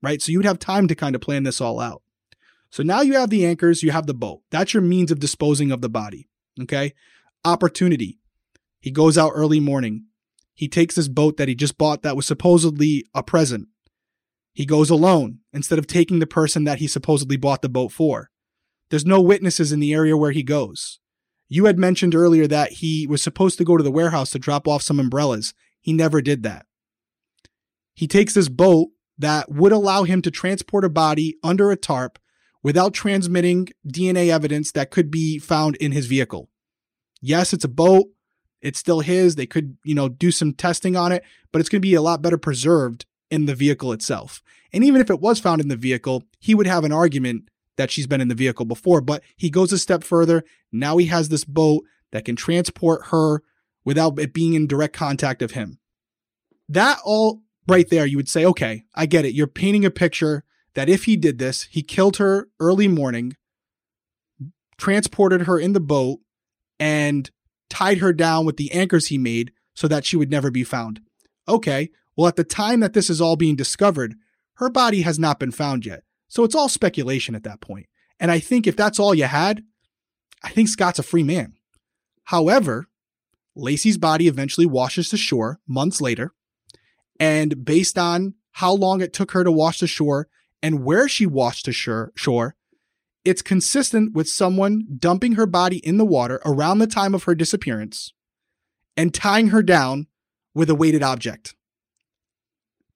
[0.03, 0.21] right?
[0.21, 2.01] So you would have time to kind of plan this all out.
[2.69, 4.41] So now you have the anchors, you have the boat.
[4.51, 6.27] That's your means of disposing of the body.
[6.61, 6.93] Okay.
[7.45, 8.19] Opportunity.
[8.81, 10.05] He goes out early morning.
[10.53, 13.69] He takes this boat that he just bought that was supposedly a present.
[14.53, 18.29] He goes alone instead of taking the person that he supposedly bought the boat for.
[18.89, 20.99] There's no witnesses in the area where he goes.
[21.47, 24.67] You had mentioned earlier that he was supposed to go to the warehouse to drop
[24.67, 25.53] off some umbrellas.
[25.81, 26.65] He never did that.
[27.93, 32.19] He takes this boat that would allow him to transport a body under a tarp
[32.63, 36.49] without transmitting DNA evidence that could be found in his vehicle.
[37.21, 38.07] Yes, it's a boat.
[38.61, 39.35] It's still his.
[39.35, 42.01] They could, you know, do some testing on it, but it's going to be a
[42.01, 44.41] lot better preserved in the vehicle itself.
[44.71, 47.49] And even if it was found in the vehicle, he would have an argument
[47.79, 50.43] that she's been in the vehicle before, but he goes a step further.
[50.69, 53.41] Now he has this boat that can transport her
[53.85, 55.79] without it being in direct contact of him.
[56.67, 59.33] That all right there, you would say, okay, I get it.
[59.33, 60.43] You're painting a picture
[60.73, 63.37] that if he did this, he killed her early morning,
[64.77, 66.19] transported her in the boat,
[66.81, 67.31] and
[67.69, 70.99] tied her down with the anchors he made so that she would never be found.
[71.47, 74.15] Okay, well, at the time that this is all being discovered,
[74.55, 76.03] her body has not been found yet.
[76.29, 77.87] So it's all speculation at that point.
[78.19, 79.63] And I think if that's all you had,
[80.43, 81.53] I think Scott's a free man.
[82.25, 82.87] However,
[83.55, 86.33] Laci's body eventually washes to shore months later.
[87.19, 90.27] And based on how long it took her to wash to shore
[90.61, 92.55] and where she washed to shore, shore,
[93.25, 97.35] it's consistent with someone dumping her body in the water around the time of her
[97.35, 98.13] disappearance
[98.95, 100.07] and tying her down
[100.53, 101.55] with a weighted object.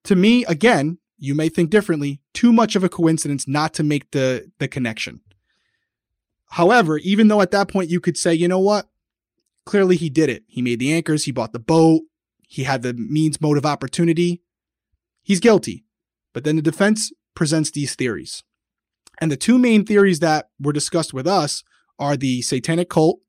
[0.06, 4.12] To me, again, you may think differently, too much of a coincidence not to make
[4.12, 5.22] the, the connection.
[6.50, 8.90] However, even though at that point you could say, you know what?
[9.66, 10.44] Clearly he did it.
[10.48, 12.02] He made the anchors, he bought the boat,
[12.46, 14.42] he had the means, motive, opportunity.
[15.22, 15.86] He's guilty.
[16.34, 18.44] But then the defense presents these theories.
[19.22, 21.64] And the two main theories that were discussed with us
[22.00, 23.22] are the satanic cult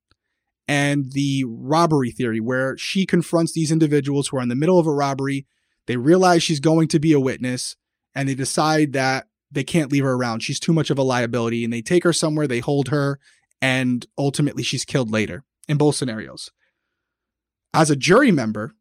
[0.67, 4.89] and the robbery theory, where she confronts these individuals who are in the middle of
[4.89, 5.47] a robbery.
[5.87, 7.77] They realize she's going to be a witness
[8.15, 10.41] and they decide that they can't leave her around.
[10.43, 13.19] She's too much of a liability and they take her somewhere, they hold her,
[13.63, 16.51] and ultimately she's killed later in both scenarios.
[17.73, 18.75] As a jury member,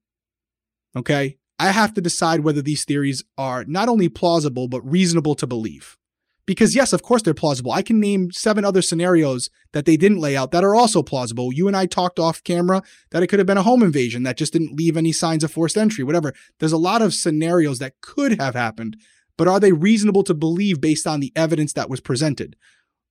[0.95, 5.47] okay, I have to decide whether these theories are not only plausible, but reasonable to
[5.47, 5.97] believe.
[6.45, 7.71] Because, yes, of course they're plausible.
[7.71, 11.53] I can name seven other scenarios that they didn't lay out that are also plausible.
[11.53, 14.37] You and I talked off camera that it could have been a home invasion that
[14.37, 16.33] just didn't leave any signs of forced entry, whatever.
[16.59, 18.97] There's a lot of scenarios that could have happened,
[19.37, 22.55] but are they reasonable to believe based on the evidence that was presented?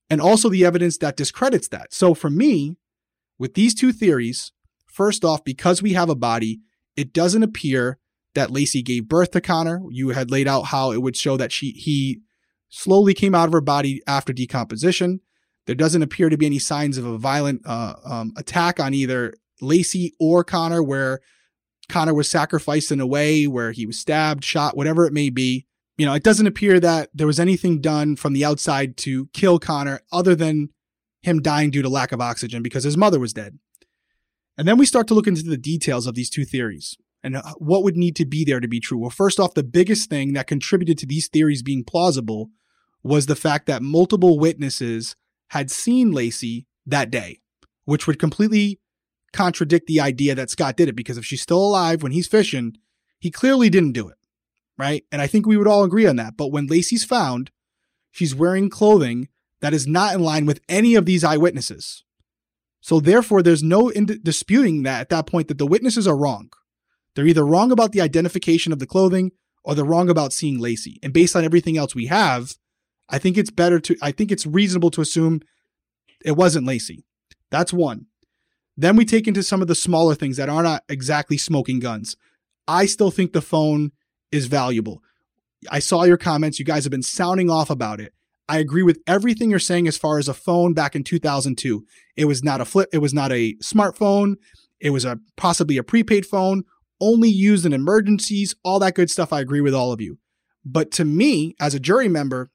[0.09, 1.93] And also the evidence that discredits that.
[1.93, 2.77] So for me,
[3.39, 4.51] with these two theories,
[4.87, 6.61] first off, because we have a body,
[6.95, 7.97] it doesn't appear
[8.35, 9.81] that Laci gave birth to Conner.
[9.89, 12.21] You had laid out how it would show that she he
[12.69, 15.21] slowly came out of her body after decomposition.
[15.65, 19.33] There doesn't appear to be any signs of a violent uh, um, attack on either
[19.61, 21.19] Laci or Conner, where
[21.87, 25.67] Conner was sacrificed in a way where he was stabbed, shot, whatever it may be.
[25.97, 29.59] You know, it doesn't appear that there was anything done from the outside to kill
[29.59, 30.69] Conner other than
[31.21, 33.59] him dying due to lack of oxygen because his mother was dead.
[34.57, 37.53] And then we start to look into the details of these two theories and uh,
[37.57, 38.97] what would need to be there to be true.
[38.97, 42.49] Well, first off, the biggest thing that contributed to these theories being plausible
[43.01, 45.15] was the fact that multiple witnesses
[45.49, 47.39] had seen Laci that day,
[47.85, 48.79] which would completely
[49.31, 52.73] contradict the idea that Scott did it because if she's still alive when he's fishing,
[53.19, 54.17] he clearly didn't do it.
[54.77, 55.03] Right.
[55.11, 56.35] And I think we would all agree on that.
[56.35, 57.51] But when Laci's found,
[58.11, 59.27] she's wearing clothing
[59.61, 62.03] that is not in line with any of these eyewitnesses.
[62.81, 66.49] So therefore, there's no ind- disputing that at that point that the witnesses are wrong.
[67.15, 69.31] They're either wrong about the identification of the clothing
[69.63, 70.97] or they're wrong about seeing Laci.
[71.01, 72.55] And based on everything else we have,
[73.09, 75.41] I think it's better to, I think it's reasonable to assume
[76.25, 77.03] it wasn't Laci.
[77.51, 78.07] That's one.
[78.75, 82.17] Then we take into some of the smaller things that are not exactly smoking guns.
[82.67, 83.91] I still think the phone
[84.33, 85.01] is valuable.
[85.71, 86.59] I saw your comments.
[86.59, 88.13] You guys have been sounding off about it.
[88.49, 91.85] I agree with everything you're saying as far as a phone back in 2002.
[92.17, 94.35] It was not a flip, it was not a smartphone.
[94.81, 96.63] It was a possibly a prepaid phone
[96.99, 99.31] only used in emergencies, all that good stuff.
[99.31, 100.19] I agree with all of you.
[100.65, 102.51] But to me, as a jury member,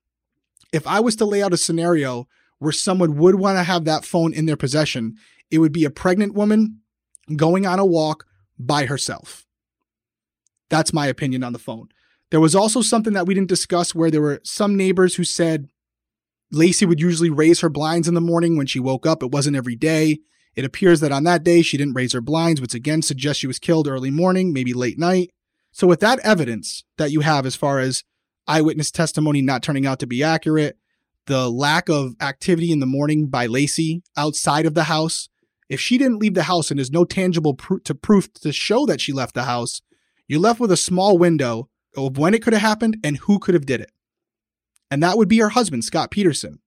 [0.73, 2.29] if I was to lay out a scenario
[2.59, 5.15] where someone would want to have that phone in their possession,
[5.51, 6.81] it would be a pregnant woman
[7.35, 8.27] going on a walk
[8.59, 9.47] by herself.
[10.71, 11.89] That's my opinion on the phone.
[12.31, 15.69] There was also something that we didn't discuss where there were some neighbors who said
[16.53, 19.23] Laci would usually raise her blinds in the morning when she woke up.
[19.23, 20.19] It wasn't every day.
[20.55, 23.47] It appears that on that day she didn't raise her blinds, which again suggests she
[23.47, 25.31] was killed early morning, maybe late night.
[25.73, 28.03] So, with that evidence that you have as far as
[28.47, 30.79] eyewitness testimony not turning out to be accurate,
[31.27, 35.29] the lack of activity in the morning by Laci outside of the house,
[35.69, 38.87] if she didn't leave the house and there's no tangible pr- to proof to show
[38.87, 39.83] that she left the house,
[40.29, 43.55] you're left with a small window of when it could have happened and who could
[43.55, 43.91] have did it.
[44.91, 46.61] And that would be her husband, Scott Peterson.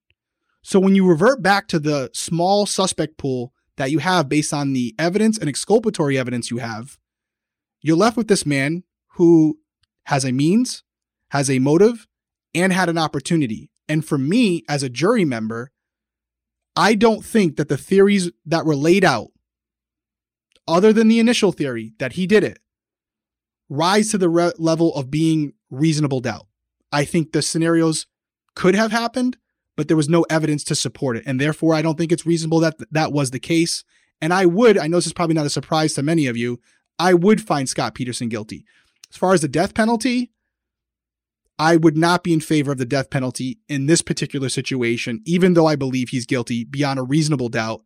[0.62, 4.74] So when you revert back to the small suspect pool that you have based on
[4.74, 6.98] the evidence and exculpatory evidence you have,
[7.82, 8.84] you're left with this man
[9.14, 9.60] who
[10.06, 10.84] has a means,
[11.30, 12.08] has a motive,
[12.54, 13.72] and had an opportunity.
[13.88, 15.72] And for me, as a jury member,
[16.76, 19.32] I don't think that the theories that were laid out,
[20.68, 22.60] other than the initial theory that he did it,
[23.72, 26.46] rise to the re- level of being reasonable doubt.
[26.92, 28.06] I think the scenarios
[28.54, 29.38] could have happened,
[29.78, 31.24] but there was no evidence to support it.
[31.26, 33.86] And therefore, I don't think it's reasonable that th- that was the case.
[34.22, 36.60] And I would, I know this is probably not a surprise to many of you,
[37.00, 38.66] I would find Scott Peterson guilty.
[39.10, 40.32] As far as the death penalty,
[41.58, 45.54] I would not be in favor of the death penalty in this particular situation, even
[45.54, 47.84] though I believe he's guilty beyond a reasonable doubt,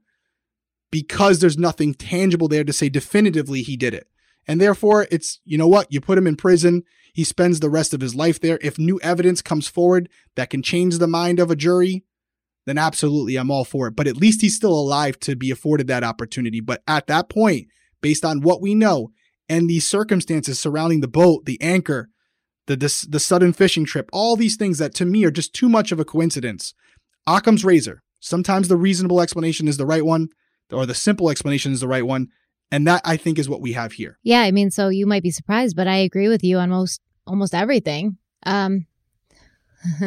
[0.92, 4.08] because there's nothing tangible there to say definitively he did it.
[4.48, 7.94] And therefore, it's, you know what, you put him in prison, he spends the rest
[7.94, 8.60] of his life there.
[8.62, 12.04] If new evidence comes forward that can change the mind of a jury,
[12.66, 13.96] then absolutely I'm all for it.
[13.96, 16.60] But at least he's still alive to be afforded that opportunity.
[16.60, 17.68] But at that point,
[18.02, 19.12] based on what we know
[19.48, 22.10] and the circumstances surrounding the boat, the anchor,
[22.68, 25.70] the, the, the sudden fishing trip, all these things that to me are just too
[25.70, 26.74] much of a coincidence.
[27.28, 28.02] Occam's razor.
[28.20, 30.30] Sometimes the reasonable explanation is the right one,
[30.72, 32.30] or the simple explanation is the right one.
[32.72, 34.18] And that I think is what we have here.
[34.24, 37.02] Yeah, I mean, so you might be surprised, but I agree with you on most
[37.28, 38.18] almost everything.
[38.46, 38.86] Um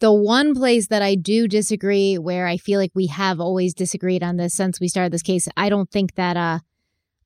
[0.00, 4.22] the one place that I do disagree where I feel like we have always disagreed
[4.22, 6.60] on this since we started this case, I don't think that uh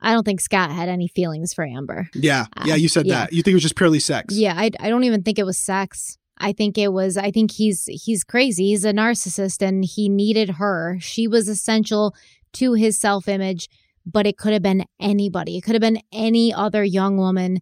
[0.04, 2.08] I don't think Scott had any feelings for Amber.
[2.12, 2.46] Yeah.
[2.64, 3.20] Yeah, you said yeah.
[3.20, 3.32] that.
[3.32, 4.34] You think it was just purely sex.
[4.34, 6.18] Yeah, I I don't even think it was sex.
[6.38, 8.68] I think it was I think he's he's crazy.
[8.68, 10.98] He's a narcissist and he needed her.
[11.00, 12.14] She was essential
[12.54, 13.68] to his self-image
[14.04, 15.56] but it could have been anybody.
[15.56, 17.60] It could have been any other young woman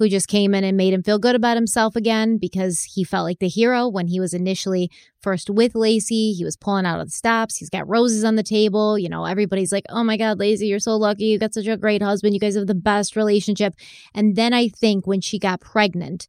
[0.00, 3.24] who just came in and made him feel good about himself again because he felt
[3.24, 4.90] like the hero when he was initially
[5.20, 6.34] first with Laci.
[6.34, 7.58] He was pulling out of the stops.
[7.58, 8.98] He's got roses on the table.
[8.98, 11.24] You know, everybody's like, oh my God, Laci, you're so lucky.
[11.24, 12.32] You got such a great husband.
[12.32, 13.74] You guys have the best relationship.
[14.14, 16.28] And then I think when she got pregnant,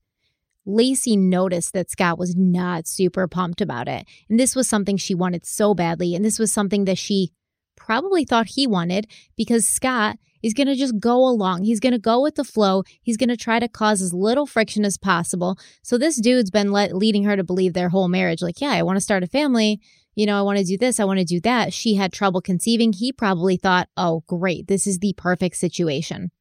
[0.68, 4.06] Laci noticed that Scott was not super pumped about it.
[4.30, 6.14] And this was something she wanted so badly.
[6.14, 7.32] And this was something that she
[7.76, 11.64] probably thought he wanted because Scott is going to just go along.
[11.64, 12.84] He's going to go with the flow.
[13.02, 15.58] He's going to try to cause as little friction as possible.
[15.84, 18.84] So this dude's been let, leading her to believe their whole marriage like, yeah, I
[18.84, 19.80] want to start a family.
[20.16, 21.00] You know, I want to do this.
[21.00, 21.74] I want to do that.
[21.74, 22.92] She had trouble conceiving.
[22.94, 24.68] He probably thought, "Oh, great.
[24.68, 26.32] This is the perfect situation.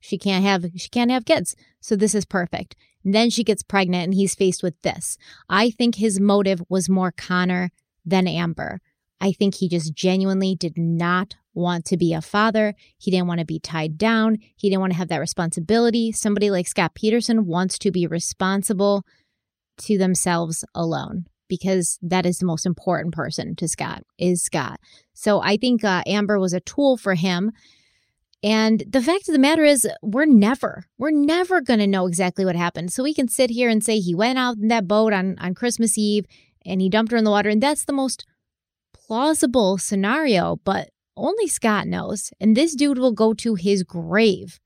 [0.00, 1.54] She can't have she can't have kids.
[1.80, 5.16] So this is perfect." And then she gets pregnant and he's faced with this.
[5.48, 7.70] I think his motive was more Conner
[8.04, 8.80] than Amber.
[9.22, 12.74] I think he just genuinely did not want to be a father.
[12.98, 14.38] He didn't want to be tied down.
[14.56, 16.10] He didn't want to have that responsibility.
[16.10, 19.04] Somebody like Scott Peterson wants to be responsible
[19.78, 24.80] to themselves alone because that is the most important person to Scott is Scott.
[25.14, 27.52] So I think uh, Amber was a tool for him.
[28.42, 32.44] And the fact of the matter is, we're never, we're never going to know exactly
[32.44, 32.92] what happened.
[32.92, 35.54] So we can sit here and say he went out in that boat on, on
[35.54, 36.26] Christmas Eve
[36.66, 37.50] and he dumped her in the water.
[37.50, 38.26] And that's the most
[39.06, 42.30] plausible scenario, but only Scott knows.
[42.40, 44.60] And this dude will go to his grave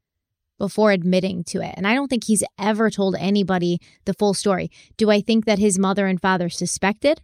[0.58, 1.74] before admitting to it.
[1.76, 4.70] And I don't think he's ever told anybody the full story.
[4.96, 7.20] Do I think that his mother and father suspected?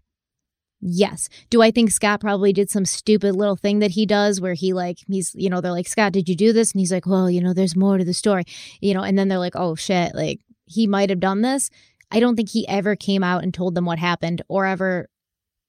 [0.80, 1.28] Yes.
[1.48, 4.72] Do I think Scott probably did some stupid little thing that he does where he
[4.72, 7.30] like he's you know they're like Scott did you do this and he's like well
[7.30, 8.42] you know there's more to the story
[8.80, 11.70] you know and then they're like oh shit like he might have done this.
[12.10, 15.08] I don't think he ever came out and told them what happened or ever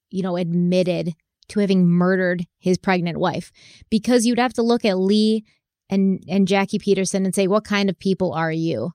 [0.09, 1.13] you know admitted
[1.49, 3.51] to having murdered his pregnant wife
[3.89, 5.43] because you'd have to look at Lee
[5.89, 8.91] and and Jackie Peterson and say what kind of people are you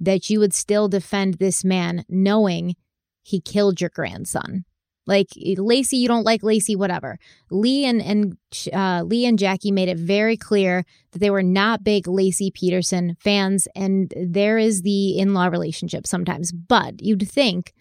[0.00, 2.74] that you would still defend this man knowing
[3.22, 4.64] he killed your grandson
[5.06, 7.18] Like Laci, you don't like Laci, whatever.
[7.50, 8.36] Lee and and
[8.72, 13.16] uh, Lee and Jackie made it very clear that they were not big Laci Peterson
[13.18, 16.52] fans, and there is the in-law relationship sometimes.
[16.52, 17.72] But you'd think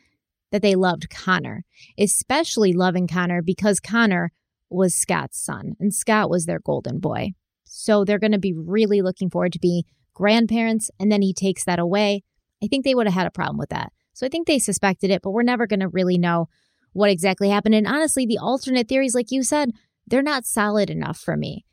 [0.51, 1.63] that they loved Conner,
[1.97, 4.31] especially loving Conner because Conner
[4.69, 7.33] was Scott's son and Scott was their golden boy.
[7.63, 11.63] So they're going to be really looking forward to be grandparents, and then he takes
[11.65, 12.23] that away.
[12.61, 13.91] I think they would have had a problem with that.
[14.13, 16.49] So I think they suspected it, but we're never going to really know
[16.91, 17.75] what exactly happened.
[17.75, 19.71] And honestly, the alternate theories, like you said,
[20.07, 21.63] they're not solid enough for me.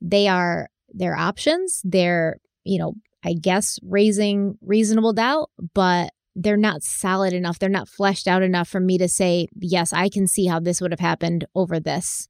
[0.00, 1.80] They are their options.
[1.82, 2.94] They're, you know,
[3.24, 7.58] I guess raising reasonable doubt, but they're not solid enough.
[7.58, 10.80] They're not fleshed out enough for me to say, yes, I can see how this
[10.80, 12.28] would have happened over this.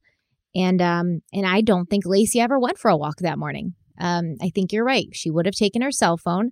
[0.55, 3.73] And um, and I don't think Laci ever went for a walk that morning.
[3.99, 5.07] Um, I think you're right.
[5.13, 6.51] She would have taken her cell phone.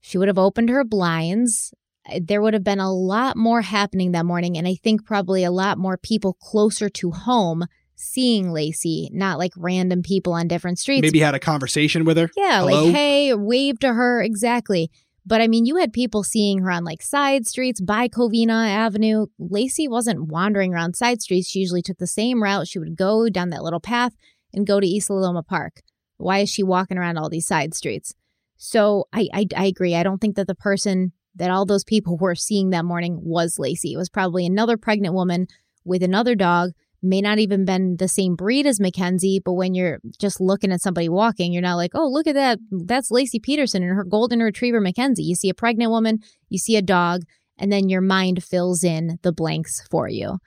[0.00, 1.74] She would have opened her blinds.
[2.20, 5.50] There would have been a lot more happening that morning, and I think probably a
[5.50, 7.64] lot more people closer to home
[7.94, 11.02] seeing Laci, not like random people on different streets.
[11.02, 12.30] Maybe had a conversation with her.
[12.36, 12.84] Yeah, Hello?
[12.84, 14.90] like hey, wave to her exactly.
[15.24, 19.26] But I mean, you had people seeing her on like side streets by Covena Avenue.
[19.40, 21.48] Laci wasn't wandering around side streets.
[21.48, 22.66] She usually took the same route.
[22.66, 24.14] She would go down that little path
[24.52, 25.82] and go to East Loma Park.
[26.16, 28.14] Why is she walking around all these side streets?
[28.56, 29.94] So I, I, I agree.
[29.94, 33.58] I don't think that the person that all those people were seeing that morning was
[33.58, 33.92] Laci.
[33.92, 35.46] It was probably another pregnant woman
[35.84, 36.70] with another dog
[37.02, 40.80] may not even been the same breed as McKenzie, but when you're just looking at
[40.80, 42.58] somebody walking, you're not like, oh, look at that.
[42.70, 45.24] That's Laci Peterson and her golden retriever McKenzie.
[45.24, 47.22] You see a pregnant woman, you see a dog,
[47.58, 50.38] and then your mind fills in the blanks for you.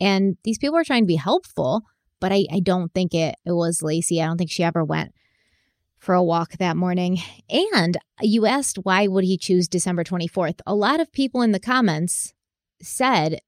[0.00, 1.82] And these people are trying to be helpful,
[2.20, 4.22] but I, I don't think it, it was Laci.
[4.22, 5.12] I don't think she ever went
[5.98, 7.18] for a walk that morning.
[7.50, 10.60] And you asked why would he choose December 24th?
[10.66, 12.32] A lot of people in the comments
[12.80, 13.40] said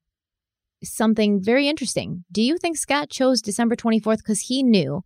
[0.83, 2.23] something very interesting.
[2.31, 5.03] Do you think Scott chose December 24th because he knew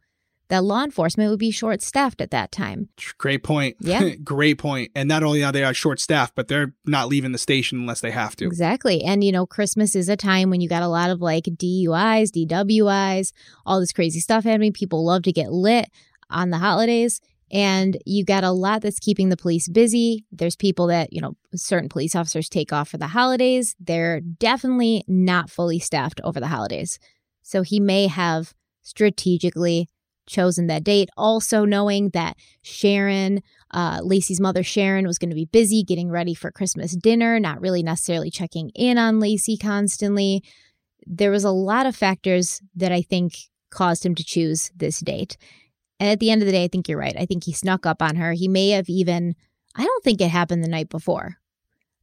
[0.48, 2.90] that law enforcement would be short staffed at that time?
[3.18, 3.78] Great point.
[3.80, 4.10] Yeah.
[4.24, 4.92] Great point.
[4.96, 8.02] And not only are they uh, short staffed, but they're not leaving the station unless
[8.02, 8.46] they have to.
[8.46, 9.04] Exactly.
[9.04, 12.30] And, you know, Christmas is a time when you got a lot of like DUIs,
[12.30, 13.32] DWIs,
[13.66, 14.74] all this crazy stuff happening.
[14.74, 15.90] People love to get lit
[16.30, 20.26] on the holidays and you got a lot that's keeping the police busy.
[20.32, 23.76] There's people that, you know, certain police officers take off for the holidays.
[23.80, 27.00] They're definitely not fully staffed over the holidays.
[27.44, 29.88] So he may have strategically
[30.28, 33.42] chosen that date, also knowing that Sharon,
[33.72, 37.62] uh, Laci's mother, Sharon, was going to be busy getting ready for Christmas dinner, not
[37.62, 40.44] really necessarily checking in on Laci constantly.
[41.06, 43.36] There was a lot of factors that I think
[43.70, 45.38] caused him to choose this date.
[46.00, 47.16] And at the end of the day, I think you're right.
[47.18, 48.34] I think he snuck up on her.
[48.34, 49.36] He may have even,
[49.76, 51.38] I don't think it happened the night before.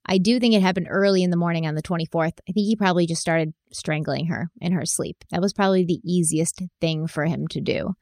[0.07, 2.39] I do think it happened early in the morning on the 24th.
[2.49, 5.25] I think he probably just started strangling her in her sleep.
[5.31, 7.95] That was probably the easiest thing for him to do.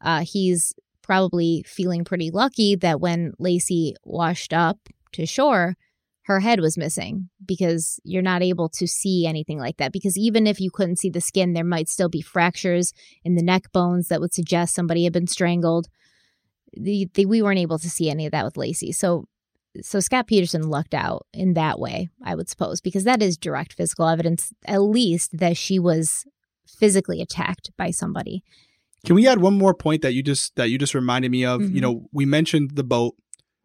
[0.00, 4.78] Uh, he's probably feeling pretty lucky that when Laci washed up
[5.12, 5.76] to shore,
[6.24, 9.92] her head was missing because you're not able to see anything like that.
[9.92, 12.92] Because even if you couldn't see the skin, there might still be fractures
[13.24, 15.88] in the neck bones that would suggest somebody had been strangled.
[16.74, 18.94] The, the, we weren't able to see any of that with Laci.
[18.94, 19.26] So,
[19.82, 23.72] so Scott Peterson lucked out in that way, I would suppose, because that is direct
[23.72, 26.24] physical evidence, at least that she was
[26.66, 28.44] physically attacked by somebody.
[29.04, 31.60] Can we add one more point that you just that you just reminded me of?
[31.60, 31.74] Mm-hmm.
[31.74, 33.16] You know, we mentioned the boat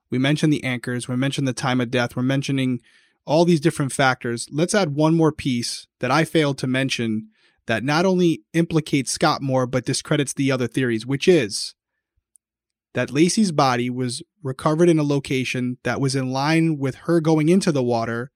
[0.10, 1.08] we mentioned the anchors.
[1.08, 2.16] We mentioned the time of death.
[2.16, 2.82] We're mentioning
[3.26, 4.48] all these different factors.
[4.52, 7.30] Let's add one more piece that I failed to mention
[7.66, 11.76] that not only implicates Scott more, but discredits the other theories, which is
[12.94, 17.50] that Laci's body was recovered in a location that was in line with her going
[17.50, 18.32] into the water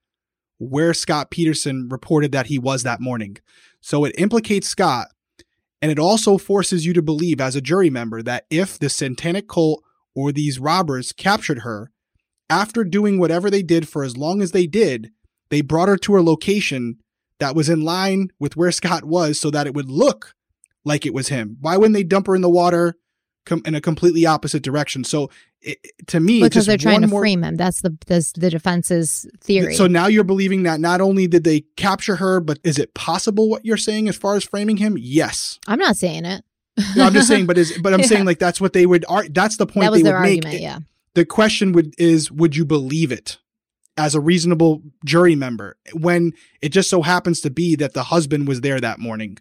[0.59, 3.37] where Scott Peterson reported that he was that morning.
[3.79, 5.07] So it implicates Scott.
[5.81, 9.47] And it also forces you to believe as a jury member that if the satanic
[9.47, 9.83] cult
[10.15, 11.91] or these robbers captured her,
[12.49, 15.11] after doing whatever they did for as long as they did,
[15.49, 16.97] they brought her to a location
[17.39, 20.35] that was in line with where Scott was so that it would look
[20.83, 21.57] like it was him.
[21.61, 22.95] Why wouldn't they dump her in the water
[23.45, 25.03] com- in a completely opposite direction?
[25.03, 25.29] So
[25.61, 27.55] it, to me, because they're trying to more- frame him.
[27.55, 29.75] That's the that's the defense's theory.
[29.75, 33.49] So now you're believing that not only did they capture her, but is it possible
[33.49, 34.95] what you're saying as far as framing him?
[34.99, 35.59] Yes.
[35.67, 36.43] I'm not saying it.
[36.95, 38.05] No, I'm just saying, but is but I'm Yeah.
[38.07, 39.05] saying like that's what they would.
[39.07, 40.59] Ar- that's the point that they would make.
[40.61, 40.79] Yeah.
[41.13, 43.37] The question would is would you believe it
[43.97, 48.47] as a reasonable jury member when it just so happens to be that the husband
[48.47, 49.37] was there that morning?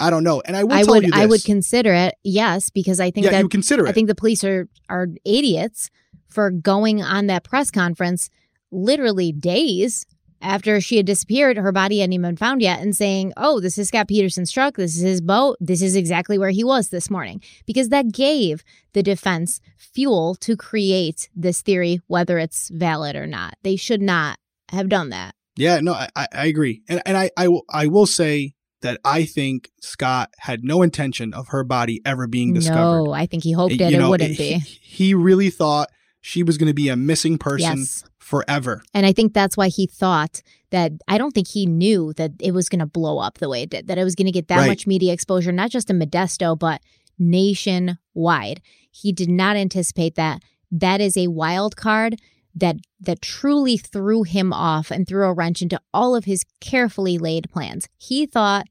[0.00, 1.12] I don't know, and I I tell would.
[1.12, 2.14] I would consider it.
[2.22, 3.88] Yes, because I think yeah, that you consider it.
[3.88, 5.90] I think the police are are idiots
[6.28, 8.30] for going on that press conference
[8.70, 10.06] literally days
[10.40, 13.78] after she had disappeared, her body hadn't even been found yet, and saying, Oh, this
[13.78, 14.76] is Scott Peterson's truck.
[14.76, 15.56] This is his boat.
[15.60, 17.42] This is exactly where he was this morning.
[17.66, 18.62] Because that gave
[18.92, 23.54] the defense fuel to create this theory, whether it's valid or not.
[23.62, 24.38] They should not
[24.70, 25.34] have done that.
[25.56, 26.82] Yeah, no, I, I agree.
[26.88, 31.34] And and I, I will I will say that I think Scott had no intention
[31.34, 33.04] of her body ever being discovered.
[33.04, 34.58] No, I think he hoped it, it know, wouldn't he, be.
[34.60, 35.90] He really thought
[36.20, 38.04] she was going to be a missing person Yes.
[38.28, 38.82] Forever.
[38.92, 42.52] And I think that's why he thought that I don't think he knew that it
[42.52, 44.48] was going to blow up the way it did, that it was going to get
[44.48, 44.66] that Right.
[44.68, 46.82] much media exposure, not just in Modesto, but
[47.18, 48.60] nationwide.
[48.90, 50.42] He did not anticipate that.
[50.70, 52.16] That is a wild card
[52.54, 57.16] that that truly threw him off and threw a wrench into all of his carefully
[57.16, 57.88] laid plans.
[57.96, 58.66] He thought,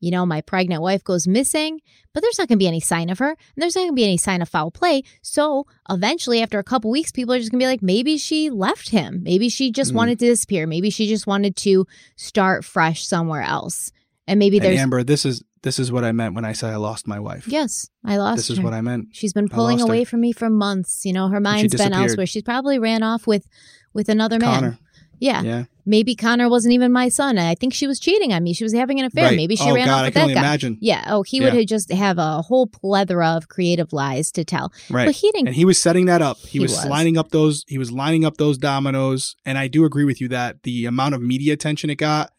[0.00, 1.80] you know, my pregnant wife goes missing,
[2.12, 3.94] but there's not going to be any sign of her, and there's not going to
[3.94, 5.02] be any sign of foul play.
[5.22, 8.50] So eventually, after a couple weeks, people are just going to be like, maybe she
[8.50, 9.22] left him.
[9.22, 9.96] Maybe she just Mm.
[9.96, 10.66] wanted to disappear.
[10.66, 11.86] Maybe she just wanted to
[12.16, 13.92] start fresh somewhere else.
[14.26, 16.72] And maybe And there's Amber, this is this is what I meant when I said
[16.72, 17.46] I lost my wife.
[17.46, 18.36] yes, I lost.
[18.38, 19.08] This is what I meant.
[19.12, 19.92] She's been pulling lost her.
[19.94, 21.04] away from me for months.
[21.04, 22.24] You know, her mind's been elsewhere.
[22.26, 23.46] She's probably ran off with
[23.92, 24.78] with another man.
[25.18, 25.42] Yeah.
[25.42, 25.64] Yeah.
[25.90, 27.36] Maybe Conner wasn't even my son.
[27.36, 28.52] I think she was cheating on me.
[28.54, 29.24] She was having an affair.
[29.24, 29.36] Right.
[29.36, 30.40] Maybe she Oh, ran God, off I with can that only guy.
[30.40, 30.78] imagine.
[30.80, 31.04] Yeah.
[31.08, 31.58] Oh, he would Yeah.
[31.58, 34.72] have just have a whole plethora of creative lies to tell.
[34.88, 35.06] Right.
[35.06, 35.48] But he didn't.
[35.48, 36.38] And he was setting that up.
[36.38, 36.86] He, He was, was.
[36.86, 39.34] lining up those he was lining up those dominoes.
[39.44, 42.30] And I do agree with you that the amount of media attention it got,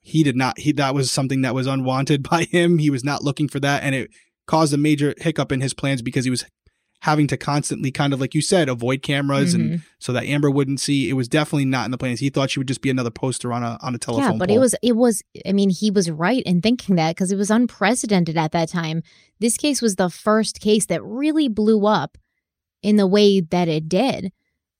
[0.00, 2.78] he did not he that was something that was unwanted by him.
[2.78, 3.82] He was not looking for that.
[3.82, 4.10] And it
[4.46, 6.44] caused a major hiccup in his plans because he was
[7.02, 9.60] having to constantly kind of like you said, avoid cameras Mhm.
[9.60, 11.08] and so that Amber wouldn't see.
[11.08, 12.20] It was definitely not in the plans.
[12.20, 14.32] He thought she would just be another poster on a on a telephone.
[14.32, 14.56] yeah, but pole.
[14.56, 17.50] it was it was I mean, he was right in thinking that because it was
[17.50, 19.02] unprecedented at that time.
[19.40, 22.16] This case was the first case that really blew up
[22.82, 24.30] in the way that it did.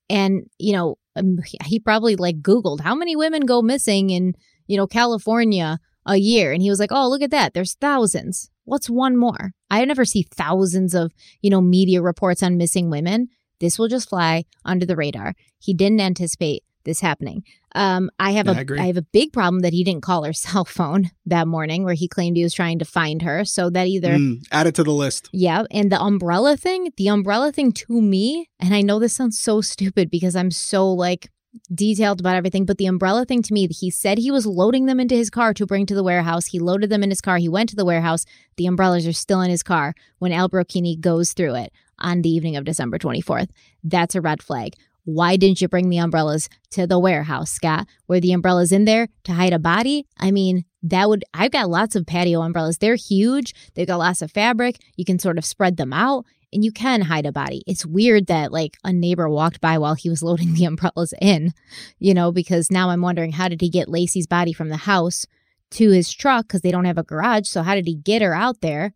[0.08, 4.34] And, you know, um, he probably like Googled how many women go missing in,
[4.68, 6.52] you know, California a year.
[6.52, 7.52] And he was like, oh, look at that.
[7.54, 8.50] There's thousands.
[8.64, 9.52] What's one more?
[9.70, 13.28] I never see thousands of, you know, media reports on missing women.
[13.60, 15.34] This will just fly under the radar.
[15.58, 17.44] He didn't anticipate this happening.
[17.76, 20.32] Um, I have Yeah, a I have a big problem that he didn't call her
[20.46, 23.44] cell phone that morning where he claimed he was trying to find her.
[23.44, 25.28] So that either Mm, add it to the list.
[25.32, 29.38] yeah, and the umbrella thing, the umbrella thing to me, and I know this sounds
[29.38, 31.30] so stupid because I'm so like
[31.74, 35.00] detailed about everything, but the umbrella thing to me, he said he was loading them
[35.00, 36.46] into his car to bring to the warehouse.
[36.46, 37.38] He loaded them in his car.
[37.38, 38.24] He went to the warehouse.
[38.56, 42.30] The umbrellas are still in his car when Al Brocchini goes through it on the
[42.30, 43.50] evening of December 24th.
[43.84, 44.74] That's a red flag.
[45.04, 47.88] Why didn't you bring the umbrellas to the warehouse, Scott?
[48.06, 50.06] Were the umbrellas in there to hide a body?
[50.18, 52.78] I mean, that would, I've got lots of patio umbrellas.
[52.78, 53.52] They're huge.
[53.74, 54.78] They've got lots of fabric.
[54.96, 57.62] You can sort of spread them out and you can hide a body.
[57.66, 61.52] It's weird that like a neighbor walked by while he was loading the umbrellas in,
[61.98, 65.26] you know, because now I'm wondering how did he get Laci's body from the house
[65.72, 67.48] to his truck because they don't have a garage.
[67.48, 68.94] So how did he get her out there?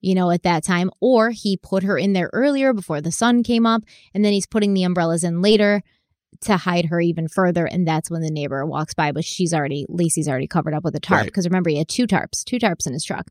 [0.00, 3.42] You know, at that time, or he put her in there earlier before the sun
[3.42, 3.82] came up,
[4.14, 5.82] and then he's putting the umbrellas in later
[6.42, 7.66] to hide her even further.
[7.66, 10.94] And that's when the neighbor walks by, but she's already, Laci's already covered up with
[10.94, 11.18] a tarp.
[11.18, 11.26] Right.
[11.26, 13.26] Because remember, he had two tarps, two tarps in his truck.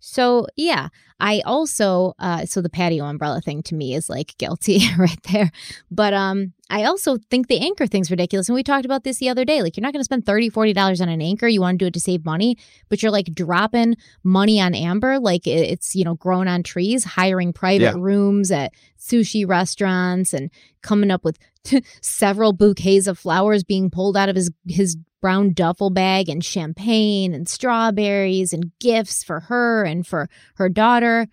[0.00, 0.88] So yeah,
[1.20, 5.50] I also uh so the patio umbrella thing to me is like guilty right there.
[5.90, 8.48] But um I also think the anchor thing's ridiculous.
[8.48, 9.62] And we talked about this the other day.
[9.62, 11.48] Like you're not gonna spend 30 $40 on an anchor.
[11.48, 12.56] You want to do it to save money,
[12.88, 17.52] but you're like dropping money on Amber like it's, you know, grown on trees, hiring
[17.52, 17.94] private Yeah.
[17.96, 20.50] rooms at sushi restaurants and
[20.82, 21.38] coming up with
[22.02, 27.34] several bouquets of flowers being pulled out of his his brown duffel bag and champagne
[27.34, 31.26] and strawberries and gifts for her and for her daughter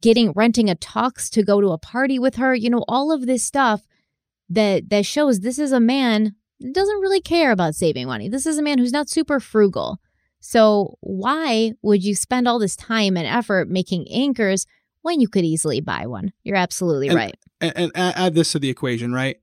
[0.00, 3.26] getting renting a tux to go to a party with her you know all of
[3.26, 3.86] this stuff
[4.48, 8.46] that that shows this is a man that doesn't really care about saving money this
[8.46, 10.00] is a man who's not super frugal
[10.40, 14.66] so why would you spend all this time and effort making anchors
[15.02, 18.58] when you could easily buy one you're absolutely And- right and, and add this to
[18.58, 19.36] the equation, right?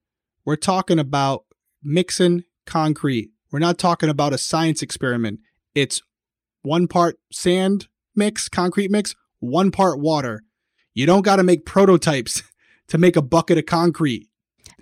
[0.46, 1.46] We're talking about
[1.84, 3.32] mixing concrete.
[3.52, 5.40] We're not talking about a science experiment.
[5.76, 6.02] It's
[6.64, 10.44] one part sand mix, concrete mix, one part water.
[10.94, 12.44] You don't got to make prototypes
[12.88, 14.28] to make a bucket of concrete.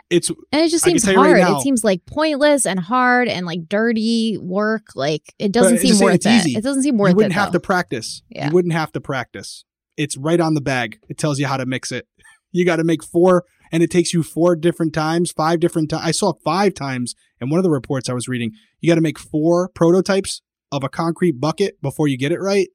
[0.09, 1.39] It's And it just seems you right hard.
[1.39, 4.87] now- it seems like pointless and hard and like dirty work.
[4.95, 6.29] Like it doesn't seem worth it's it.
[6.31, 6.57] easy.
[6.57, 7.11] It doesn't seem worth it.
[7.11, 7.35] you wouldn't it.
[7.39, 7.57] have though.
[7.59, 8.21] to practice.
[8.29, 8.47] Yeah.
[8.47, 9.65] You wouldn't have to practice.
[9.97, 10.99] It's right on the bag.
[11.09, 12.07] It tells you how to mix it.
[12.51, 16.03] You got to make four, and it takes you four different times, five different times.
[16.05, 18.51] I saw five times in one of the reports I was reading.
[18.79, 22.67] You got to make four prototypes of a concrete bucket before you get it right.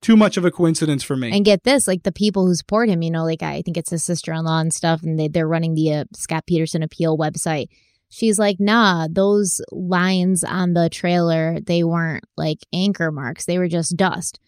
[0.00, 1.30] Too much of a coincidence for me.
[1.30, 3.90] And get this, like the people who support him, you know, like I think it's
[3.90, 7.18] his sister in law and stuff, and they, they're running the uh, Scott Peterson appeal
[7.18, 7.66] website.
[8.08, 13.44] She's like, nah, those lines on the trailer, they weren't like anchor marks.
[13.44, 14.40] They were just dust.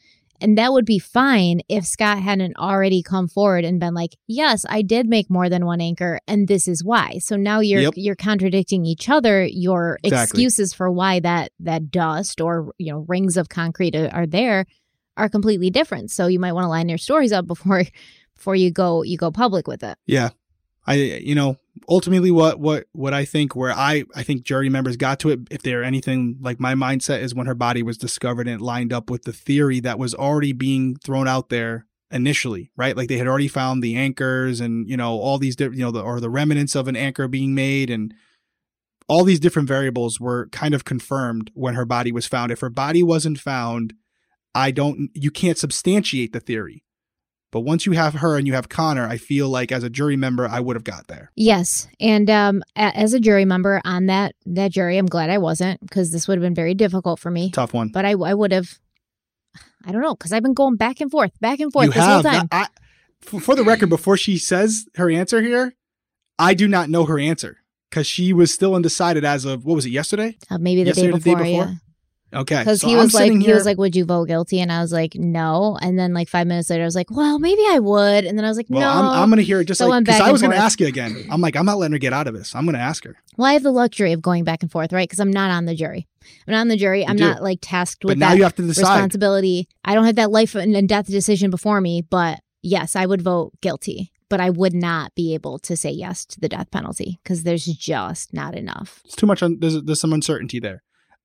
[0.42, 4.66] And that would be fine if Scott hadn't already come forward and been like, "Yes,
[4.68, 7.94] I did make more than one anchor and this is why." So now you're Yep.
[7.96, 9.44] you're contradicting each other.
[9.46, 10.42] Your Exactly.
[10.42, 14.66] excuses for why that that dust or, you know, rings of concrete are are there
[15.16, 16.10] are completely different.
[16.10, 17.84] So you might want to line your stories up before
[18.34, 19.96] before you go you go public with it.
[20.06, 20.30] Yeah.
[20.86, 21.56] I you know,
[21.88, 25.40] ultimately what what what I think where I I think jury members got to it
[25.50, 28.92] if they're anything like my mindset is when her body was discovered and it lined
[28.92, 32.96] up with the theory that was already being thrown out there initially, right?
[32.96, 35.90] Like they had already found the anchors and you know all these different you know
[35.90, 38.14] the, or the remnants of an anchor being made and
[39.08, 42.52] all these different variables were kind of confirmed when her body was found.
[42.52, 43.94] If her body wasn't found,
[44.54, 46.84] I don't you can't substantiate the theory.
[47.52, 50.16] But once you have her and you have Conner, I feel like as a jury
[50.16, 51.30] member, I would have got there.
[51.36, 55.38] Yes, and um, a- as a jury member on that that jury, I'm glad I
[55.38, 57.50] wasn't because this would have been very difficult for me.
[57.50, 57.90] Tough one.
[57.92, 58.78] But I I would have.
[59.84, 62.02] I don't know because I've been going back and forth, back and forth you this
[62.02, 62.24] have.
[62.24, 62.48] whole time.
[62.50, 62.66] I,
[63.20, 65.74] for, the record, before she says her answer here,
[66.38, 67.58] I do not know her answer
[67.90, 70.38] because she was still undecided as of what was it yesterday?
[70.50, 71.64] Uh, maybe the Yesterday day or the day before, before?
[71.66, 71.74] yeah.
[72.34, 74.26] Okay, Because so he I'm was like, sitting he here- was like, "Would you vote
[74.26, 77.10] guilty?" And I was like, "No." And then like five minutes later, I was like,
[77.10, 79.44] "Well, maybe I would." And then I was like, Well, "No." I'm, I'm going to
[79.44, 81.26] hear it just So like I'm because I was going to ask you again.
[81.30, 82.54] I'm like, I'm not letting her get out of this.
[82.54, 83.16] I'm going to ask her.
[83.36, 85.08] Well, I have the luxury of going back and forth, right?
[85.08, 86.06] Because I'm not on the jury.
[86.46, 87.06] I'm not on the jury.
[87.06, 87.24] I'm do.
[87.24, 88.82] not like tasked with But that you have to decide.
[88.94, 89.68] responsibility.
[89.84, 93.20] I don't have that life and and death decision before me, but yes, I would
[93.22, 94.10] vote guilty.
[94.30, 97.66] But I would not be able to say yes to the death penalty because there's
[97.66, 99.02] just not enough.
[99.04, 99.42] It's too much.
[99.42, 100.82] Un- there's there's some uncertainty there.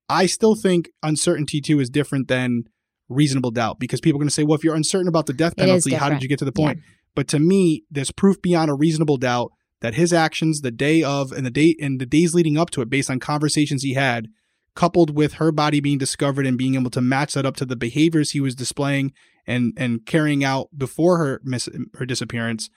[0.09, 2.63] I still think uncertainty too is different than
[3.09, 5.53] reasonable doubt because people are going to say, well, if you're uncertain about the death
[5.57, 6.79] penalty, how did you get to the point?
[7.15, 9.51] But to me, there's proof beyond a reasonable doubt
[9.81, 12.81] that his actions the day of and the day and the days leading up to
[12.81, 14.27] it, based on conversations he had,
[14.75, 17.75] coupled with her body being discovered and being able to match that up to the
[17.75, 19.13] behaviors he was displaying
[19.45, 22.69] and and carrying out before her miss, her disappearance,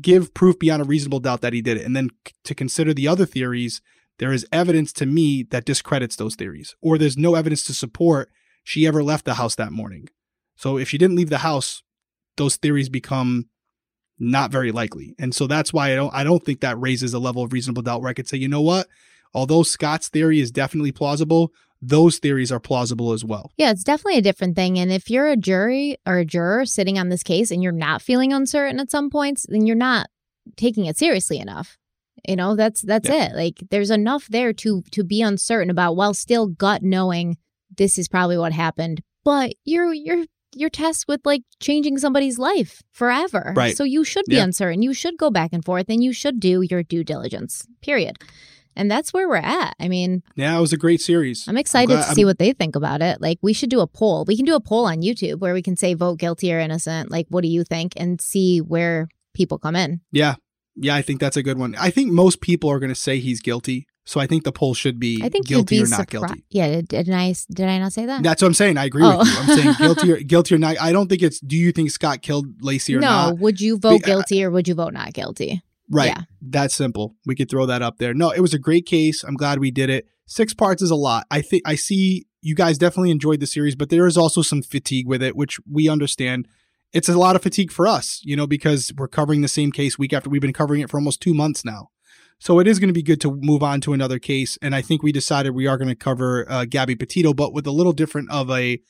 [0.00, 1.84] give proof beyond a reasonable doubt that he did it.
[1.84, 3.80] And then c- to consider the other theories,
[4.18, 8.30] there is evidence to me that discredits those theories, or there's no evidence to support
[8.64, 10.08] she ever left the house that morning.
[10.56, 11.82] So if she didn't leave the house,
[12.36, 13.48] those theories become
[14.18, 15.14] not very likely.
[15.18, 17.82] And so that's why I don't I don't think that raises a level of reasonable
[17.82, 18.88] doubt where I could say, you know what?
[19.34, 23.52] Although Scott's theory is definitely plausible, those theories are plausible as well.
[23.56, 24.78] Yeah, it's definitely a different thing.
[24.78, 28.02] And if you're a jury or a juror sitting on this case and you're not
[28.02, 30.08] feeling uncertain at some points, then you're not
[30.56, 31.78] taking it seriously enough.
[32.26, 33.26] You know, that's that's Yeah.
[33.26, 33.34] it.
[33.36, 37.36] Like there's enough there to to be uncertain about while still gut knowing
[37.76, 39.02] this is probably what happened.
[39.24, 40.24] But you're you're
[40.56, 43.52] you're tasked with like changing somebody's life forever.
[43.54, 43.76] Right.
[43.76, 44.44] So you should be Yeah.
[44.44, 44.80] uncertain.
[44.82, 47.66] You should go back and forth and you should do your due diligence.
[47.82, 48.16] Period.
[48.74, 49.74] And that's where we're at.
[49.80, 51.46] I mean, Yeah, it was a great series.
[51.48, 53.20] I'm excited glad- to I'm- see what they think about it.
[53.20, 54.24] Like, we should do a poll.
[54.24, 57.10] We can do a poll on YouTube where we can say vote guilty or innocent.
[57.10, 57.92] Like, what do you think?
[57.96, 60.00] And see where people come in.
[60.12, 60.36] Yeah.
[60.80, 61.74] Yeah, I think that's a good one.
[61.78, 63.86] I think most people are going to say he's guilty.
[64.04, 66.26] So I think the poll should be I think guilty you'd or be not surprised.
[66.34, 66.44] guilty.
[66.48, 67.34] Yeah, did, I?
[67.52, 68.22] Did I not say that?
[68.22, 68.78] That's what I'm saying.
[68.78, 69.18] I agree Oh.
[69.18, 69.34] with you.
[69.38, 70.80] I'm saying guilty or guilty or not.
[70.80, 73.06] I don't think it's do you think Scott killed Laci or no.
[73.08, 73.38] not?
[73.38, 75.60] Would you vote Be- uh, guilty or would you vote not guilty?
[75.90, 76.06] Right.
[76.08, 76.22] Yeah.
[76.40, 77.16] That's simple.
[77.26, 78.14] We could throw that up there.
[78.14, 79.22] No, it was a great case.
[79.24, 80.06] I'm glad we did it.
[80.26, 81.26] Six parts is a lot.
[81.30, 84.62] I think I see you guys definitely enjoyed the series, but there is also some
[84.62, 86.48] fatigue with it, which we understand.
[86.92, 89.98] It's a lot of fatigue for us, you know, because we're covering the same case
[89.98, 91.88] week after we've been covering it for almost two months now.
[92.40, 94.58] So it is going to be good to move on to another case.
[94.62, 97.66] And I think we decided we are going to cover uh, Gabby Petito, but with
[97.66, 98.80] a little different of a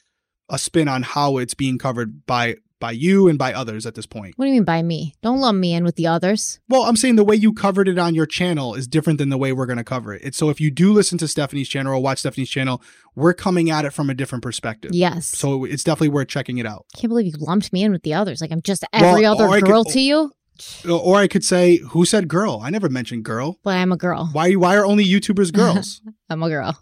[0.50, 4.06] a spin on how it's being covered by by you and by others at this
[4.06, 4.34] point.
[4.36, 5.14] What do you mean by me?
[5.22, 6.60] Don't lump me in with the others.
[6.68, 9.38] Well, I'm saying the way you covered it on your channel is different than the
[9.38, 10.22] way we're going to cover it.
[10.24, 12.80] It's, so if you do listen to Stephanie's channel or watch Stephanie's channel,
[13.16, 14.92] we're coming at it from a different perspective.
[14.94, 15.26] Yes.
[15.26, 16.86] So it's definitely worth checking it out.
[16.96, 18.40] Can't believe you lumped me in with the others.
[18.40, 20.32] Like I'm just every Well, other girl could- to you,
[20.88, 22.60] Or I could say, who said girl?
[22.62, 23.58] I never mentioned girl.
[23.62, 24.28] but I'm a girl.
[24.32, 24.52] Why?
[24.54, 26.00] Why are only YouTubers girls?
[26.30, 26.78] I'm a girl.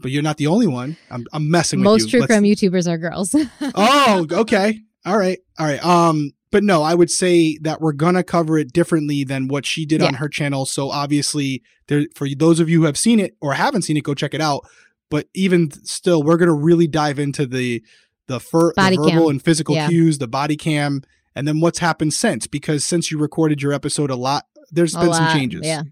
[0.00, 0.96] But you're not the only one.
[1.10, 1.90] I'm, I'm messing with you.
[1.92, 3.34] Most true crime YouTubers are girls.
[3.74, 4.80] oh, okay.
[5.04, 5.38] All right.
[5.58, 5.84] All right.
[5.84, 9.84] Um, but no, I would say that we're gonna cover it differently than what she
[9.84, 10.64] did on her channel.
[10.64, 14.04] So obviously, there for those of you who have seen it or haven't seen it,
[14.04, 14.64] go check it out.
[15.10, 17.82] But even still, we're gonna really dive into the
[18.28, 19.26] the, fir- the verbal cam.
[19.30, 19.88] and physical Yeah.
[19.88, 21.02] cues, the body cam,
[21.34, 22.46] and then what's happened since.
[22.46, 25.60] Because since you recorded your episode a lot, there's A been some changes.
[25.64, 25.82] yeah.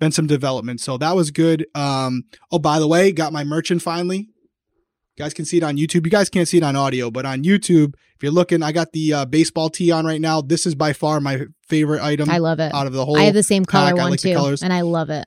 [0.00, 0.80] Been some development.
[0.80, 1.66] So that was good.
[1.74, 4.18] Um, oh, by the way, got my merchant finally.
[5.16, 6.06] You guys can see it on YouTube.
[6.06, 8.92] You guys can't see it on audio, but on YouTube, if you're looking, I got
[8.92, 10.40] the uh, baseball tee on right now.
[10.40, 12.30] This is by far my favorite item.
[12.30, 12.72] I love it.
[12.74, 13.98] Out of the whole, I have the same color pack.
[13.98, 14.62] I one like the too, colors.
[14.62, 15.26] and I love it.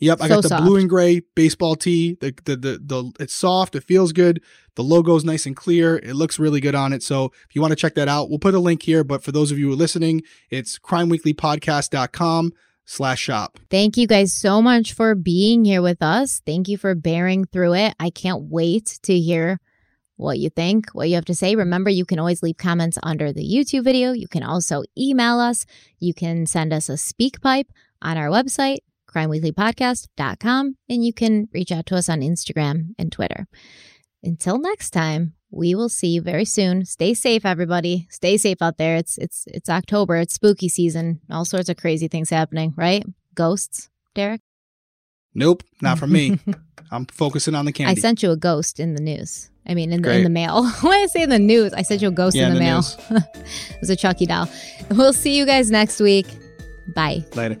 [0.00, 0.64] Yep, I So got the soft.
[0.64, 2.18] blue and gray baseball tee.
[2.20, 4.42] The, the the the it's soft, it feels good.
[4.74, 5.96] The logo's nice and clear.
[5.96, 7.02] It looks really good on it.
[7.02, 9.04] So if you want to check that out, we'll put a link here.
[9.04, 12.52] But for those of you who are listening, it's crimeweeklypodcast.com
[12.84, 13.58] slash shop.
[13.70, 16.42] Thank you guys so much for being here with us.
[16.44, 17.94] Thank you for bearing through it.
[17.98, 19.58] I can't wait to hear
[20.16, 21.54] what you think, what you have to say.
[21.54, 24.12] Remember, you can always leave comments under the YouTube video.
[24.12, 25.66] You can also email us.
[25.98, 27.66] You can send us a SpeakPipe
[28.00, 28.78] on our website,
[29.10, 33.46] crimeweeklypodcast.com, and you can reach out to us on Instagram and Twitter.
[34.22, 36.84] Until next time, we will see you very soon.
[36.86, 38.06] Stay safe, everybody.
[38.10, 38.96] Stay safe out there.
[38.96, 40.16] It's it's it's October.
[40.16, 41.20] It's spooky season.
[41.30, 43.04] All sorts of crazy things happening, right?
[43.34, 44.40] Ghosts, Derek.
[45.34, 46.38] Nope, not for me.
[46.90, 47.92] I'm focusing on the candy.
[47.92, 49.50] I sent you a ghost in the news.
[49.66, 50.64] I mean, in the in the mail.
[50.80, 52.64] when I say in the news, I sent you a ghost Yeah, in the, in
[52.64, 53.22] the mail.
[53.70, 54.48] it was a Chucky doll.
[54.90, 56.26] We'll see you guys next week.
[56.94, 57.24] Bye.
[57.34, 57.60] Later.